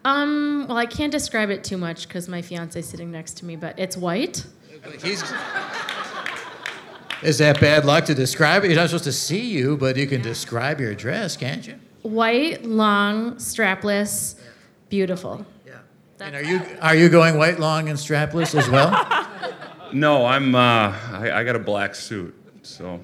Um, 0.04 0.66
well, 0.68 0.78
I 0.78 0.86
can't 0.86 1.10
describe 1.10 1.50
it 1.50 1.64
too 1.64 1.76
much 1.76 2.06
because 2.06 2.28
my 2.28 2.40
fiance's 2.40 2.88
sitting 2.88 3.10
next 3.10 3.38
to 3.38 3.44
me, 3.44 3.56
but 3.56 3.76
it's 3.78 3.96
white. 3.96 4.46
He's. 5.02 5.22
Is 7.22 7.36
that 7.38 7.60
bad 7.60 7.84
luck 7.84 8.04
to 8.06 8.14
describe 8.14 8.64
it? 8.64 8.68
He's 8.68 8.76
not 8.76 8.88
supposed 8.88 9.04
to 9.04 9.12
see 9.12 9.50
you, 9.50 9.76
but 9.76 9.96
you 9.96 10.06
can 10.06 10.22
describe 10.22 10.80
your 10.80 10.94
dress, 10.94 11.36
can't 11.36 11.66
you? 11.66 11.74
White, 12.02 12.64
long, 12.64 13.34
strapless, 13.34 14.40
beautiful. 14.88 15.44
Yeah. 15.66 15.80
And 16.20 16.34
are 16.34 16.42
you 16.42 16.62
are 16.80 16.94
you 16.94 17.08
going 17.08 17.36
white, 17.36 17.58
long, 17.58 17.88
and 17.88 17.98
strapless 17.98 18.54
as 18.54 18.70
well? 18.70 19.26
No, 19.92 20.24
I'm. 20.24 20.54
Uh, 20.54 20.94
I, 21.10 21.32
I 21.40 21.42
got 21.42 21.56
a 21.56 21.58
black 21.58 21.96
suit. 21.96 22.32
So, 22.62 23.00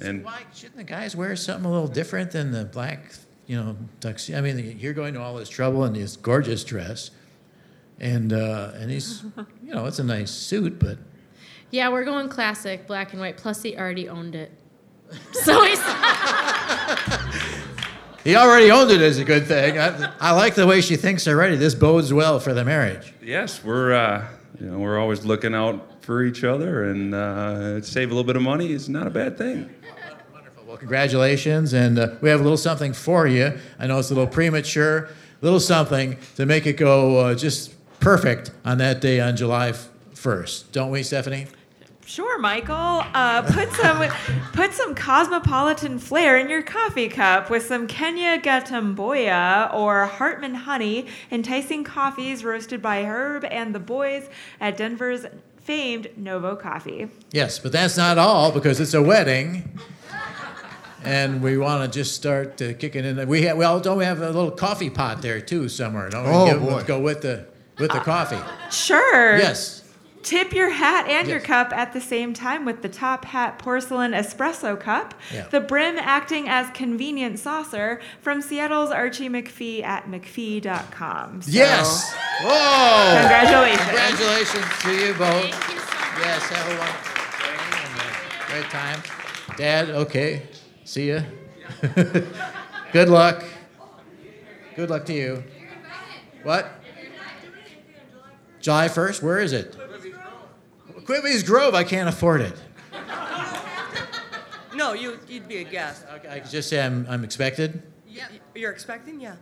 and 0.00 0.24
Why 0.24 0.42
shouldn't 0.54 0.76
the 0.76 0.84
guys 0.84 1.16
wear 1.16 1.34
something 1.36 1.64
a 1.64 1.70
little 1.72 1.88
different 1.88 2.30
than 2.30 2.52
the 2.52 2.64
black, 2.64 3.12
you 3.46 3.56
know, 3.56 3.76
tuxedo? 4.00 4.38
I 4.38 4.40
mean, 4.40 4.76
you're 4.78 4.92
going 4.94 5.14
to 5.14 5.20
all 5.20 5.34
this 5.36 5.48
trouble 5.48 5.84
in 5.84 5.92
this 5.92 6.16
gorgeous 6.16 6.64
dress, 6.64 7.10
and 8.00 8.32
uh, 8.32 8.72
and 8.74 8.90
he's, 8.90 9.22
you 9.64 9.74
know, 9.74 9.86
it's 9.86 9.98
a 9.98 10.04
nice 10.04 10.30
suit, 10.30 10.78
but 10.78 10.98
Yeah, 11.70 11.88
we're 11.88 12.04
going 12.04 12.28
classic, 12.28 12.86
black 12.86 13.12
and 13.12 13.20
white. 13.20 13.36
Plus, 13.36 13.62
he 13.62 13.76
already 13.76 14.08
owned 14.08 14.34
it. 14.34 14.52
So 15.32 15.62
he's. 15.64 15.78
he 18.24 18.36
already 18.36 18.70
owned 18.70 18.90
it 18.90 19.00
as 19.00 19.18
a 19.18 19.24
good 19.24 19.46
thing. 19.46 19.78
I, 19.78 20.12
I 20.20 20.30
like 20.32 20.54
the 20.54 20.66
way 20.66 20.80
she 20.80 20.96
thinks 20.96 21.26
already. 21.28 21.56
This 21.56 21.74
bodes 21.74 22.12
well 22.12 22.40
for 22.40 22.54
the 22.54 22.64
marriage. 22.64 23.12
yes, 23.22 23.62
we're. 23.64 23.92
Uh, 23.92 24.26
you 24.60 24.66
know, 24.70 24.78
we're 24.78 24.98
always 24.98 25.24
looking 25.24 25.54
out 25.54 25.90
for 26.02 26.22
each 26.22 26.44
other, 26.44 26.84
and 26.84 27.14
uh, 27.14 27.80
save 27.80 28.10
a 28.10 28.14
little 28.14 28.26
bit 28.26 28.36
of 28.36 28.42
money 28.42 28.72
is 28.72 28.88
not 28.88 29.06
a 29.06 29.10
bad 29.10 29.38
thing. 29.38 29.70
Wonderful. 30.32 30.64
Well, 30.66 30.76
congratulations, 30.76 31.72
and 31.72 31.98
uh, 31.98 32.14
we 32.20 32.28
have 32.28 32.40
a 32.40 32.42
little 32.42 32.58
something 32.58 32.92
for 32.92 33.26
you. 33.26 33.58
I 33.78 33.86
know 33.86 33.98
it's 33.98 34.10
a 34.10 34.14
little 34.14 34.30
premature, 34.30 35.04
a 35.04 35.08
little 35.44 35.60
something 35.60 36.18
to 36.36 36.46
make 36.46 36.66
it 36.66 36.74
go 36.74 37.18
uh, 37.18 37.34
just 37.34 37.74
perfect 38.00 38.50
on 38.64 38.78
that 38.78 39.00
day 39.00 39.20
on 39.20 39.36
July 39.36 39.72
1st, 40.14 40.72
don't 40.72 40.90
we, 40.90 41.02
Stephanie? 41.02 41.46
Sure, 42.04 42.38
Michael. 42.38 43.04
Uh, 43.14 43.42
put 43.42 43.72
some 43.72 44.10
put 44.52 44.72
some 44.72 44.94
cosmopolitan 44.94 45.98
flair 45.98 46.36
in 46.36 46.50
your 46.50 46.62
coffee 46.62 47.08
cup 47.08 47.48
with 47.48 47.64
some 47.64 47.86
Kenya 47.86 48.38
Gatomboya 48.40 49.72
or 49.72 50.06
Hartmann 50.06 50.54
honey, 50.54 51.06
enticing 51.30 51.84
coffees 51.84 52.44
roasted 52.44 52.82
by 52.82 53.04
Herb 53.04 53.44
and 53.44 53.74
the 53.74 53.80
boys 53.80 54.28
at 54.60 54.76
Denver's 54.76 55.26
famed 55.62 56.08
Novo 56.16 56.56
Coffee. 56.56 57.08
Yes, 57.32 57.58
but 57.58 57.72
that's 57.72 57.96
not 57.96 58.18
all 58.18 58.52
because 58.52 58.80
it's 58.80 58.94
a 58.94 59.02
wedding. 59.02 59.78
And 61.04 61.42
we 61.42 61.58
want 61.58 61.82
to 61.92 61.98
just 61.98 62.14
start 62.14 62.62
uh, 62.62 62.74
kicking 62.74 63.04
in. 63.04 63.26
We 63.26 63.42
have, 63.42 63.56
well, 63.56 63.80
don't 63.80 63.98
we 63.98 64.04
have 64.04 64.20
a 64.20 64.26
little 64.30 64.52
coffee 64.52 64.88
pot 64.90 65.20
there 65.20 65.40
too 65.40 65.68
somewhere? 65.68 66.08
Don't 66.08 66.24
we? 66.24 66.30
Oh, 66.30 66.46
Give- 66.46 66.60
boy. 66.60 66.84
Go 66.84 67.00
with 67.00 67.22
the 67.22 67.46
with 67.78 67.90
the 67.90 67.98
coffee. 67.98 68.38
Sure. 68.70 69.36
Yes. 69.36 69.81
Tip 70.22 70.52
your 70.52 70.70
hat 70.70 71.08
and 71.08 71.26
your 71.26 71.40
cup 71.40 71.72
at 71.72 71.92
the 71.92 72.00
same 72.00 72.32
time 72.32 72.64
with 72.64 72.82
the 72.82 72.88
top 72.88 73.24
hat 73.24 73.58
porcelain 73.58 74.12
espresso 74.12 74.78
cup, 74.78 75.14
Yeah. 75.34 75.48
the 75.50 75.60
brim 75.60 75.96
acting 75.98 76.48
as 76.48 76.70
convenient 76.74 77.38
saucer 77.40 78.00
from 78.20 78.40
Seattle's 78.40 78.90
Archie 78.90 79.28
McPhee 79.28 79.82
at 79.82 80.06
McPhee.com. 80.06 81.42
So, 81.42 81.50
Yes. 81.50 82.14
Whoa. 82.40 83.18
Congratulations. 83.20 83.80
Congratulations 83.88 84.66
to 84.82 84.92
you 84.94 85.14
both. 85.14 85.42
Thank 85.42 85.54
you 85.74 85.80
so 85.80 85.98
much. 85.98 86.18
Yes, 86.20 86.48
have 86.50 86.66
a 86.66 86.78
wonderful 86.78 87.12
great 88.48 88.70
time. 88.70 89.02
Dad, 89.56 89.90
okay. 89.90 90.42
See 90.84 91.08
ya. 91.10 91.20
Good 92.92 93.08
luck. 93.08 93.42
Good 94.76 94.88
luck 94.90 95.04
to 95.06 95.12
you. 95.12 95.42
What? 96.42 96.70
July 98.60 98.88
1st? 98.88 99.22
Where 99.22 99.40
is 99.40 99.52
it? 99.52 99.74
Quivey's 101.04 101.42
Grove. 101.42 101.74
I 101.74 101.84
can't 101.84 102.08
afford 102.08 102.40
it. 102.40 102.54
No, 104.74 104.94
you, 104.94 105.18
you'd 105.28 105.48
be 105.48 105.58
a 105.58 105.64
guest. 105.64 106.04
I 106.10 106.36
I 106.36 106.40
could 106.40 106.50
just 106.50 106.68
say 106.68 106.84
I'm, 106.84 107.06
I'm 107.08 107.24
expected. 107.24 107.82
Yeah. 108.08 108.26
You're 108.54 108.72
expecting? 108.72 109.20
Yeah. 109.20 109.36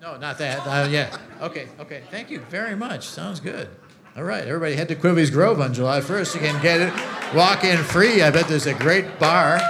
No, 0.00 0.16
not 0.16 0.38
that. 0.38 0.60
Uh, 0.66 0.88
yeah. 0.88 1.16
Okay, 1.42 1.68
okay. 1.80 2.02
Thank 2.10 2.30
you 2.30 2.40
very 2.40 2.76
much. 2.76 3.06
Sounds 3.06 3.40
good. 3.40 3.68
All 4.16 4.22
right, 4.22 4.46
everybody 4.46 4.74
head 4.74 4.88
to 4.88 4.96
Quivey's 4.96 5.30
Grove 5.30 5.60
on 5.60 5.74
July 5.74 6.00
1st. 6.00 6.34
You 6.34 6.40
can 6.40 6.62
get 6.62 6.80
it, 6.80 7.34
walk 7.34 7.64
in 7.64 7.78
free. 7.78 8.22
I 8.22 8.30
bet 8.30 8.48
there's 8.48 8.66
a 8.66 8.74
great 8.74 9.18
bar. 9.18 9.60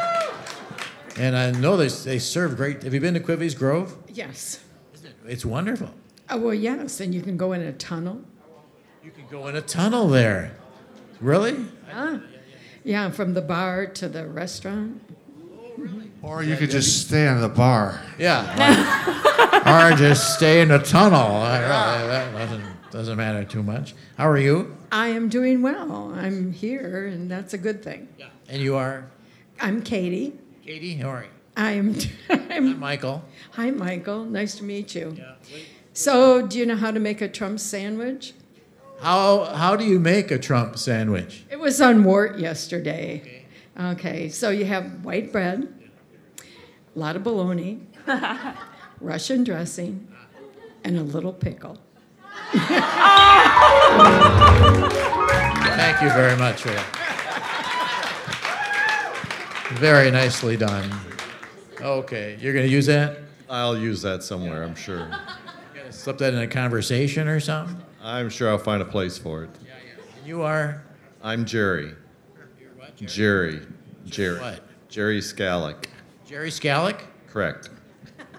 And 1.19 1.37
I 1.37 1.51
know 1.51 1.77
they, 1.77 1.89
they 1.89 2.19
serve 2.19 2.57
great. 2.57 2.83
Have 2.83 2.95
you 2.95 3.01
been 3.01 3.15
to 3.15 3.21
Quivey's 3.21 3.55
Grove? 3.55 3.97
Yes. 4.09 4.61
It's 5.27 5.45
wonderful. 5.45 5.91
Oh, 6.31 6.39
well, 6.39 6.55
yes, 6.55 7.01
and 7.01 7.15
you 7.15 7.21
can 7.21 7.37
go 7.37 7.53
in 7.53 7.61
a 7.61 7.73
tunnel. 7.73 8.23
You 9.03 9.11
can 9.11 9.27
go 9.31 9.49
in 9.49 9.57
a 9.57 9.61
tunnel 9.63 10.09
there. 10.09 10.57
Really? 11.21 11.57
Yeah. 11.89 12.19
Yeah, 12.85 13.11
from 13.11 13.35
the 13.35 13.43
bar 13.43 13.87
to 13.87 14.09
the 14.09 14.27
restaurant. 14.27 15.03
Or 16.23 16.43
you 16.43 16.57
could 16.57 16.71
just 16.71 17.07
stay 17.07 17.29
in 17.29 17.41
the 17.41 17.49
bar. 17.49 18.01
Yeah. 18.19 19.91
or 19.93 19.97
just 19.97 20.35
stay 20.35 20.61
in 20.61 20.71
a 20.71 20.79
tunnel. 20.79 21.43
That 21.43 22.33
doesn't, 22.33 22.91
doesn't 22.91 23.17
matter 23.17 23.45
too 23.45 23.63
much. 23.63 23.95
How 24.17 24.29
are 24.29 24.39
you? 24.39 24.77
I 24.91 25.09
am 25.09 25.29
doing 25.29 25.63
well. 25.63 26.13
I'm 26.17 26.53
here, 26.53 27.07
and 27.07 27.31
that's 27.31 27.55
a 27.55 27.59
good 27.59 27.83
thing. 27.83 28.09
Yeah. 28.19 28.27
And 28.49 28.63
you 28.63 28.77
are? 28.77 29.11
I'm 29.61 29.83
Katie. 29.83 30.33
Katie, 30.65 30.97
how 30.97 31.11
are 31.11 31.23
you? 31.25 31.31
I'm, 31.57 31.97
I'm 32.31 32.79
Michael. 32.79 33.23
Hi, 33.53 33.71
Michael. 33.71 34.25
Nice 34.25 34.57
to 34.57 34.65
meet 34.65 34.95
you. 34.95 35.15
Yeah. 35.19 35.35
So, 35.93 36.47
do 36.47 36.59
you 36.59 36.65
know 36.67 36.77
how 36.77 36.91
to 36.91 37.01
make 37.01 37.21
a 37.21 37.29
Trump 37.29 37.59
sandwich? 37.61 38.33
How, 39.01 39.45
how 39.45 39.77
do 39.77 39.85
you 39.85 40.01
make 40.01 40.31
a 40.31 40.39
Trump 40.39 40.79
sandwich? 40.79 41.45
It 41.51 41.61
was 41.61 41.81
on 41.81 42.05
WORT 42.05 42.39
yesterday. 42.39 43.45
Okay, 43.79 44.29
so 44.29 44.51
you 44.51 44.65
have 44.65 45.05
white 45.05 45.31
bread, 45.31 45.73
a 46.95 46.99
lot 46.99 47.15
of 47.15 47.23
bologna, 47.23 47.81
Russian 49.01 49.45
dressing, 49.45 50.09
and 50.83 50.99
a 50.99 51.03
little 51.03 51.33
pickle. 51.33 51.79
Thank 52.53 52.71
you 56.03 56.11
very 56.11 56.37
much 56.37 56.63
for 56.63 56.71
that. 56.71 56.95
Very 59.75 60.11
nicely 60.11 60.57
done. 60.57 60.91
Okay, 61.81 62.37
you're 62.41 62.53
going 62.53 62.67
to 62.67 62.73
use 62.73 62.87
that? 62.87 63.19
I'll 63.49 63.79
use 63.79 64.03
that 64.03 64.25
somewhere, 64.25 64.65
I'm 64.65 64.75
sure. 64.75 65.09
Slip 65.91 66.19
that 66.19 66.35
in 66.35 66.41
a 66.41 66.49
conversation 66.49 67.29
or 67.29 67.39
something? 67.39 67.77
I'm 68.03 68.31
sure 68.31 68.49
I'll 68.49 68.59
find 68.59 68.81
a 68.81 68.85
place 68.85 69.19
for 69.19 69.45
it. 69.45 69.51
Yeah, 69.65 69.73
yeah. 69.85 70.27
You 70.27 70.43
are? 70.43 70.83
I'm 71.23 71.45
Jerry. 71.45 71.95
Jerry. 72.97 73.61
Jerry. 74.07 74.41
What? 74.41 74.61
Jerry 74.89 75.21
Scallick. 75.21 75.87
Jerry 76.27 76.51
Scallick? 76.51 77.01
Correct. 77.29 77.71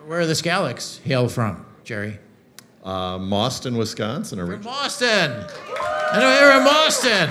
Where 0.05 0.20
are 0.22 0.26
the 0.26 0.34
Scallicks 0.34 1.01
hail 1.01 1.28
from, 1.28 1.66
Jerry? 1.84 2.20
Uh, 2.84 3.18
Mauston, 3.20 3.78
Wisconsin. 3.78 4.39
From 4.39 4.62
Boston. 4.62 5.45
I 5.78 6.20
know 6.20 6.39
you're 6.39 6.57
in 6.57 6.64
Boston. 6.64 7.30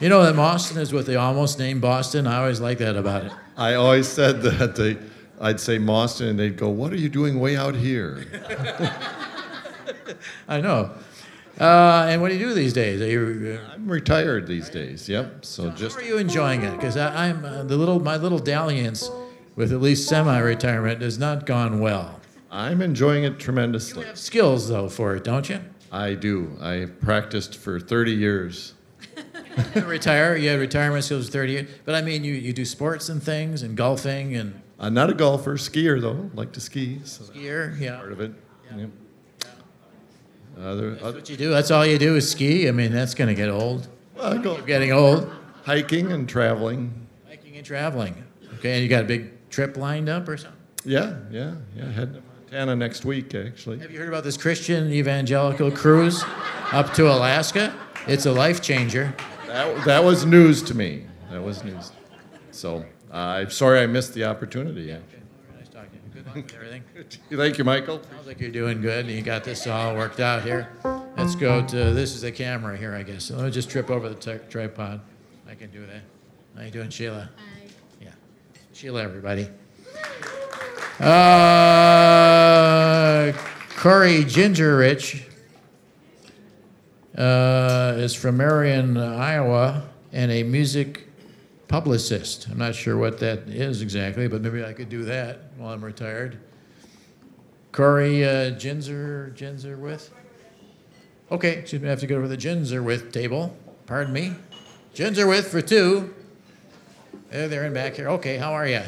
You 0.00 0.10
know 0.10 0.22
that 0.24 0.36
Boston 0.36 0.78
is 0.78 0.92
what 0.92 1.06
they 1.06 1.16
almost 1.16 1.58
named 1.58 1.80
Boston? 1.80 2.26
I 2.26 2.38
always 2.38 2.60
like 2.60 2.78
that 2.78 2.96
about 2.96 3.24
it. 3.24 3.32
I 3.56 3.74
always 3.74 4.06
said 4.06 4.42
that 4.42 4.76
they, 4.76 4.98
I'd 5.40 5.60
say 5.60 5.78
Mauston, 5.78 6.30
and 6.30 6.38
they'd 6.38 6.56
go, 6.56 6.68
"What 6.68 6.92
are 6.92 6.96
you 6.96 7.08
doing 7.08 7.38
way 7.40 7.56
out 7.56 7.74
here?" 7.74 8.24
I 10.48 10.60
know. 10.60 10.92
Uh, 11.58 12.06
and 12.08 12.20
what 12.20 12.28
do 12.28 12.36
you 12.36 12.48
do 12.48 12.54
these 12.54 12.74
days? 12.74 13.00
Are 13.00 13.06
you, 13.06 13.58
uh, 13.58 13.72
I'm 13.72 13.88
retired 13.88 14.46
these 14.46 14.68
days. 14.68 15.08
Yep. 15.08 15.44
So 15.44 15.70
just 15.70 15.96
How 15.96 16.02
are 16.02 16.04
you 16.04 16.18
enjoying 16.18 16.62
it? 16.62 16.72
Because 16.72 16.98
I'm 16.98 17.44
uh, 17.44 17.62
the 17.62 17.76
little 17.76 17.98
my 17.98 18.16
little 18.16 18.38
dalliance 18.38 19.10
with 19.54 19.72
at 19.72 19.80
least 19.80 20.06
semi-retirement 20.06 21.00
has 21.00 21.18
not 21.18 21.46
gone 21.46 21.80
well. 21.80 22.20
I'm 22.50 22.82
enjoying 22.82 23.24
it 23.24 23.38
tremendously. 23.38 24.02
You 24.02 24.08
have 24.08 24.18
skills 24.18 24.68
though 24.68 24.88
for 24.88 25.16
it, 25.16 25.24
don't 25.24 25.48
you? 25.48 25.60
I 25.90 26.12
do. 26.14 26.56
I 26.60 26.86
practiced 27.00 27.56
for 27.56 27.80
30 27.80 28.12
years. 28.12 28.74
Retire. 29.74 30.36
You 30.36 30.50
have 30.50 30.60
retirement 30.60 31.04
skills 31.04 31.26
for 31.26 31.32
30 31.32 31.52
years. 31.52 31.68
But 31.86 31.94
I 31.94 32.02
mean, 32.02 32.22
you, 32.22 32.34
you 32.34 32.52
do 32.52 32.66
sports 32.66 33.08
and 33.08 33.22
things 33.22 33.62
and 33.62 33.76
golfing 33.76 34.36
and 34.36 34.60
I'm 34.78 34.94
not 34.94 35.10
a 35.10 35.14
golfer, 35.14 35.56
skier 35.56 36.00
though. 36.00 36.30
Like 36.34 36.52
to 36.52 36.60
ski. 36.60 37.00
So 37.04 37.24
skier. 37.24 37.78
Yeah. 37.78 37.96
part 37.96 38.12
of 38.12 38.20
it. 38.20 38.32
Yep. 38.76 38.90
Other, 40.58 40.90
That's 40.92 41.02
other 41.02 41.18
what 41.18 41.28
you 41.30 41.36
do. 41.36 41.50
That's 41.50 41.70
all 41.70 41.84
you 41.84 41.98
do 41.98 42.16
is 42.16 42.30
ski. 42.30 42.68
I 42.68 42.72
mean, 42.72 42.92
that's 42.92 43.14
going 43.14 43.28
to 43.28 43.34
get 43.34 43.48
old. 43.50 43.88
well, 44.14 44.38
I 44.38 44.42
go 44.42 44.60
getting 44.62 44.92
old. 44.92 45.30
hiking 45.64 46.12
and 46.12 46.28
traveling. 46.28 47.06
Hiking 47.28 47.56
and 47.56 47.64
traveling. 47.64 48.24
Okay, 48.54 48.74
and 48.74 48.82
you 48.82 48.88
got 48.88 49.02
a 49.04 49.06
big 49.06 49.48
trip 49.50 49.76
lined 49.76 50.08
up 50.08 50.28
or 50.28 50.36
something? 50.36 50.58
Yeah, 50.84 51.18
yeah, 51.30 51.56
yeah. 51.76 51.90
Head 51.92 52.14
to 52.14 52.22
Montana 52.22 52.74
next 52.76 53.04
week, 53.04 53.34
actually. 53.34 53.78
Have 53.80 53.90
you 53.90 53.98
heard 53.98 54.08
about 54.08 54.24
this 54.24 54.36
Christian 54.38 54.90
evangelical 54.92 55.70
cruise 55.70 56.24
up 56.72 56.94
to 56.94 57.10
Alaska? 57.12 57.74
It's 58.06 58.24
a 58.24 58.32
life 58.32 58.62
changer. 58.62 59.14
That, 59.46 59.84
that 59.84 60.04
was 60.04 60.24
news 60.24 60.62
to 60.62 60.74
me. 60.74 61.06
That 61.30 61.42
was 61.42 61.64
news. 61.64 61.92
So 62.50 62.78
uh, 62.78 62.84
I'm 63.10 63.50
sorry 63.50 63.80
I 63.80 63.86
missed 63.86 64.14
the 64.14 64.24
opportunity. 64.24 64.86
Nice 64.86 65.68
talking 65.68 65.90
to 65.90 65.96
you. 65.96 66.02
Good 66.14 66.26
luck 66.26 66.36
with 66.36 66.54
everything. 66.54 66.82
Thank 67.30 67.58
you, 67.58 67.64
Michael. 67.64 68.00
Sounds 68.10 68.26
like 68.26 68.40
you're 68.40 68.50
doing 68.50 68.80
good 68.80 69.06
and 69.06 69.14
you 69.14 69.22
got 69.22 69.44
this 69.44 69.66
all 69.66 69.94
worked 69.94 70.20
out 70.20 70.42
here. 70.42 70.68
Let's 71.16 71.34
go 71.34 71.64
to 71.66 71.76
this 71.92 72.14
is 72.14 72.22
the 72.22 72.32
camera 72.32 72.76
here, 72.76 72.94
I 72.94 73.02
guess. 73.02 73.24
So 73.24 73.36
let 73.36 73.44
me 73.46 73.50
just 73.50 73.70
trip 73.70 73.90
over 73.90 74.08
the 74.08 74.14
tri- 74.14 74.38
tripod. 74.50 75.00
I 75.48 75.54
can 75.54 75.70
do 75.70 75.86
that. 75.86 76.02
How 76.56 76.62
you 76.64 76.70
doing, 76.70 76.90
Sheila? 76.90 77.30
Hi. 77.36 77.68
Yeah. 78.00 78.10
Sheila, 78.72 79.02
everybody. 79.02 79.48
Uh, 80.98 81.02
Corey 83.76 84.24
Gingerich 84.24 85.22
uh, 87.16 87.94
is 87.98 88.14
from 88.14 88.38
Marion, 88.38 88.96
Iowa, 88.96 89.88
and 90.12 90.32
a 90.32 90.42
music 90.42 91.05
publicist. 91.68 92.48
I'm 92.50 92.58
not 92.58 92.74
sure 92.74 92.96
what 92.96 93.18
that 93.20 93.40
is 93.48 93.82
exactly, 93.82 94.28
but 94.28 94.42
maybe 94.42 94.64
I 94.64 94.72
could 94.72 94.88
do 94.88 95.04
that 95.04 95.40
while 95.56 95.72
I'm 95.72 95.84
retired. 95.84 96.38
Corey 97.72 98.24
uh, 98.24 98.52
Ginzer, 98.52 99.34
Ginzer 99.36 99.78
with? 99.78 100.12
Okay, 101.30 101.58
excuse 101.58 101.82
me, 101.82 101.88
I 101.88 101.90
have 101.90 102.00
to 102.00 102.06
go 102.06 102.16
over 102.16 102.28
the 102.28 102.36
Ginzer 102.36 102.82
with 102.82 103.12
table. 103.12 103.56
Pardon 103.86 104.12
me. 104.12 104.34
Ginzer 104.94 105.28
with 105.28 105.48
for 105.48 105.60
two. 105.60 106.14
There, 107.30 107.48
they're 107.48 107.64
in 107.64 107.74
back 107.74 107.94
here. 107.96 108.08
Okay, 108.10 108.36
how 108.36 108.52
are 108.52 108.66
you? 108.66 108.80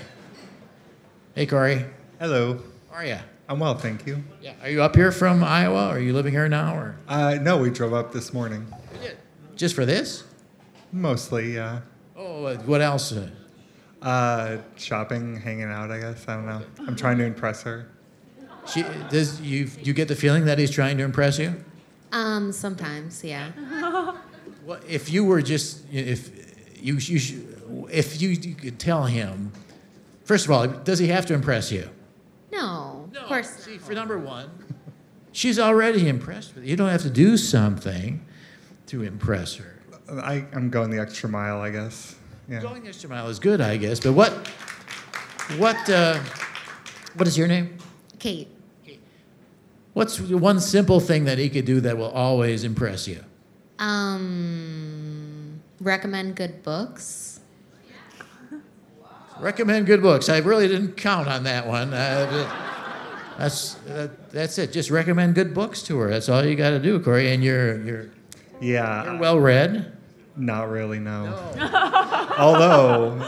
Hey, 1.34 1.46
Corey. 1.46 1.84
Hello. 2.20 2.60
How 2.90 2.96
are 2.98 3.04
you? 3.04 3.18
I'm 3.48 3.58
well, 3.58 3.74
thank 3.74 4.06
you. 4.06 4.22
Yeah. 4.40 4.54
Are 4.62 4.70
you 4.70 4.82
up 4.82 4.94
here 4.94 5.10
from 5.10 5.42
Iowa? 5.42 5.88
Are 5.88 5.98
you 5.98 6.12
living 6.12 6.32
here 6.32 6.48
now, 6.48 6.76
or 6.76 6.96
Uh, 7.08 7.34
no, 7.40 7.58
we 7.58 7.70
drove 7.70 7.92
up 7.94 8.12
this 8.12 8.32
morning. 8.32 8.66
just 9.56 9.74
for 9.74 9.84
this? 9.84 10.24
Mostly, 10.92 11.54
yeah. 11.54 11.80
Oh, 12.18 12.52
what 12.66 12.80
else? 12.80 13.14
Uh, 14.02 14.58
shopping, 14.76 15.36
hanging 15.36 15.64
out, 15.64 15.90
I 15.92 16.00
guess. 16.00 16.26
I 16.26 16.34
don't 16.34 16.46
know. 16.46 16.62
I'm 16.80 16.96
trying 16.96 17.18
to 17.18 17.24
impress 17.24 17.62
her. 17.62 17.88
she 18.66 18.84
does 19.08 19.40
you 19.40 19.70
you 19.82 19.92
get 19.92 20.08
the 20.08 20.16
feeling 20.16 20.44
that 20.46 20.58
he's 20.58 20.70
trying 20.70 20.98
to 20.98 21.04
impress 21.04 21.38
you? 21.38 21.54
Um, 22.12 22.52
sometimes, 22.52 23.22
yeah. 23.24 23.52
Well, 24.64 24.80
if 24.86 25.10
you 25.10 25.24
were 25.24 25.40
just 25.40 25.82
if 25.90 26.30
you 26.78 26.96
you 26.96 27.18
if 27.90 28.20
you, 28.20 28.28
you 28.28 28.54
could 28.54 28.78
tell 28.78 29.04
him, 29.04 29.50
first 30.24 30.44
of 30.44 30.50
all, 30.50 30.66
does 30.66 30.98
he 30.98 31.06
have 31.06 31.24
to 31.26 31.34
impress 31.34 31.72
you? 31.72 31.88
No, 32.52 33.08
of 33.16 33.26
course. 33.28 33.48
See, 33.48 33.78
for 33.78 33.94
number 33.94 34.18
one, 34.18 34.50
she's 35.32 35.58
already 35.58 36.06
impressed 36.06 36.54
with 36.54 36.64
you. 36.64 36.72
You 36.72 36.76
don't 36.76 36.90
have 36.90 37.00
to 37.02 37.10
do 37.10 37.38
something 37.38 38.20
to 38.88 39.02
impress 39.02 39.54
her. 39.54 39.77
I, 40.10 40.44
I'm 40.52 40.70
going 40.70 40.90
the 40.90 40.98
extra 41.00 41.28
mile, 41.28 41.60
I 41.60 41.70
guess. 41.70 42.14
Yeah. 42.48 42.60
Going 42.60 42.82
the 42.82 42.88
extra 42.88 43.10
mile 43.10 43.28
is 43.28 43.38
good, 43.38 43.60
I 43.60 43.76
guess. 43.76 44.00
But 44.00 44.12
what 44.14 44.32
what 45.58 45.76
uh, 45.90 46.18
what 47.16 47.26
is 47.28 47.36
your 47.36 47.46
name? 47.48 47.76
Kate. 48.18 48.48
What's 49.92 50.18
one 50.20 50.60
simple 50.60 51.00
thing 51.00 51.24
that 51.24 51.38
he 51.38 51.48
could 51.50 51.64
do 51.64 51.80
that 51.80 51.96
will 51.98 52.10
always 52.10 52.62
impress 52.64 53.08
you? 53.08 53.24
Um, 53.78 55.60
recommend 55.80 56.36
good 56.36 56.62
books. 56.62 57.40
Recommend 59.40 59.86
good 59.86 60.02
books. 60.02 60.28
I 60.28 60.38
really 60.38 60.68
didn't 60.68 60.96
count 60.96 61.28
on 61.28 61.44
that 61.44 61.66
one. 61.66 61.92
Uh, 61.94 62.48
that's 63.38 63.76
uh, 63.88 64.08
that's 64.30 64.58
it. 64.58 64.72
Just 64.72 64.90
recommend 64.90 65.34
good 65.36 65.54
books 65.54 65.82
to 65.84 65.98
her. 65.98 66.10
That's 66.10 66.28
all 66.28 66.44
you 66.44 66.56
got 66.56 66.70
to 66.70 66.80
do, 66.80 66.98
Corey. 67.00 67.32
And 67.32 67.42
you're 67.44 67.80
you're 67.84 68.10
Yeah. 68.60 69.04
you're 69.04 69.18
well 69.20 69.38
read. 69.38 69.96
Not 70.38 70.70
really, 70.70 70.98
no. 71.00 71.26
Although, 72.38 73.26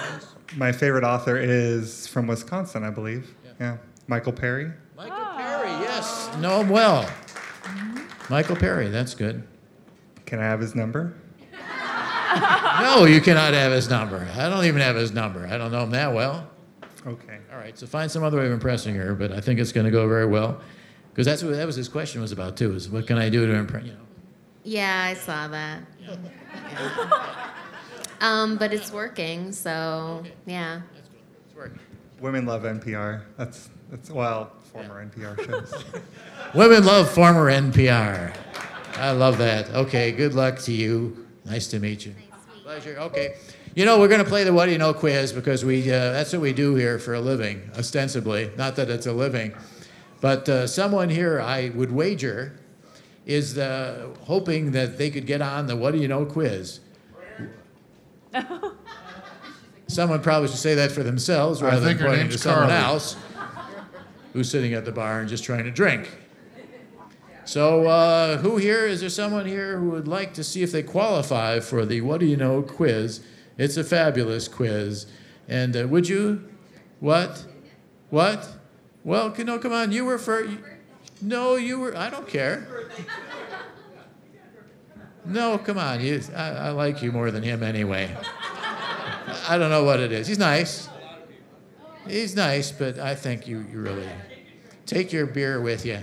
my 0.56 0.72
favorite 0.72 1.04
author 1.04 1.36
is 1.36 2.06
from 2.06 2.26
Wisconsin, 2.26 2.84
I 2.84 2.90
believe. 2.90 3.34
Yeah. 3.58 3.78
Michael 4.06 4.32
Perry. 4.32 4.70
Michael 4.96 5.16
Perry, 5.36 5.68
ah. 5.68 5.82
yes, 5.82 6.36
know 6.38 6.60
him 6.60 6.68
well. 6.68 7.04
Mm-hmm. 7.04 8.32
Michael 8.32 8.56
Perry, 8.56 8.88
that's 8.88 9.14
good. 9.14 9.46
Can 10.26 10.38
I 10.38 10.44
have 10.44 10.60
his 10.60 10.74
number? 10.74 11.14
No, 12.80 13.06
you 13.06 13.20
cannot 13.20 13.54
have 13.54 13.72
his 13.72 13.90
number. 13.90 14.26
I 14.36 14.48
don't 14.48 14.64
even 14.64 14.80
have 14.80 14.94
his 14.94 15.10
number. 15.10 15.46
I 15.48 15.58
don't 15.58 15.72
know 15.72 15.82
him 15.82 15.90
that 15.90 16.14
well. 16.14 16.48
Okay. 17.04 17.38
All 17.52 17.58
right, 17.58 17.76
so 17.76 17.86
find 17.86 18.08
some 18.10 18.22
other 18.22 18.38
way 18.38 18.46
of 18.46 18.52
impressing 18.52 18.94
her, 18.94 19.14
but 19.14 19.32
I 19.32 19.40
think 19.40 19.58
it's 19.58 19.72
going 19.72 19.84
to 19.84 19.90
go 19.90 20.06
very 20.08 20.26
well, 20.26 20.60
because 21.10 21.26
that's 21.26 21.42
what 21.42 21.54
that 21.54 21.66
was 21.66 21.74
his 21.74 21.88
question 21.88 22.20
was 22.20 22.30
about 22.30 22.56
too. 22.56 22.72
Is 22.74 22.88
what 22.88 23.08
can 23.08 23.18
I 23.18 23.28
do 23.28 23.46
to 23.46 23.52
impress? 23.52 23.84
You 23.84 23.92
know. 23.92 23.98
Yeah, 24.62 25.06
I 25.10 25.14
saw 25.14 25.48
that. 25.48 25.82
Um, 28.20 28.56
but 28.58 28.72
it's 28.72 28.92
working, 28.92 29.50
so 29.50 30.22
yeah. 30.44 30.82
It's 30.94 31.56
working. 31.56 31.78
Women 32.20 32.44
love 32.44 32.64
NPR. 32.64 33.22
That's, 33.38 33.70
that's 33.90 34.10
well, 34.10 34.52
former 34.72 35.04
NPR 35.06 35.42
shows. 35.46 35.84
Women 36.54 36.84
love 36.84 37.10
former 37.10 37.50
NPR. 37.50 38.36
I 38.96 39.12
love 39.12 39.38
that. 39.38 39.70
Okay, 39.70 40.12
good 40.12 40.34
luck 40.34 40.58
to 40.60 40.72
you. 40.72 41.26
Nice 41.46 41.68
to 41.68 41.78
meet 41.78 42.04
you. 42.04 42.14
Pleasure. 42.62 42.98
Okay. 42.98 43.36
You 43.74 43.86
know, 43.86 43.98
we're 43.98 44.08
going 44.08 44.22
to 44.22 44.28
play 44.28 44.44
the 44.44 44.52
What 44.52 44.66
Do 44.66 44.72
You 44.72 44.78
Know 44.78 44.92
quiz 44.92 45.32
because 45.32 45.64
we, 45.64 45.90
uh, 45.90 46.12
that's 46.12 46.32
what 46.32 46.42
we 46.42 46.52
do 46.52 46.74
here 46.74 46.98
for 46.98 47.14
a 47.14 47.20
living, 47.20 47.70
ostensibly. 47.78 48.50
Not 48.56 48.76
that 48.76 48.90
it's 48.90 49.06
a 49.06 49.12
living. 49.12 49.54
But 50.20 50.46
uh, 50.48 50.66
someone 50.66 51.08
here, 51.08 51.40
I 51.40 51.70
would 51.70 51.90
wager, 51.90 52.60
is 53.30 53.56
uh, 53.56 54.08
hoping 54.22 54.72
that 54.72 54.98
they 54.98 55.08
could 55.08 55.24
get 55.26 55.40
on 55.40 55.66
the 55.68 55.76
What 55.76 55.92
Do 55.92 55.98
You 55.98 56.08
Know 56.08 56.26
quiz. 56.26 56.80
Someone 59.86 60.20
probably 60.22 60.48
should 60.48 60.58
say 60.58 60.74
that 60.74 60.92
for 60.92 61.02
themselves 61.02 61.62
rather 61.62 61.80
than 61.80 61.98
pointing 61.98 62.28
to 62.28 62.38
someone 62.38 62.68
Carly. 62.68 62.84
else 62.84 63.16
who's 64.32 64.48
sitting 64.50 64.72
at 64.74 64.84
the 64.84 64.92
bar 64.92 65.20
and 65.20 65.28
just 65.28 65.42
trying 65.44 65.64
to 65.64 65.70
drink. 65.70 66.08
So, 67.44 67.86
uh, 67.88 68.38
who 68.38 68.58
here 68.58 68.86
is 68.86 69.00
there 69.00 69.08
someone 69.08 69.46
here 69.46 69.78
who 69.78 69.90
would 69.90 70.06
like 70.06 70.34
to 70.34 70.44
see 70.44 70.62
if 70.62 70.70
they 70.70 70.84
qualify 70.84 71.58
for 71.58 71.84
the 71.84 72.00
What 72.02 72.20
Do 72.20 72.26
You 72.26 72.36
Know 72.36 72.62
quiz? 72.62 73.20
It's 73.58 73.76
a 73.76 73.82
fabulous 73.84 74.46
quiz. 74.46 75.06
And 75.48 75.76
uh, 75.76 75.88
would 75.88 76.08
you? 76.08 76.48
What? 77.00 77.44
What? 78.10 78.48
Well, 79.02 79.34
c- 79.34 79.42
no, 79.42 79.58
come 79.58 79.72
on. 79.72 79.90
You 79.90 80.04
were 80.04 80.18
for. 80.18 80.46
No, 81.22 81.56
you 81.56 81.78
were. 81.78 81.96
I 81.96 82.10
don't 82.10 82.26
care. 82.26 82.66
No, 85.24 85.58
come 85.58 85.78
on. 85.78 86.00
You, 86.00 86.20
I, 86.34 86.48
I 86.50 86.70
like 86.70 87.02
you 87.02 87.12
more 87.12 87.30
than 87.30 87.42
him 87.42 87.62
anyway. 87.62 88.16
I 89.48 89.58
don't 89.58 89.70
know 89.70 89.84
what 89.84 90.00
it 90.00 90.12
is. 90.12 90.26
He's 90.26 90.38
nice. 90.38 90.88
He's 92.06 92.34
nice, 92.34 92.72
but 92.72 92.98
I 92.98 93.14
think 93.14 93.46
you, 93.46 93.64
you 93.70 93.80
really 93.80 94.08
take 94.86 95.12
your 95.12 95.26
beer 95.26 95.60
with 95.60 95.84
you. 95.84 95.98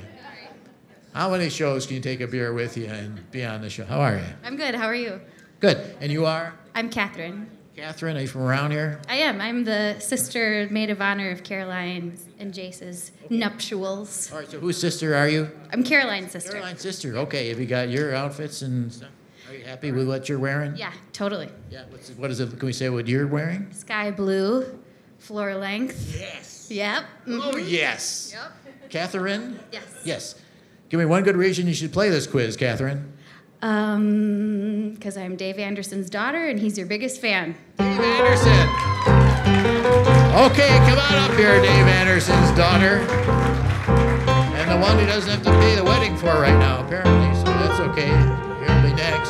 How 1.14 1.32
many 1.32 1.50
shows 1.50 1.88
can 1.88 1.96
you 1.96 2.02
take 2.02 2.22
a 2.22 2.28
beer 2.28 2.54
with 2.54 2.78
you 2.78 2.86
and 2.86 3.30
be 3.32 3.44
on 3.44 3.62
the 3.62 3.70
show? 3.70 3.86
How 3.86 4.00
are 4.00 4.18
you? 4.18 4.24
I'm 4.44 4.56
good. 4.56 4.76
How 4.76 4.86
are 4.86 4.96
you? 4.96 5.20
Good. 5.60 5.98
And 6.00 6.12
you 6.12 6.26
are? 6.26 6.54
I'm 6.76 6.90
Catherine. 6.90 7.50
Catherine, 7.78 8.18
are 8.18 8.22
you 8.22 8.28
from 8.28 8.42
around 8.42 8.72
here? 8.72 9.00
I 9.08 9.18
am. 9.18 9.40
I'm 9.40 9.64
the 9.64 10.00
sister 10.00 10.68
maid 10.72 10.90
of 10.90 11.00
honor 11.00 11.30
of 11.30 11.44
Caroline 11.44 12.18
and 12.40 12.52
Jace's 12.52 13.12
nuptials. 13.30 14.32
All 14.32 14.40
right, 14.40 14.50
so 14.50 14.60
whose 14.60 14.82
sister 14.82 15.14
are 15.14 15.30
you? 15.30 15.52
I'm 15.72 15.84
Caroline's 15.84 16.32
sister. 16.32 16.54
Caroline's 16.54 16.82
sister. 16.82 17.16
Okay, 17.16 17.50
have 17.50 17.60
you 17.60 17.68
got 17.68 17.90
your 17.90 18.16
outfits 18.16 18.64
and 18.64 18.92
stuff? 18.92 19.12
Are 19.48 19.54
you 19.54 19.64
happy 19.64 19.92
with 19.92 20.08
what 20.08 20.28
you're 20.28 20.40
wearing? 20.40 20.76
Yeah, 20.76 20.92
totally. 21.14 21.50
Yeah. 21.70 21.84
What's, 21.92 22.10
what 22.12 22.32
is 22.32 22.40
it? 22.40 22.50
Can 22.58 22.66
we 22.66 22.74
say 22.74 22.90
what 22.90 23.08
you're 23.08 23.28
wearing? 23.28 23.72
Sky 23.72 24.10
blue, 24.10 24.66
floor 25.20 25.54
length. 25.54 26.18
Yes. 26.20 26.70
Yep. 26.72 27.04
Oh, 27.28 27.52
mhm. 27.54 27.64
yes. 27.70 28.34
Yep. 28.34 28.90
Catherine? 28.90 29.60
Yes. 29.72 29.84
Yes. 30.04 30.36
Give 30.90 31.00
me 31.00 31.06
one 31.06 31.22
good 31.22 31.38
reason 31.38 31.68
you 31.68 31.76
should 31.76 31.94
play 31.94 32.10
this 32.10 32.26
quiz, 32.26 32.58
Catherine. 32.58 33.14
Um, 33.62 34.92
because 34.94 35.18
I'm 35.18 35.36
Dave 35.36 35.58
Anderson's 35.58 36.10
daughter 36.10 36.46
and 36.46 36.60
he's 36.60 36.78
your 36.78 36.88
biggest 36.88 37.20
fan. 37.20 37.56
Dave 37.78 38.00
Anderson. 38.00 38.70
Okay, 40.38 40.78
come 40.88 41.00
on 41.00 41.16
up 41.16 41.36
here, 41.38 41.60
Dave 41.62 41.88
Anderson's 41.88 42.52
daughter. 42.52 43.00
And 44.58 44.70
the 44.70 44.78
one 44.78 45.00
who 45.00 45.06
doesn't 45.06 45.32
have 45.32 45.44
to 45.44 45.52
pay 45.62 45.76
the 45.76 45.84
wedding 45.84 46.16
for 46.18 46.28
right 46.28 46.58
now, 46.60 46.86
apparently, 46.86 47.36
so 47.40 47.46
that's 47.46 47.80
okay. 47.80 48.08
He'll 48.08 48.82
be 48.84 48.94
next. 48.96 49.30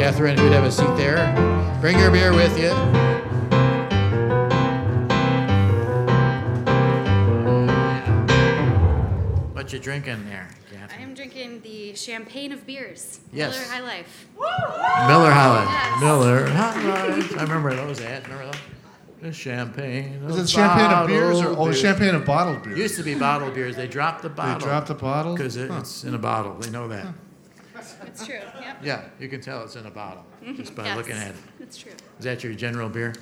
Catherine, 0.00 0.38
if 0.38 0.40
you'd 0.40 0.52
have 0.52 0.64
a 0.64 0.72
seat 0.72 0.96
there. 0.96 1.26
Bring 1.80 1.98
your 1.98 2.10
beer 2.10 2.32
with 2.32 2.58
you. 2.58 2.70
What 9.52 9.72
you 9.72 9.78
drinking 9.78 10.24
there, 10.24 10.48
drinking 11.18 11.60
the 11.62 11.92
champagne 11.96 12.52
of 12.52 12.64
beers. 12.64 13.18
Yes. 13.32 13.52
Miller 13.58 13.72
High 13.72 13.80
Life. 13.80 14.26
Miller 14.38 15.30
High 15.32 15.48
Life. 15.48 15.68
Yes. 15.68 16.00
Miller 16.00 16.46
High 16.46 17.08
Life. 17.08 17.38
I 17.38 17.42
remember 17.42 17.74
those 17.74 18.00
ads. 18.00 18.24
Remember 18.28 18.52
those? 18.52 18.60
The 19.20 19.32
champagne. 19.32 20.22
Is 20.28 20.38
it 20.38 20.48
champagne 20.48 20.92
of 20.92 21.08
beers 21.08 21.40
or 21.40 21.42
bottled 21.42 21.58
oh, 21.58 21.64
beers. 21.64 21.80
champagne 21.80 22.14
of 22.14 22.24
bottled 22.24 22.62
beers? 22.62 22.78
Used 22.78 22.96
to 22.98 23.02
be 23.02 23.16
bottled 23.16 23.52
beers. 23.52 23.74
They 23.74 23.88
dropped 23.88 24.22
the 24.22 24.28
bottle. 24.28 24.60
They 24.60 24.64
dropped 24.66 24.86
the 24.86 24.94
bottle? 24.94 25.34
Because 25.34 25.56
it, 25.56 25.68
Huh. 25.68 25.78
it's 25.80 26.04
in 26.04 26.14
a 26.14 26.18
bottle. 26.18 26.54
They 26.54 26.70
know 26.70 26.86
that. 26.86 27.08
It's 28.06 28.24
true. 28.24 28.36
Yep. 28.60 28.76
Yeah, 28.84 29.04
you 29.18 29.28
can 29.28 29.40
tell 29.40 29.64
it's 29.64 29.74
in 29.74 29.86
a 29.86 29.90
bottle 29.90 30.24
just 30.54 30.76
by 30.76 30.84
Yes, 30.84 30.96
looking 30.96 31.16
at 31.16 31.30
it. 31.30 31.36
It's 31.58 31.76
true. 31.78 31.92
Is 32.20 32.26
that 32.26 32.44
your 32.44 32.54
general 32.54 32.88
beer? 32.88 33.12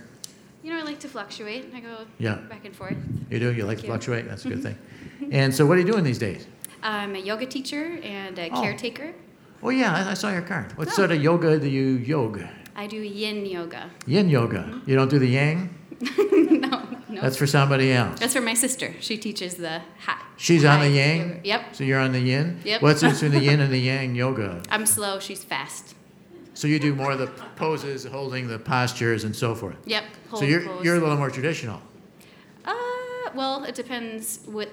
You 0.63 0.75
know, 0.75 0.81
I 0.81 0.83
like 0.83 0.99
to 1.01 1.09
fluctuate. 1.09 1.73
I 1.75 1.81
go 1.81 1.97
Yeah. 2.19 2.35
back 2.35 2.67
and 2.67 2.77
forth. 2.77 2.97
You 3.31 3.39
do? 3.39 3.55
You 3.55 3.65
like 3.65 3.79
to 3.79 3.85
you. 3.85 3.89
fluctuate? 3.89 4.29
That's 4.29 4.45
a 4.45 4.49
good 4.51 4.59
Mhm. 4.59 4.63
thing. 4.63 5.33
And 5.33 5.55
so, 5.55 5.65
what 5.65 5.79
are 5.79 5.81
you 5.81 5.91
doing 5.91 6.05
these 6.05 6.19
days? 6.19 6.47
I'm 6.83 7.15
a 7.15 7.19
yoga 7.19 7.47
teacher 7.47 7.99
and 8.03 8.39
a 8.39 8.51
Oh. 8.51 8.61
caretaker. 8.63 9.15
Oh, 9.63 9.71
yeah, 9.71 9.95
I, 10.07 10.11
I 10.11 10.15
saw 10.15 10.31
your 10.31 10.43
card. 10.43 10.77
What 10.77 10.91
sort 10.91 11.11
of 11.11 11.23
yoga 11.23 11.59
do 11.59 11.69
you 11.69 11.97
yoga? 11.97 12.51
I 12.77 12.87
do 12.87 12.97
yin 12.99 13.47
yoga. 13.47 13.91
Yin 14.07 14.29
yoga. 14.29 14.81
You 14.87 14.95
don't 14.97 15.09
do 15.11 15.19
the 15.19 15.27
yang? 15.29 15.75
no, 16.61 16.83
no. 17.09 17.21
That's 17.23 17.37
for 17.39 17.47
somebody 17.47 17.91
else. 17.93 18.21
That's 18.21 18.35
for 18.35 18.43
my 18.43 18.53
sister. 18.55 18.95
She 19.01 19.17
teaches 19.17 19.55
the 19.55 19.81
ha. 19.99 20.23
She's 20.37 20.65
on 20.65 20.81
the 20.81 20.91
yang? 20.91 21.21
yoga. 21.29 21.41
Yep. 21.45 21.75
So 21.75 21.85
you're 21.85 21.99
on 22.01 22.13
the 22.13 22.21
yin? 22.21 22.61
Yep. 22.65 22.83
What's 22.83 23.03
between 23.11 23.31
the 23.33 23.41
yin 23.41 23.61
and 23.61 23.73
the 23.73 23.79
yang 23.79 24.15
yoga? 24.15 24.63
I'm 24.71 24.85
slow. 24.85 25.19
She's 25.19 25.43
fast. 25.43 25.95
So 26.53 26.69
you 26.69 26.79
do 26.79 26.95
more 26.95 27.13
of 27.13 27.19
the 27.19 27.27
poses, 27.57 28.05
holding 28.05 28.49
the 28.49 28.59
postures, 28.59 29.25
and 29.25 29.35
so 29.35 29.55
forth. 29.55 29.77
Yep. 29.87 30.05
So 30.35 30.43
you're 30.45 30.61
pose. 30.67 30.85
you're 30.85 30.97
a 30.97 31.01
little 31.01 31.17
more 31.17 31.31
traditional. 31.31 31.81
Uh, 32.65 32.75
well, 33.35 33.65
it 33.65 33.75
depends 33.75 34.41
what 34.47 34.71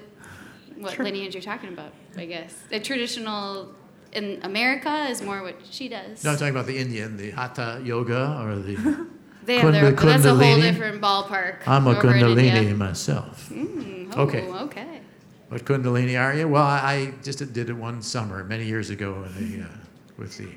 what 0.77 0.97
lineage 0.99 1.33
you're 1.33 1.43
talking 1.43 1.69
about. 1.69 1.93
I 2.17 2.25
guess 2.25 2.53
the 2.69 2.79
traditional 2.79 3.73
in 4.11 4.39
America 4.43 5.07
is 5.09 5.21
more 5.21 5.41
what 5.41 5.55
she 5.69 5.89
does. 5.89 6.23
No, 6.23 6.31
I'm 6.31 6.37
talking 6.37 6.53
about 6.53 6.67
the 6.67 6.77
Indian, 6.77 7.17
the 7.17 7.31
Hatha 7.31 7.81
yoga 7.83 8.39
or 8.41 8.55
the. 8.55 9.07
They 9.45 9.59
have 9.59 9.73
their, 9.73 9.91
Kunda- 9.91 9.95
but 9.97 10.05
that's 10.05 10.25
a 10.25 10.35
whole 10.35 10.61
different 10.61 11.01
ballpark. 11.01 11.67
I'm 11.67 11.85
a 11.87 11.95
Kundalini 11.95 12.77
myself. 12.77 13.49
Mm, 13.49 14.13
oh, 14.15 14.21
Okay. 14.21 14.47
Okay. 14.47 15.01
What 15.49 15.65
Kundalini 15.65 16.17
are 16.17 16.33
you? 16.33 16.47
Well, 16.47 16.63
I, 16.63 16.77
I 16.79 17.13
just 17.23 17.39
did 17.51 17.69
it 17.69 17.73
one 17.73 18.01
summer 18.01 18.43
many 18.45 18.63
years 18.65 18.89
ago 18.89 19.25
in 19.25 19.59
the, 19.59 19.63
uh, 19.65 19.69
with 20.17 20.37
the. 20.37 20.47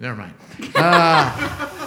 Never 0.00 0.16
mind. 0.16 0.34
Uh, 0.74 1.78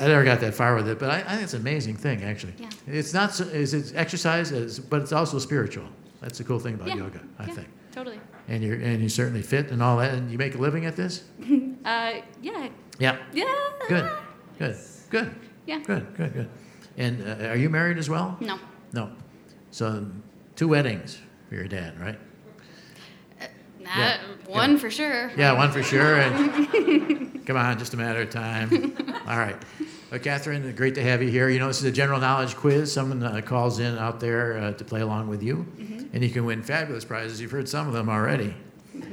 I 0.00 0.06
never 0.06 0.24
got 0.24 0.40
that 0.40 0.54
far 0.54 0.74
with 0.74 0.88
it, 0.88 0.98
but 0.98 1.10
I, 1.10 1.18
I 1.18 1.30
think 1.30 1.42
it's 1.42 1.54
an 1.54 1.60
amazing 1.60 1.96
thing, 1.96 2.22
actually. 2.24 2.54
Yeah. 2.58 2.68
It's 2.86 3.12
not 3.14 3.34
so, 3.34 3.46
it's, 3.52 3.72
it's 3.72 3.92
exercise, 3.94 4.78
but 4.78 5.02
it's 5.02 5.12
also 5.12 5.38
spiritual. 5.38 5.84
That's 6.20 6.38
the 6.38 6.44
cool 6.44 6.58
thing 6.58 6.74
about 6.74 6.88
Yeah. 6.88 6.96
yoga, 6.96 7.20
I 7.38 7.46
yeah, 7.46 7.52
think. 7.54 7.68
Totally. 7.92 8.20
And 8.48 8.62
you're 8.62 8.76
and 8.76 9.00
you're 9.00 9.08
certainly 9.08 9.42
fit 9.42 9.70
and 9.70 9.82
all 9.82 9.96
that, 9.98 10.14
and 10.14 10.30
you 10.30 10.38
make 10.38 10.54
a 10.54 10.58
living 10.58 10.86
at 10.86 10.96
this. 10.96 11.24
Uh, 11.84 12.20
yeah. 12.42 12.68
Yeah. 12.98 13.16
Yeah. 13.32 13.44
Good. 13.88 14.10
Good. 14.58 14.76
Good. 15.08 15.34
Yeah. 15.64 15.78
Good. 15.78 16.14
Good. 16.16 16.34
Good. 16.34 16.48
And 16.98 17.26
uh, 17.26 17.46
are 17.46 17.56
you 17.56 17.70
married 17.70 17.96
as 17.96 18.10
well? 18.10 18.36
No. 18.40 18.58
No. 18.92 19.10
So 19.70 20.04
two 20.54 20.68
weddings 20.68 21.18
for 21.48 21.54
your 21.54 21.66
dad, 21.68 21.98
right? 21.98 22.18
Nah, 23.80 23.88
Yeah. 23.96 24.18
one 24.48 24.76
for 24.76 24.90
sure. 24.90 25.30
Yeah, 25.36 25.52
one 25.52 25.70
for 25.70 25.82
sure. 25.82 26.16
And 26.16 27.42
come 27.46 27.56
on, 27.56 27.78
just 27.78 27.94
a 27.94 27.96
matter 27.96 28.20
of 28.20 28.28
time. 28.30 28.70
All 29.26 29.38
right. 29.38 29.56
Well, 30.10 30.20
Catherine, 30.20 30.74
great 30.74 30.94
to 30.96 31.02
have 31.02 31.22
you 31.22 31.30
here. 31.30 31.48
You 31.48 31.58
know, 31.60 31.68
this 31.68 31.78
is 31.78 31.84
a 31.84 31.92
general 31.92 32.20
knowledge 32.20 32.54
quiz. 32.56 32.92
Someone 32.92 33.22
uh, 33.22 33.40
calls 33.40 33.78
in 33.78 33.96
out 33.96 34.20
there 34.20 34.58
uh, 34.58 34.72
to 34.72 34.84
play 34.84 35.00
along 35.00 35.28
with 35.28 35.42
you. 35.42 35.64
And 36.12 36.24
you 36.24 36.30
can 36.30 36.44
win 36.44 36.62
fabulous 36.62 37.04
prizes. 37.04 37.40
You've 37.40 37.50
heard 37.50 37.68
some 37.68 37.86
of 37.86 37.92
them 37.92 38.08
already. 38.08 38.54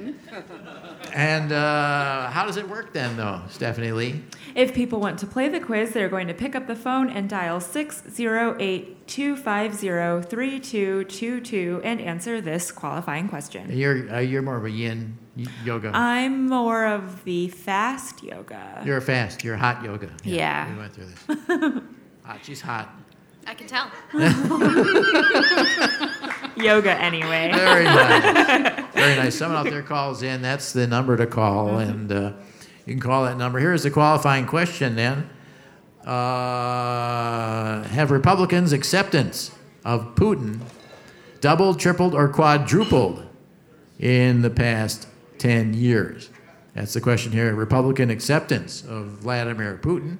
And 1.15 1.53
uh, 1.53 2.29
how 2.29 2.45
does 2.45 2.57
it 2.57 2.67
work 2.67 2.91
then, 2.91 3.15
though, 3.15 3.41
Stephanie 3.49 3.93
Lee? 3.93 4.21
If 4.53 4.73
people 4.73 4.99
want 4.99 5.17
to 5.19 5.25
play 5.25 5.47
the 5.47 5.61
quiz, 5.61 5.91
they're 5.91 6.09
going 6.09 6.27
to 6.27 6.33
pick 6.33 6.55
up 6.57 6.67
the 6.67 6.75
phone 6.75 7.09
and 7.09 7.29
dial 7.29 7.61
608 7.61 9.07
250 9.07 10.29
3222 10.29 11.81
and 11.85 12.01
answer 12.01 12.41
this 12.41 12.69
qualifying 12.69 13.29
question. 13.29 13.71
You're 13.71 14.13
uh, 14.13 14.19
you're 14.19 14.41
more 14.41 14.57
of 14.57 14.65
a 14.65 14.69
yin 14.69 15.17
yoga. 15.63 15.91
I'm 15.93 16.49
more 16.49 16.85
of 16.85 17.23
the 17.23 17.47
fast 17.47 18.21
yoga. 18.21 18.81
you're 18.85 18.99
fast. 18.99 19.41
You're 19.41 19.55
hot 19.55 19.85
yoga. 19.85 20.09
Yeah. 20.25 20.69
We 20.69 20.79
went 20.79 20.93
through 20.93 21.05
this. 21.05 21.23
hot. 22.23 22.39
She's 22.43 22.59
hot. 22.59 22.93
I 23.47 23.53
can 23.53 23.67
tell. 23.67 23.91
yoga, 26.57 26.91
anyway. 26.91 27.51
Very 27.53 27.83
nice. 27.85 28.93
Very 28.93 29.15
nice. 29.15 29.35
Someone 29.35 29.65
out 29.65 29.69
there 29.69 29.83
calls 29.83 30.23
in. 30.23 30.41
That's 30.41 30.73
the 30.73 30.87
number 30.87 31.17
to 31.17 31.27
call, 31.27 31.79
and 31.79 32.11
uh, 32.11 32.33
you 32.85 32.93
can 32.93 32.99
call 32.99 33.25
that 33.25 33.37
number. 33.37 33.59
Here's 33.59 33.83
the 33.83 33.91
qualifying 33.91 34.45
question 34.45 34.95
then. 34.95 35.29
Uh, 36.05 37.83
have 37.83 38.11
Republicans' 38.11 38.71
acceptance 38.71 39.51
of 39.83 40.15
Putin 40.15 40.59
doubled, 41.41 41.79
tripled, 41.79 42.13
or 42.13 42.29
quadrupled 42.29 43.25
in 43.99 44.41
the 44.41 44.49
past 44.49 45.07
10 45.39 45.73
years? 45.73 46.29
That's 46.75 46.93
the 46.93 47.01
question 47.01 47.31
here. 47.31 47.53
Republican 47.55 48.09
acceptance 48.09 48.83
of 48.83 49.05
Vladimir 49.05 49.79
Putin 49.81 50.17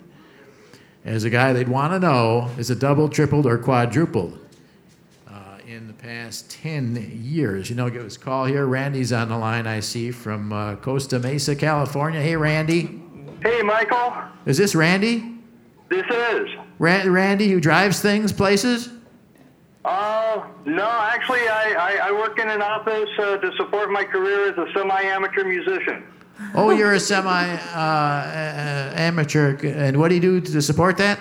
as 1.04 1.24
a 1.24 1.30
guy 1.30 1.54
they'd 1.54 1.68
want 1.70 1.94
to 1.94 2.00
know 2.00 2.50
is 2.58 2.72
it 2.72 2.80
doubled, 2.80 3.14
tripled, 3.14 3.46
or 3.46 3.58
quadrupled 3.58 4.40
past 6.06 6.52
10 6.52 7.20
years. 7.24 7.68
You 7.68 7.76
know, 7.76 7.90
give 7.90 8.06
us 8.06 8.16
a 8.16 8.20
call 8.20 8.46
here. 8.46 8.68
Randy's 8.68 9.12
on 9.12 9.28
the 9.30 9.38
line, 9.40 9.66
I 9.66 9.80
see, 9.80 10.12
from 10.12 10.54
uh, 10.54 10.76
Costa 10.76 11.18
Mesa, 11.18 11.56
California. 11.56 12.22
Hey, 12.22 12.36
Randy. 12.36 13.02
Hey, 13.42 13.64
Michael. 13.64 14.14
Is 14.46 14.56
this 14.56 14.76
Randy? 14.76 15.34
This 15.90 16.06
is. 16.06 16.48
Ra- 16.78 17.02
Randy 17.06 17.50
who 17.50 17.60
drives 17.60 18.02
things 18.02 18.32
places? 18.32 18.90
Uh, 19.84 20.46
no, 20.66 20.88
actually, 20.88 21.48
I, 21.48 21.74
I, 21.74 22.10
I 22.10 22.12
work 22.12 22.38
in 22.38 22.50
an 22.50 22.62
office 22.62 23.10
uh, 23.18 23.38
to 23.38 23.52
support 23.58 23.90
my 23.90 24.04
career 24.04 24.52
as 24.52 24.58
a 24.60 24.72
semi-amateur 24.74 25.44
musician. 25.44 26.04
Oh, 26.54 26.70
you're 26.70 26.94
a 26.94 27.00
semi 27.00 27.50
uh, 27.50 27.80
uh, 27.80 28.94
amateur. 28.96 29.58
And 29.64 29.98
what 29.98 30.10
do 30.10 30.16
you 30.16 30.22
do 30.22 30.40
to 30.40 30.62
support 30.62 30.98
that? 30.98 31.18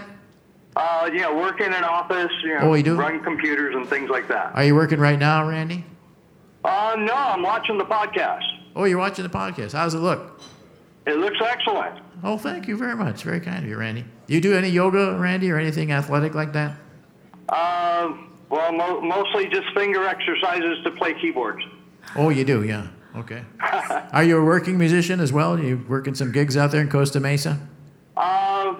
Uh, 0.76 1.08
know, 1.20 1.36
work 1.36 1.60
in 1.60 1.72
an 1.72 1.84
office, 1.84 2.30
you 2.42 2.54
know, 2.54 2.60
Oh, 2.70 2.74
you 2.74 2.82
do? 2.82 2.96
run 2.96 3.22
computers 3.22 3.74
and 3.76 3.86
things 3.88 4.10
like 4.10 4.26
that. 4.28 4.52
Are 4.54 4.64
you 4.64 4.74
working 4.74 4.98
right 4.98 5.18
now, 5.18 5.48
Randy? 5.48 5.84
Uh, 6.64 6.96
no, 6.98 7.14
I'm 7.14 7.42
watching 7.42 7.78
the 7.78 7.84
podcast. 7.84 8.42
Oh, 8.74 8.84
you're 8.84 8.98
watching 8.98 9.22
the 9.22 9.28
podcast. 9.30 9.72
How's 9.72 9.94
it 9.94 9.98
look? 9.98 10.40
It 11.06 11.16
looks 11.18 11.36
excellent. 11.40 12.00
Oh, 12.24 12.38
thank 12.38 12.66
you 12.66 12.76
very 12.76 12.96
much. 12.96 13.22
Very 13.22 13.38
kind 13.40 13.62
of 13.62 13.70
you, 13.70 13.76
Randy. 13.76 14.04
Do 14.26 14.34
You 14.34 14.40
do 14.40 14.54
any 14.56 14.68
yoga, 14.70 15.16
Randy, 15.18 15.50
or 15.50 15.58
anything 15.58 15.92
athletic 15.92 16.34
like 16.34 16.52
that? 16.54 16.72
Uh, 17.50 18.12
well, 18.48 18.72
mo- 18.72 19.00
mostly 19.02 19.46
just 19.48 19.68
finger 19.74 20.06
exercises 20.08 20.82
to 20.84 20.90
play 20.92 21.14
keyboards. 21.20 21.62
Oh, 22.16 22.30
you 22.30 22.44
do, 22.44 22.64
yeah. 22.64 22.88
Okay. 23.16 23.44
Are 24.12 24.24
you 24.24 24.38
a 24.38 24.44
working 24.44 24.76
musician 24.78 25.20
as 25.20 25.32
well? 25.32 25.58
You 25.58 25.84
working 25.88 26.14
some 26.14 26.32
gigs 26.32 26.56
out 26.56 26.72
there 26.72 26.80
in 26.80 26.88
Costa 26.88 27.20
Mesa? 27.20 27.60
Uh, 28.16 28.76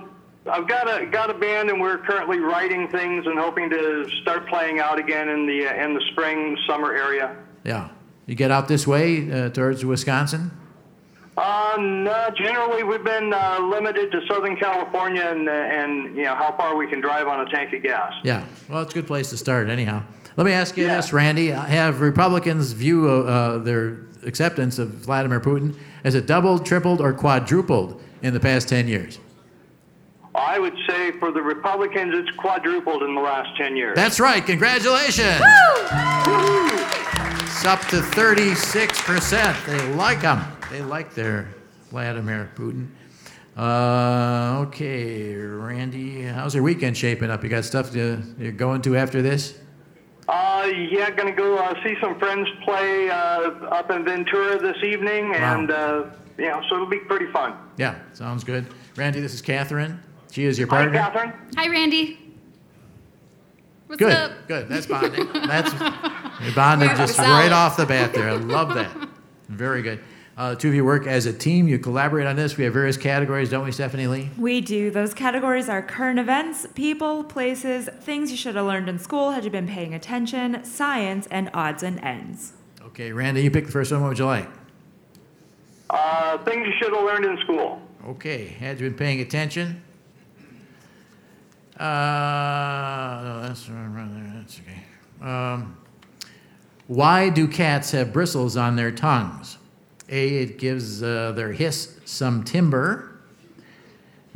I've 0.50 0.68
got 0.68 1.02
a 1.02 1.06
got 1.06 1.30
a 1.30 1.34
band, 1.34 1.70
and 1.70 1.80
we're 1.80 1.98
currently 1.98 2.38
writing 2.38 2.88
things 2.88 3.26
and 3.26 3.38
hoping 3.38 3.70
to 3.70 4.08
start 4.22 4.46
playing 4.48 4.78
out 4.78 4.98
again 4.98 5.28
in 5.28 5.46
the 5.46 5.66
uh, 5.66 5.84
in 5.84 5.94
the 5.94 6.02
spring 6.12 6.56
summer 6.66 6.94
area. 6.94 7.36
Yeah. 7.64 7.88
You 8.26 8.34
get 8.34 8.50
out 8.50 8.68
this 8.68 8.86
way 8.86 9.30
uh, 9.30 9.50
towards 9.50 9.84
Wisconsin? 9.84 10.50
Uh, 11.36 11.76
no, 11.78 12.30
generally 12.36 12.84
we've 12.84 13.04
been 13.04 13.32
uh, 13.34 13.58
limited 13.60 14.12
to 14.12 14.20
Southern 14.28 14.56
California 14.56 15.22
and 15.22 15.48
uh, 15.48 15.52
and 15.52 16.16
you 16.16 16.24
know 16.24 16.34
how 16.34 16.54
far 16.56 16.76
we 16.76 16.86
can 16.86 17.00
drive 17.00 17.26
on 17.26 17.40
a 17.46 17.50
tank 17.50 17.72
of 17.72 17.82
gas. 17.82 18.12
Yeah. 18.22 18.44
Well, 18.68 18.82
it's 18.82 18.92
a 18.92 18.94
good 18.94 19.06
place 19.06 19.30
to 19.30 19.36
start, 19.36 19.68
anyhow. 19.68 20.02
Let 20.36 20.44
me 20.46 20.52
ask 20.52 20.76
you 20.76 20.86
this, 20.86 21.12
Randy. 21.12 21.48
Have 21.48 22.00
Republicans 22.00 22.72
view 22.72 23.08
uh, 23.08 23.58
their 23.58 24.06
acceptance 24.24 24.78
of 24.78 24.88
Vladimir 24.90 25.40
Putin 25.40 25.76
as 26.02 26.14
it 26.14 26.26
doubled, 26.26 26.66
tripled, 26.66 27.00
or 27.00 27.12
quadrupled 27.12 28.02
in 28.22 28.34
the 28.34 28.40
past 28.40 28.68
10 28.68 28.88
years? 28.88 29.18
I 30.34 30.58
would 30.58 30.76
say 30.88 31.12
for 31.18 31.30
the 31.30 31.40
Republicans, 31.42 32.12
it's 32.16 32.30
quadrupled 32.36 33.02
in 33.02 33.14
the 33.14 33.20
last 33.20 33.56
ten 33.56 33.76
years. 33.76 33.94
That's 33.96 34.18
right. 34.18 34.44
Congratulations. 34.44 35.40
It's 37.46 37.64
up 37.64 37.80
to 37.88 37.96
36%. 38.00 39.64
They 39.66 39.94
like 39.94 40.20
them. 40.22 40.44
They 40.70 40.82
like 40.82 41.14
their 41.14 41.48
Vladimir 41.90 42.50
Putin. 42.56 42.88
Uh, 43.56 44.64
okay, 44.66 45.34
Randy, 45.34 46.22
how's 46.24 46.54
your 46.54 46.64
weekend 46.64 46.96
shaping 46.96 47.30
up? 47.30 47.42
You 47.44 47.48
got 47.48 47.64
stuff 47.64 47.92
to, 47.92 48.20
you're 48.38 48.50
going 48.52 48.82
to 48.82 48.96
after 48.96 49.22
this? 49.22 49.56
Uh, 50.28 50.68
yeah, 50.90 51.10
gonna 51.10 51.30
go 51.32 51.56
uh, 51.58 51.74
see 51.84 51.94
some 52.02 52.18
friends 52.18 52.48
play 52.64 53.08
uh, 53.10 53.14
up 53.70 53.90
in 53.90 54.04
Ventura 54.04 54.58
this 54.58 54.76
evening, 54.82 55.30
Wow. 55.30 55.60
and 55.60 55.70
uh, 55.70 56.04
you 56.36 56.46
know, 56.48 56.60
so 56.68 56.74
it'll 56.76 56.86
be 56.88 56.98
pretty 56.98 57.30
fun. 57.30 57.54
Yeah, 57.76 57.94
sounds 58.14 58.42
good. 58.42 58.66
Randy, 58.96 59.20
this 59.20 59.34
is 59.34 59.40
Catherine. 59.42 60.02
She 60.34 60.46
is 60.46 60.58
your 60.58 60.66
Hi, 60.66 60.78
partner. 60.78 60.98
Catherine. 60.98 61.32
Hi, 61.56 61.68
Randy. 61.68 62.18
What's 63.86 64.00
good, 64.00 64.12
up? 64.12 64.48
good. 64.48 64.68
That's 64.68 64.84
bonding. 64.88 65.28
That's 65.32 65.72
bonding 66.56 66.88
just 66.96 67.14
solid. 67.14 67.28
right 67.28 67.52
off 67.52 67.76
the 67.76 67.86
bat 67.86 68.12
there. 68.12 68.30
I 68.30 68.32
love 68.32 68.74
that. 68.74 68.90
Very 69.48 69.80
good. 69.80 70.00
Uh, 70.36 70.56
two 70.56 70.70
of 70.70 70.74
you 70.74 70.84
work 70.84 71.06
as 71.06 71.26
a 71.26 71.32
team. 71.32 71.68
You 71.68 71.78
collaborate 71.78 72.26
on 72.26 72.34
this. 72.34 72.56
We 72.56 72.64
have 72.64 72.72
various 72.72 72.96
categories, 72.96 73.48
don't 73.48 73.64
we, 73.64 73.70
Stephanie 73.70 74.08
Lee? 74.08 74.28
We 74.36 74.60
do. 74.60 74.90
Those 74.90 75.14
categories 75.14 75.68
are 75.68 75.80
current 75.80 76.18
events, 76.18 76.66
people, 76.74 77.22
places, 77.22 77.88
things 78.00 78.32
you 78.32 78.36
should 78.36 78.56
have 78.56 78.66
learned 78.66 78.88
in 78.88 78.98
school 78.98 79.30
had 79.30 79.44
you 79.44 79.52
been 79.52 79.68
paying 79.68 79.94
attention, 79.94 80.64
science, 80.64 81.28
and 81.30 81.48
odds 81.54 81.84
and 81.84 82.00
ends. 82.00 82.54
Okay, 82.86 83.12
Randy, 83.12 83.40
you 83.42 83.52
pick 83.52 83.66
the 83.66 83.72
first 83.72 83.92
one. 83.92 84.00
What 84.00 84.08
would 84.08 84.18
you 84.18 84.26
like? 84.26 84.48
Uh, 85.90 86.38
things 86.38 86.66
you 86.66 86.72
should 86.82 86.92
have 86.92 87.04
learned 87.04 87.24
in 87.24 87.38
school. 87.44 87.80
Okay, 88.08 88.46
had 88.48 88.80
you 88.80 88.88
been 88.88 88.98
paying 88.98 89.20
attention? 89.20 89.83
Uh, 91.78 93.48
that's 93.48 93.66
that's 93.66 94.60
okay. 94.60 94.82
Um, 95.20 95.76
why 96.86 97.30
do 97.30 97.48
cats 97.48 97.90
have 97.92 98.12
bristles 98.12 98.56
on 98.56 98.76
their 98.76 98.92
tongues? 98.92 99.58
A, 100.08 100.28
it 100.36 100.58
gives 100.58 101.02
uh, 101.02 101.32
their 101.32 101.52
hiss 101.52 101.98
some 102.04 102.44
timber. 102.44 103.18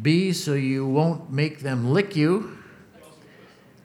B, 0.01 0.33
so 0.33 0.55
you 0.55 0.87
won't 0.87 1.31
make 1.31 1.61
them 1.61 1.93
lick 1.93 2.17
you. 2.17 2.59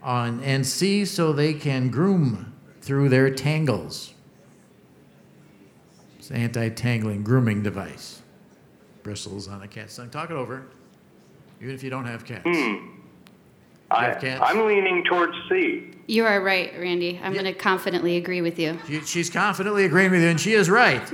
On, 0.02 0.42
and 0.44 0.66
C, 0.66 1.06
so 1.06 1.32
they 1.32 1.54
can 1.54 1.90
groom 1.90 2.54
through 2.82 3.10
their 3.10 3.30
tangles. 3.30 4.14
It's 6.18 6.30
an 6.30 6.38
anti-tangling 6.38 7.24
grooming 7.24 7.64
device. 7.64 8.22
Bristles 9.04 9.48
on 9.48 9.62
a 9.62 9.68
cat's 9.68 9.96
tongue. 9.96 10.10
Talk 10.10 10.30
it 10.30 10.36
over. 10.36 10.66
Even 11.62 11.76
if 11.76 11.84
you 11.84 11.90
don't 11.90 12.06
have 12.06 12.26
cats. 12.26 12.44
Hmm. 12.46 12.93
I, 13.94 14.06
have 14.06 14.22
cats? 14.22 14.42
I'm 14.44 14.66
leaning 14.66 15.04
towards 15.04 15.34
C. 15.50 15.90
You 16.08 16.26
are 16.26 16.42
right, 16.42 16.74
Randy. 16.78 17.20
I'm 17.24 17.34
going 17.34 17.46
to 17.46 17.54
confidently 17.54 18.18
agree 18.18 18.42
with 18.42 18.60
you. 18.60 18.78
She, 18.88 19.00
she's 19.02 19.30
confidently 19.30 19.86
agreeing 19.86 20.12
with 20.12 20.22
you, 20.22 20.28
and 20.28 20.40
she 20.40 20.54
is 20.54 20.70
right. 20.70 21.02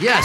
yes. 0.00 0.24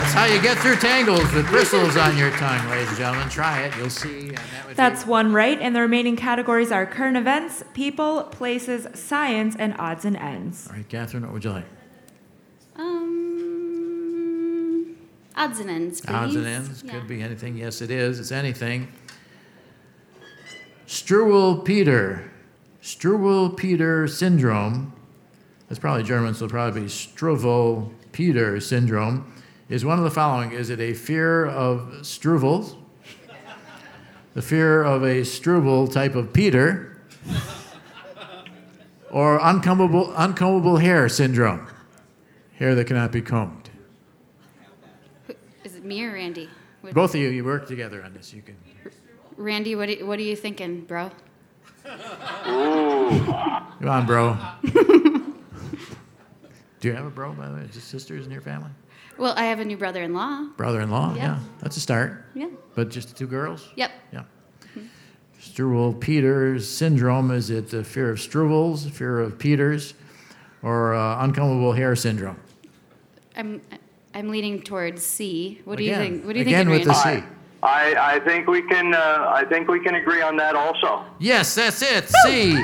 That's 0.00 0.12
how 0.14 0.24
you 0.24 0.42
get 0.42 0.58
through 0.58 0.76
tangles 0.76 1.32
with 1.32 1.46
bristles 1.48 1.96
on 1.96 2.16
your 2.16 2.30
tongue, 2.32 2.68
ladies 2.70 2.88
and 2.88 2.96
gentlemen. 2.96 3.28
Try 3.28 3.62
it. 3.64 3.76
You'll 3.76 3.90
see. 3.90 4.28
And 4.28 4.36
that 4.36 4.66
would 4.66 4.76
That's 4.76 5.06
one 5.06 5.32
right, 5.32 5.60
and 5.60 5.76
the 5.76 5.80
remaining 5.80 6.16
categories 6.16 6.72
are 6.72 6.86
current 6.86 7.16
events, 7.16 7.62
people, 7.74 8.24
places, 8.24 8.88
science, 8.98 9.54
and 9.56 9.76
odds 9.78 10.04
and 10.04 10.16
ends. 10.16 10.66
All 10.68 10.76
right, 10.76 10.88
Catherine, 10.88 11.22
what 11.22 11.32
would 11.34 11.44
you 11.44 11.50
like? 11.50 11.66
Um, 12.76 14.96
odds 15.36 15.60
and 15.60 15.70
ends, 15.70 16.00
please. 16.00 16.14
Odds 16.14 16.34
and 16.34 16.46
ends. 16.46 16.82
Yeah. 16.82 16.92
Could 16.92 17.06
be 17.06 17.22
anything. 17.22 17.56
Yes, 17.56 17.82
it 17.82 17.90
is. 17.90 18.18
It's 18.18 18.32
anything. 18.32 18.88
Struwwelpeter. 20.90 22.28
Struwel 22.82 23.56
Peter 23.56 24.08
syndrome. 24.08 24.92
That's 25.68 25.78
probably 25.78 26.02
German, 26.02 26.34
so 26.34 26.46
it'll 26.46 26.52
probably 26.52 26.80
be 26.80 26.86
Struwel 26.88 27.92
Peter 28.10 28.58
syndrome. 28.58 29.32
Is 29.68 29.84
one 29.84 29.98
of 29.98 30.04
the 30.04 30.10
following. 30.10 30.50
Is 30.50 30.68
it 30.68 30.80
a 30.80 30.92
fear 30.94 31.46
of 31.46 32.00
struvels? 32.00 32.74
The 34.34 34.42
fear 34.42 34.82
of 34.82 35.04
a 35.04 35.24
struble 35.24 35.86
type 35.86 36.16
of 36.16 36.32
Peter? 36.32 37.00
Or 39.12 39.38
uncombable, 39.38 40.12
uncombable 40.14 40.80
hair 40.80 41.08
syndrome? 41.08 41.68
Hair 42.58 42.74
that 42.74 42.88
cannot 42.88 43.12
be 43.12 43.22
combed. 43.22 43.70
Is 45.62 45.76
it 45.76 45.84
me 45.84 46.04
or 46.04 46.14
Randy? 46.14 46.50
Both 46.92 47.14
of 47.14 47.20
you, 47.20 47.28
you 47.28 47.44
work 47.44 47.68
together 47.68 48.02
on 48.02 48.12
this. 48.12 48.34
You 48.34 48.42
can. 48.42 48.56
Randy, 49.40 49.74
what 49.74 49.88
are, 49.88 50.04
what 50.04 50.18
are 50.18 50.22
you 50.22 50.36
thinking, 50.36 50.82
bro? 50.82 51.10
Ooh. 52.46 53.10
Come 53.24 53.88
on, 53.88 54.04
bro. 54.04 54.36
Do 56.80 56.88
you 56.88 56.92
have 56.92 57.06
a 57.06 57.10
bro, 57.10 57.32
by 57.32 57.48
the 57.48 57.54
way? 57.54 57.62
Is 57.62 57.74
it 57.74 57.80
sisters 57.80 58.26
in 58.26 58.32
your 58.32 58.42
family? 58.42 58.68
Well, 59.16 59.32
I 59.36 59.44
have 59.44 59.58
a 59.58 59.64
new 59.64 59.78
brother-in-law. 59.78 60.50
Brother-in-law? 60.58 61.14
Yeah. 61.14 61.22
Yeah. 61.22 61.38
That's 61.60 61.78
a 61.78 61.80
start. 61.80 62.26
Yeah. 62.34 62.48
But 62.74 62.90
just 62.90 63.08
the 63.08 63.14
two 63.14 63.26
girls? 63.26 63.66
Yep. 63.76 63.90
Yeah. 64.12 64.24
Struvel-Peters 65.38 66.68
syndrome, 66.68 67.30
is 67.30 67.48
it 67.48 67.70
the 67.70 67.82
fear 67.82 68.10
of 68.10 68.20
Struvel's, 68.20 68.86
fear 68.90 69.20
of 69.20 69.38
Peters, 69.38 69.94
or 70.62 70.94
uh, 70.94 71.26
uncombable 71.26 71.74
hair 71.74 71.96
syndrome? 71.96 72.38
I'm 73.34 73.62
I'm 74.12 74.28
leaning 74.28 74.60
towards 74.60 75.02
C. 75.02 75.62
What 75.64 75.78
do 75.78 75.84
you 75.84 75.94
think? 75.94 76.26
What 76.26 76.34
do 76.34 76.40
you 76.40 76.44
think 76.44 76.54
we 76.68 76.74
are? 76.74 76.76
Again 76.76 76.84
think? 76.84 76.86
with 76.86 76.88
the 76.88 77.20
C. 77.22 77.39
I, 77.62 78.14
I 78.14 78.20
think 78.20 78.46
we 78.46 78.62
can 78.62 78.94
uh, 78.94 79.26
I 79.28 79.44
think 79.44 79.68
we 79.68 79.80
can 79.80 79.96
agree 79.96 80.22
on 80.22 80.36
that 80.36 80.54
also. 80.54 81.04
Yes, 81.18 81.54
that's 81.54 81.82
it. 81.82 82.08
C. 82.08 82.54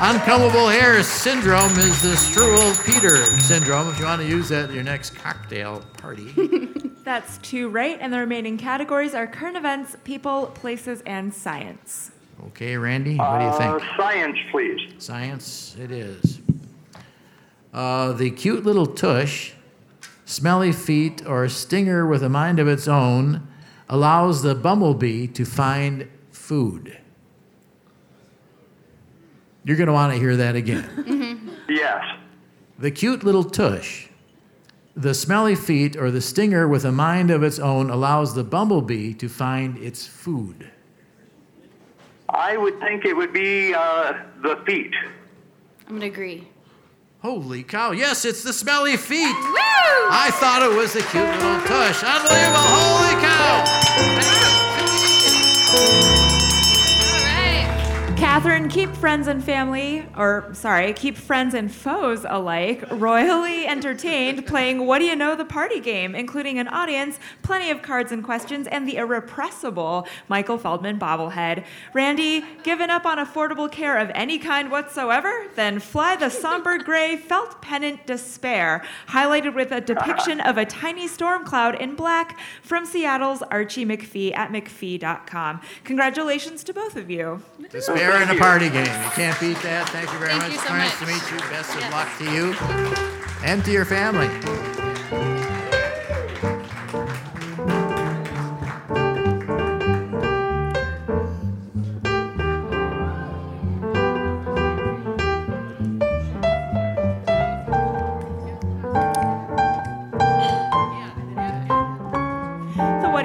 Uncombable 0.00 0.72
hair 0.72 1.02
syndrome 1.02 1.72
is 1.72 2.00
the 2.00 2.10
Struwwelpeter 2.10 3.24
syndrome. 3.42 3.88
If 3.90 3.98
you 3.98 4.06
want 4.06 4.22
to 4.22 4.28
use 4.28 4.48
that 4.48 4.70
at 4.70 4.74
your 4.74 4.84
next 4.84 5.10
cocktail 5.16 5.82
party. 5.98 6.32
That's 7.04 7.38
two 7.38 7.68
right, 7.70 7.96
and 8.00 8.12
the 8.12 8.18
remaining 8.18 8.58
categories 8.58 9.14
are 9.14 9.26
current 9.26 9.56
events, 9.56 9.96
people, 10.04 10.46
places, 10.48 11.02
and 11.06 11.32
science. 11.32 12.10
Okay, 12.48 12.76
Randy, 12.76 13.16
what 13.16 13.38
do 13.38 13.44
you 13.46 13.52
think? 13.52 13.82
Uh, 13.82 13.96
science, 13.96 14.38
please. 14.50 14.78
Science 14.98 15.74
it 15.80 15.90
is. 15.90 16.40
Uh, 17.72 18.12
the 18.12 18.30
cute 18.30 18.64
little 18.64 18.86
tush, 18.86 19.52
smelly 20.26 20.70
feet, 20.70 21.26
or 21.26 21.48
stinger 21.48 22.06
with 22.06 22.22
a 22.22 22.28
mind 22.28 22.58
of 22.58 22.68
its 22.68 22.86
own 22.86 23.48
allows 23.88 24.42
the 24.42 24.54
bumblebee 24.54 25.26
to 25.28 25.44
find 25.44 26.08
food. 26.30 26.98
You're 29.64 29.76
going 29.76 29.88
to 29.88 29.92
want 29.92 30.12
to 30.12 30.18
hear 30.18 30.36
that 30.36 30.56
again. 30.56 31.44
Yes. 31.68 32.02
The 32.78 32.90
cute 32.90 33.22
little 33.24 33.44
tush, 33.44 34.08
the 34.96 35.12
smelly 35.12 35.54
feet, 35.54 35.96
or 35.96 36.10
the 36.10 36.22
stinger 36.22 36.66
with 36.66 36.86
a 36.86 36.90
mind 36.92 37.30
of 37.30 37.42
its 37.42 37.58
own 37.58 37.90
allows 37.90 38.34
the 38.34 38.42
bumblebee 38.42 39.12
to 39.14 39.28
find 39.28 39.76
its 39.76 40.06
food. 40.06 40.70
I 42.30 42.56
would 42.56 42.80
think 42.80 43.04
it 43.04 43.14
would 43.14 43.34
be 43.34 43.74
uh, 43.74 44.14
the 44.42 44.56
feet. 44.64 44.94
I'm 45.88 45.96
gonna 45.96 46.06
agree. 46.06 46.48
Holy 47.20 47.64
cow. 47.64 47.90
Yes, 47.90 48.24
it's 48.24 48.42
the 48.42 48.52
smelly 48.54 48.96
feet. 48.96 49.34
Woo! 49.36 49.54
I 50.10 50.30
thought 50.32 50.62
it 50.62 50.74
was 50.74 50.94
the 50.94 51.00
cute 51.02 51.24
little 51.24 51.60
tush. 51.66 52.02
Unbelievable. 52.02 52.64
Holy 52.64 53.22
cow. 53.22 53.77
thank 53.98 54.22
you 56.22 56.27
Catherine, 58.18 58.68
keep 58.68 58.96
friends 58.96 59.28
and 59.28 59.42
family, 59.42 60.04
or 60.16 60.50
sorry, 60.52 60.92
keep 60.92 61.16
friends 61.16 61.54
and 61.54 61.72
foes 61.72 62.26
alike 62.28 62.82
royally 62.90 63.64
entertained 63.64 64.44
playing 64.44 64.86
What 64.86 64.98
Do 64.98 65.04
You 65.04 65.14
Know 65.14 65.36
the 65.36 65.44
Party 65.44 65.78
game, 65.78 66.16
including 66.16 66.58
an 66.58 66.66
audience, 66.66 67.20
plenty 67.42 67.70
of 67.70 67.80
cards 67.80 68.10
and 68.10 68.24
questions, 68.24 68.66
and 68.66 68.88
the 68.88 68.96
irrepressible 68.96 70.08
Michael 70.26 70.58
Feldman 70.58 70.98
bobblehead. 70.98 71.64
Randy, 71.94 72.44
given 72.64 72.90
up 72.90 73.06
on 73.06 73.18
affordable 73.18 73.70
care 73.70 73.96
of 73.96 74.10
any 74.16 74.38
kind 74.38 74.68
whatsoever? 74.68 75.46
Then 75.54 75.78
fly 75.78 76.16
the 76.16 76.28
somber 76.28 76.78
gray 76.78 77.16
felt 77.16 77.62
pennant 77.62 78.04
despair, 78.04 78.84
highlighted 79.08 79.54
with 79.54 79.70
a 79.70 79.80
depiction 79.80 80.40
of 80.40 80.58
a 80.58 80.66
tiny 80.66 81.06
storm 81.06 81.44
cloud 81.44 81.80
in 81.80 81.94
black 81.94 82.36
from 82.62 82.84
Seattle's 82.84 83.42
Archie 83.42 83.86
McPhee 83.86 84.36
at 84.36 84.50
McPhee.com. 84.50 85.60
Congratulations 85.84 86.64
to 86.64 86.74
both 86.74 86.96
of 86.96 87.08
you. 87.08 87.42
Despair 87.70 88.07
in 88.16 88.30
a 88.30 88.38
party 88.38 88.68
game. 88.70 88.86
You 88.86 89.10
can't 89.10 89.38
beat 89.40 89.58
that. 89.62 89.88
Thank 89.90 90.12
you 90.12 90.18
very 90.18 90.30
Thank 90.30 90.42
much. 90.42 90.52
you 90.52 90.58
so 90.58 90.74
nice 90.74 91.00
much. 91.00 91.08
to 91.08 91.14
meet 91.14 91.30
you. 91.32 91.50
Best 91.50 91.74
of 91.74 91.90
luck 91.90 92.08
to 92.18 92.24
you 92.24 92.54
and 93.44 93.64
to 93.64 93.70
your 93.70 93.84
family. 93.84 94.87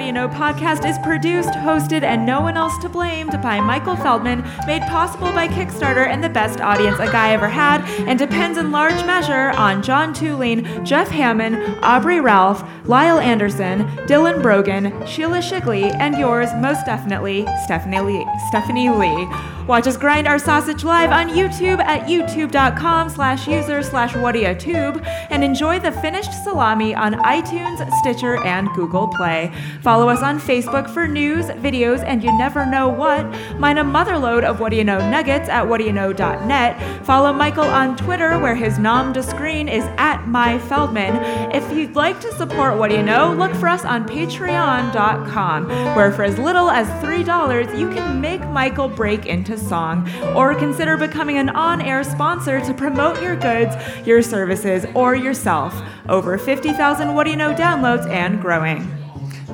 You 0.04 0.12
Know 0.12 0.28
podcast 0.28 0.86
is 0.86 0.98
produced, 0.98 1.48
hosted, 1.48 2.02
and 2.02 2.26
no 2.26 2.42
one 2.42 2.58
else 2.58 2.76
to 2.82 2.90
blame 2.90 3.28
by 3.42 3.58
Michael 3.58 3.96
Feldman, 3.96 4.44
made 4.66 4.82
possible 4.82 5.32
by 5.32 5.48
Kickstarter 5.48 6.06
and 6.06 6.22
the 6.22 6.28
best 6.28 6.60
audience 6.60 6.98
a 6.98 7.06
guy 7.06 7.32
ever 7.32 7.48
had, 7.48 7.80
and 8.06 8.18
depends 8.18 8.58
in 8.58 8.70
large 8.70 9.02
measure 9.06 9.50
on 9.56 9.82
John 9.82 10.12
Thulin, 10.12 10.84
Jeff 10.84 11.08
Hamann, 11.08 11.82
Aubrey 11.82 12.20
Ralph, 12.20 12.62
Lyle 12.84 13.18
Anderson, 13.18 13.84
Dylan 14.06 14.42
Brogan, 14.42 15.06
Sheila 15.06 15.38
Shigley, 15.38 15.94
and 15.98 16.18
yours 16.18 16.50
most 16.56 16.84
definitely, 16.84 17.46
Stephanie 17.64 18.00
Lee. 18.00 18.26
Stephanie 18.50 18.90
Lee. 18.90 19.53
Watch 19.66 19.86
us 19.86 19.96
grind 19.96 20.28
our 20.28 20.38
sausage 20.38 20.84
live 20.84 21.10
on 21.10 21.30
YouTube 21.30 21.78
at 21.80 22.06
youtube.com 22.06 23.08
slash 23.08 23.48
user 23.48 23.82
slash 23.82 24.12
whatiatube 24.12 25.02
and 25.30 25.42
enjoy 25.42 25.80
the 25.80 25.90
finished 25.90 26.32
salami 26.44 26.94
on 26.94 27.14
iTunes, 27.14 27.90
Stitcher, 28.00 28.44
and 28.44 28.68
Google 28.74 29.08
Play. 29.08 29.50
Follow 29.80 30.10
us 30.10 30.22
on 30.22 30.38
Facebook 30.38 30.90
for 30.90 31.08
news, 31.08 31.46
videos, 31.46 32.04
and 32.04 32.22
you 32.22 32.36
never 32.36 32.66
know 32.66 32.88
what. 32.88 33.24
Mine 33.58 33.78
a 33.78 33.84
motherload 33.84 34.44
of 34.44 34.60
What 34.60 34.68
Do 34.70 34.76
You 34.76 34.84
Know 34.84 34.98
nuggets 35.10 35.48
at 35.48 35.64
whatdoyouknow.net. 35.64 37.06
Follow 37.06 37.32
Michael 37.32 37.64
on 37.64 37.96
Twitter 37.96 38.38
where 38.38 38.54
his 38.54 38.78
nom 38.78 39.14
to 39.14 39.22
screen 39.22 39.68
is 39.68 39.84
at 39.96 40.24
myfeldman. 40.26 41.54
If 41.54 41.74
you'd 41.74 41.96
like 41.96 42.20
to 42.20 42.30
support 42.34 42.76
What 42.76 42.90
Do 42.90 42.96
You 42.96 43.02
Know, 43.02 43.32
look 43.32 43.54
for 43.54 43.68
us 43.68 43.86
on 43.86 44.06
patreon.com 44.06 45.68
where 45.96 46.12
for 46.12 46.24
as 46.24 46.38
little 46.38 46.70
as 46.70 46.86
$3 47.02 47.78
you 47.78 47.88
can 47.88 48.20
make 48.20 48.46
Michael 48.48 48.88
break 48.88 49.24
into 49.24 49.53
song 49.60 50.08
or 50.34 50.54
consider 50.54 50.96
becoming 50.96 51.38
an 51.38 51.48
on-air 51.50 52.04
sponsor 52.04 52.60
to 52.60 52.74
promote 52.74 53.20
your 53.22 53.36
goods, 53.36 53.74
your 54.06 54.22
services, 54.22 54.86
or 54.94 55.14
yourself. 55.14 55.74
Over 56.08 56.38
50,000 56.38 57.14
What 57.14 57.24
Do 57.24 57.30
You 57.30 57.36
Know 57.36 57.54
downloads 57.54 58.08
and 58.08 58.40
growing. 58.40 58.86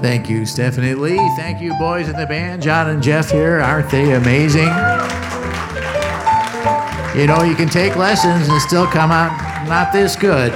Thank 0.01 0.30
you, 0.30 0.46
Stephanie 0.46 0.94
Lee. 0.94 1.18
Thank 1.36 1.61
you, 1.61 1.74
boys 1.74 2.09
in 2.09 2.16
the 2.16 2.26
band. 2.26 2.62
John 2.62 2.88
and 2.88 3.03
Jeff 3.03 3.30
here. 3.30 3.61
Aren't 3.61 3.90
they 3.90 4.14
amazing? 4.14 4.70
You 7.14 7.26
know, 7.26 7.42
you 7.42 7.55
can 7.55 7.68
take 7.68 7.96
lessons 7.96 8.48
and 8.48 8.62
still 8.62 8.86
come 8.86 9.11
out 9.11 9.30
not 9.68 9.92
this 9.92 10.16
good. 10.16 10.53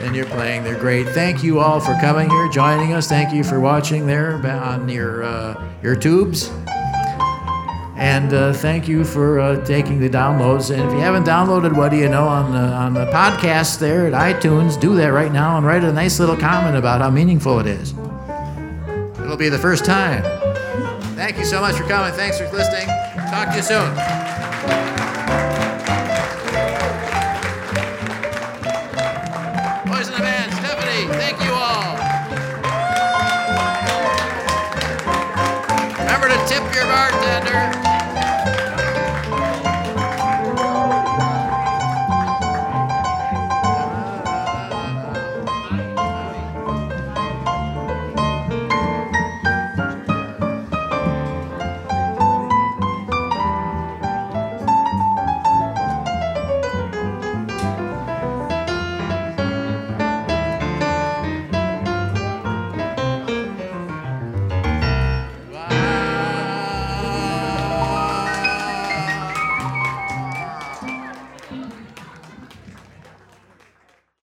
And 0.00 0.16
you're 0.16 0.26
playing. 0.26 0.64
They're 0.64 0.78
great. 0.78 1.08
Thank 1.08 1.42
you 1.42 1.58
all 1.58 1.80
for 1.80 1.94
coming 2.00 2.30
here, 2.30 2.48
joining 2.48 2.94
us. 2.94 3.08
Thank 3.08 3.34
you 3.34 3.44
for 3.44 3.60
watching 3.60 4.06
there 4.06 4.34
on 4.46 4.88
your 4.88 5.24
uh, 5.24 5.70
your 5.82 5.96
tubes. 5.96 6.50
And 7.98 8.32
uh, 8.32 8.52
thank 8.52 8.86
you 8.86 9.04
for 9.04 9.40
uh, 9.40 9.64
taking 9.64 9.98
the 9.98 10.08
downloads. 10.08 10.70
And 10.70 10.80
if 10.88 10.92
you 10.92 11.00
haven't 11.00 11.24
downloaded 11.24 11.76
What 11.76 11.90
Do 11.90 11.96
You 11.96 12.08
Know 12.08 12.28
on 12.28 12.52
the, 12.52 12.58
on 12.58 12.94
the 12.94 13.06
podcast 13.06 13.80
there 13.80 14.06
at 14.06 14.12
iTunes, 14.12 14.78
do 14.80 14.94
that 14.96 15.08
right 15.08 15.32
now 15.32 15.56
and 15.56 15.66
write 15.66 15.82
a 15.82 15.92
nice 15.92 16.20
little 16.20 16.36
comment 16.36 16.76
about 16.76 17.00
how 17.00 17.10
meaningful 17.10 17.58
it 17.58 17.66
is. 17.66 17.92
It'll 19.18 19.36
be 19.36 19.48
the 19.48 19.58
first 19.58 19.84
time. 19.84 20.22
Thank 21.16 21.38
you 21.38 21.44
so 21.44 21.60
much 21.60 21.74
for 21.74 21.82
coming. 21.84 22.12
Thanks 22.12 22.38
for 22.38 22.48
listening. 22.52 22.86
Talk 23.30 23.50
to 23.50 23.56
you 23.56 23.62
soon. 23.62 23.92
Boys 29.86 30.06
in 30.06 30.14
the 30.14 30.20
band, 30.20 30.52
Stephanie, 30.52 31.08
thank 31.18 31.42
you 31.42 31.52
all. 31.52 31.96
Remember 35.98 36.28
to 36.28 36.38
tip 36.46 36.62
your 36.74 36.84
bartender. 36.84 37.87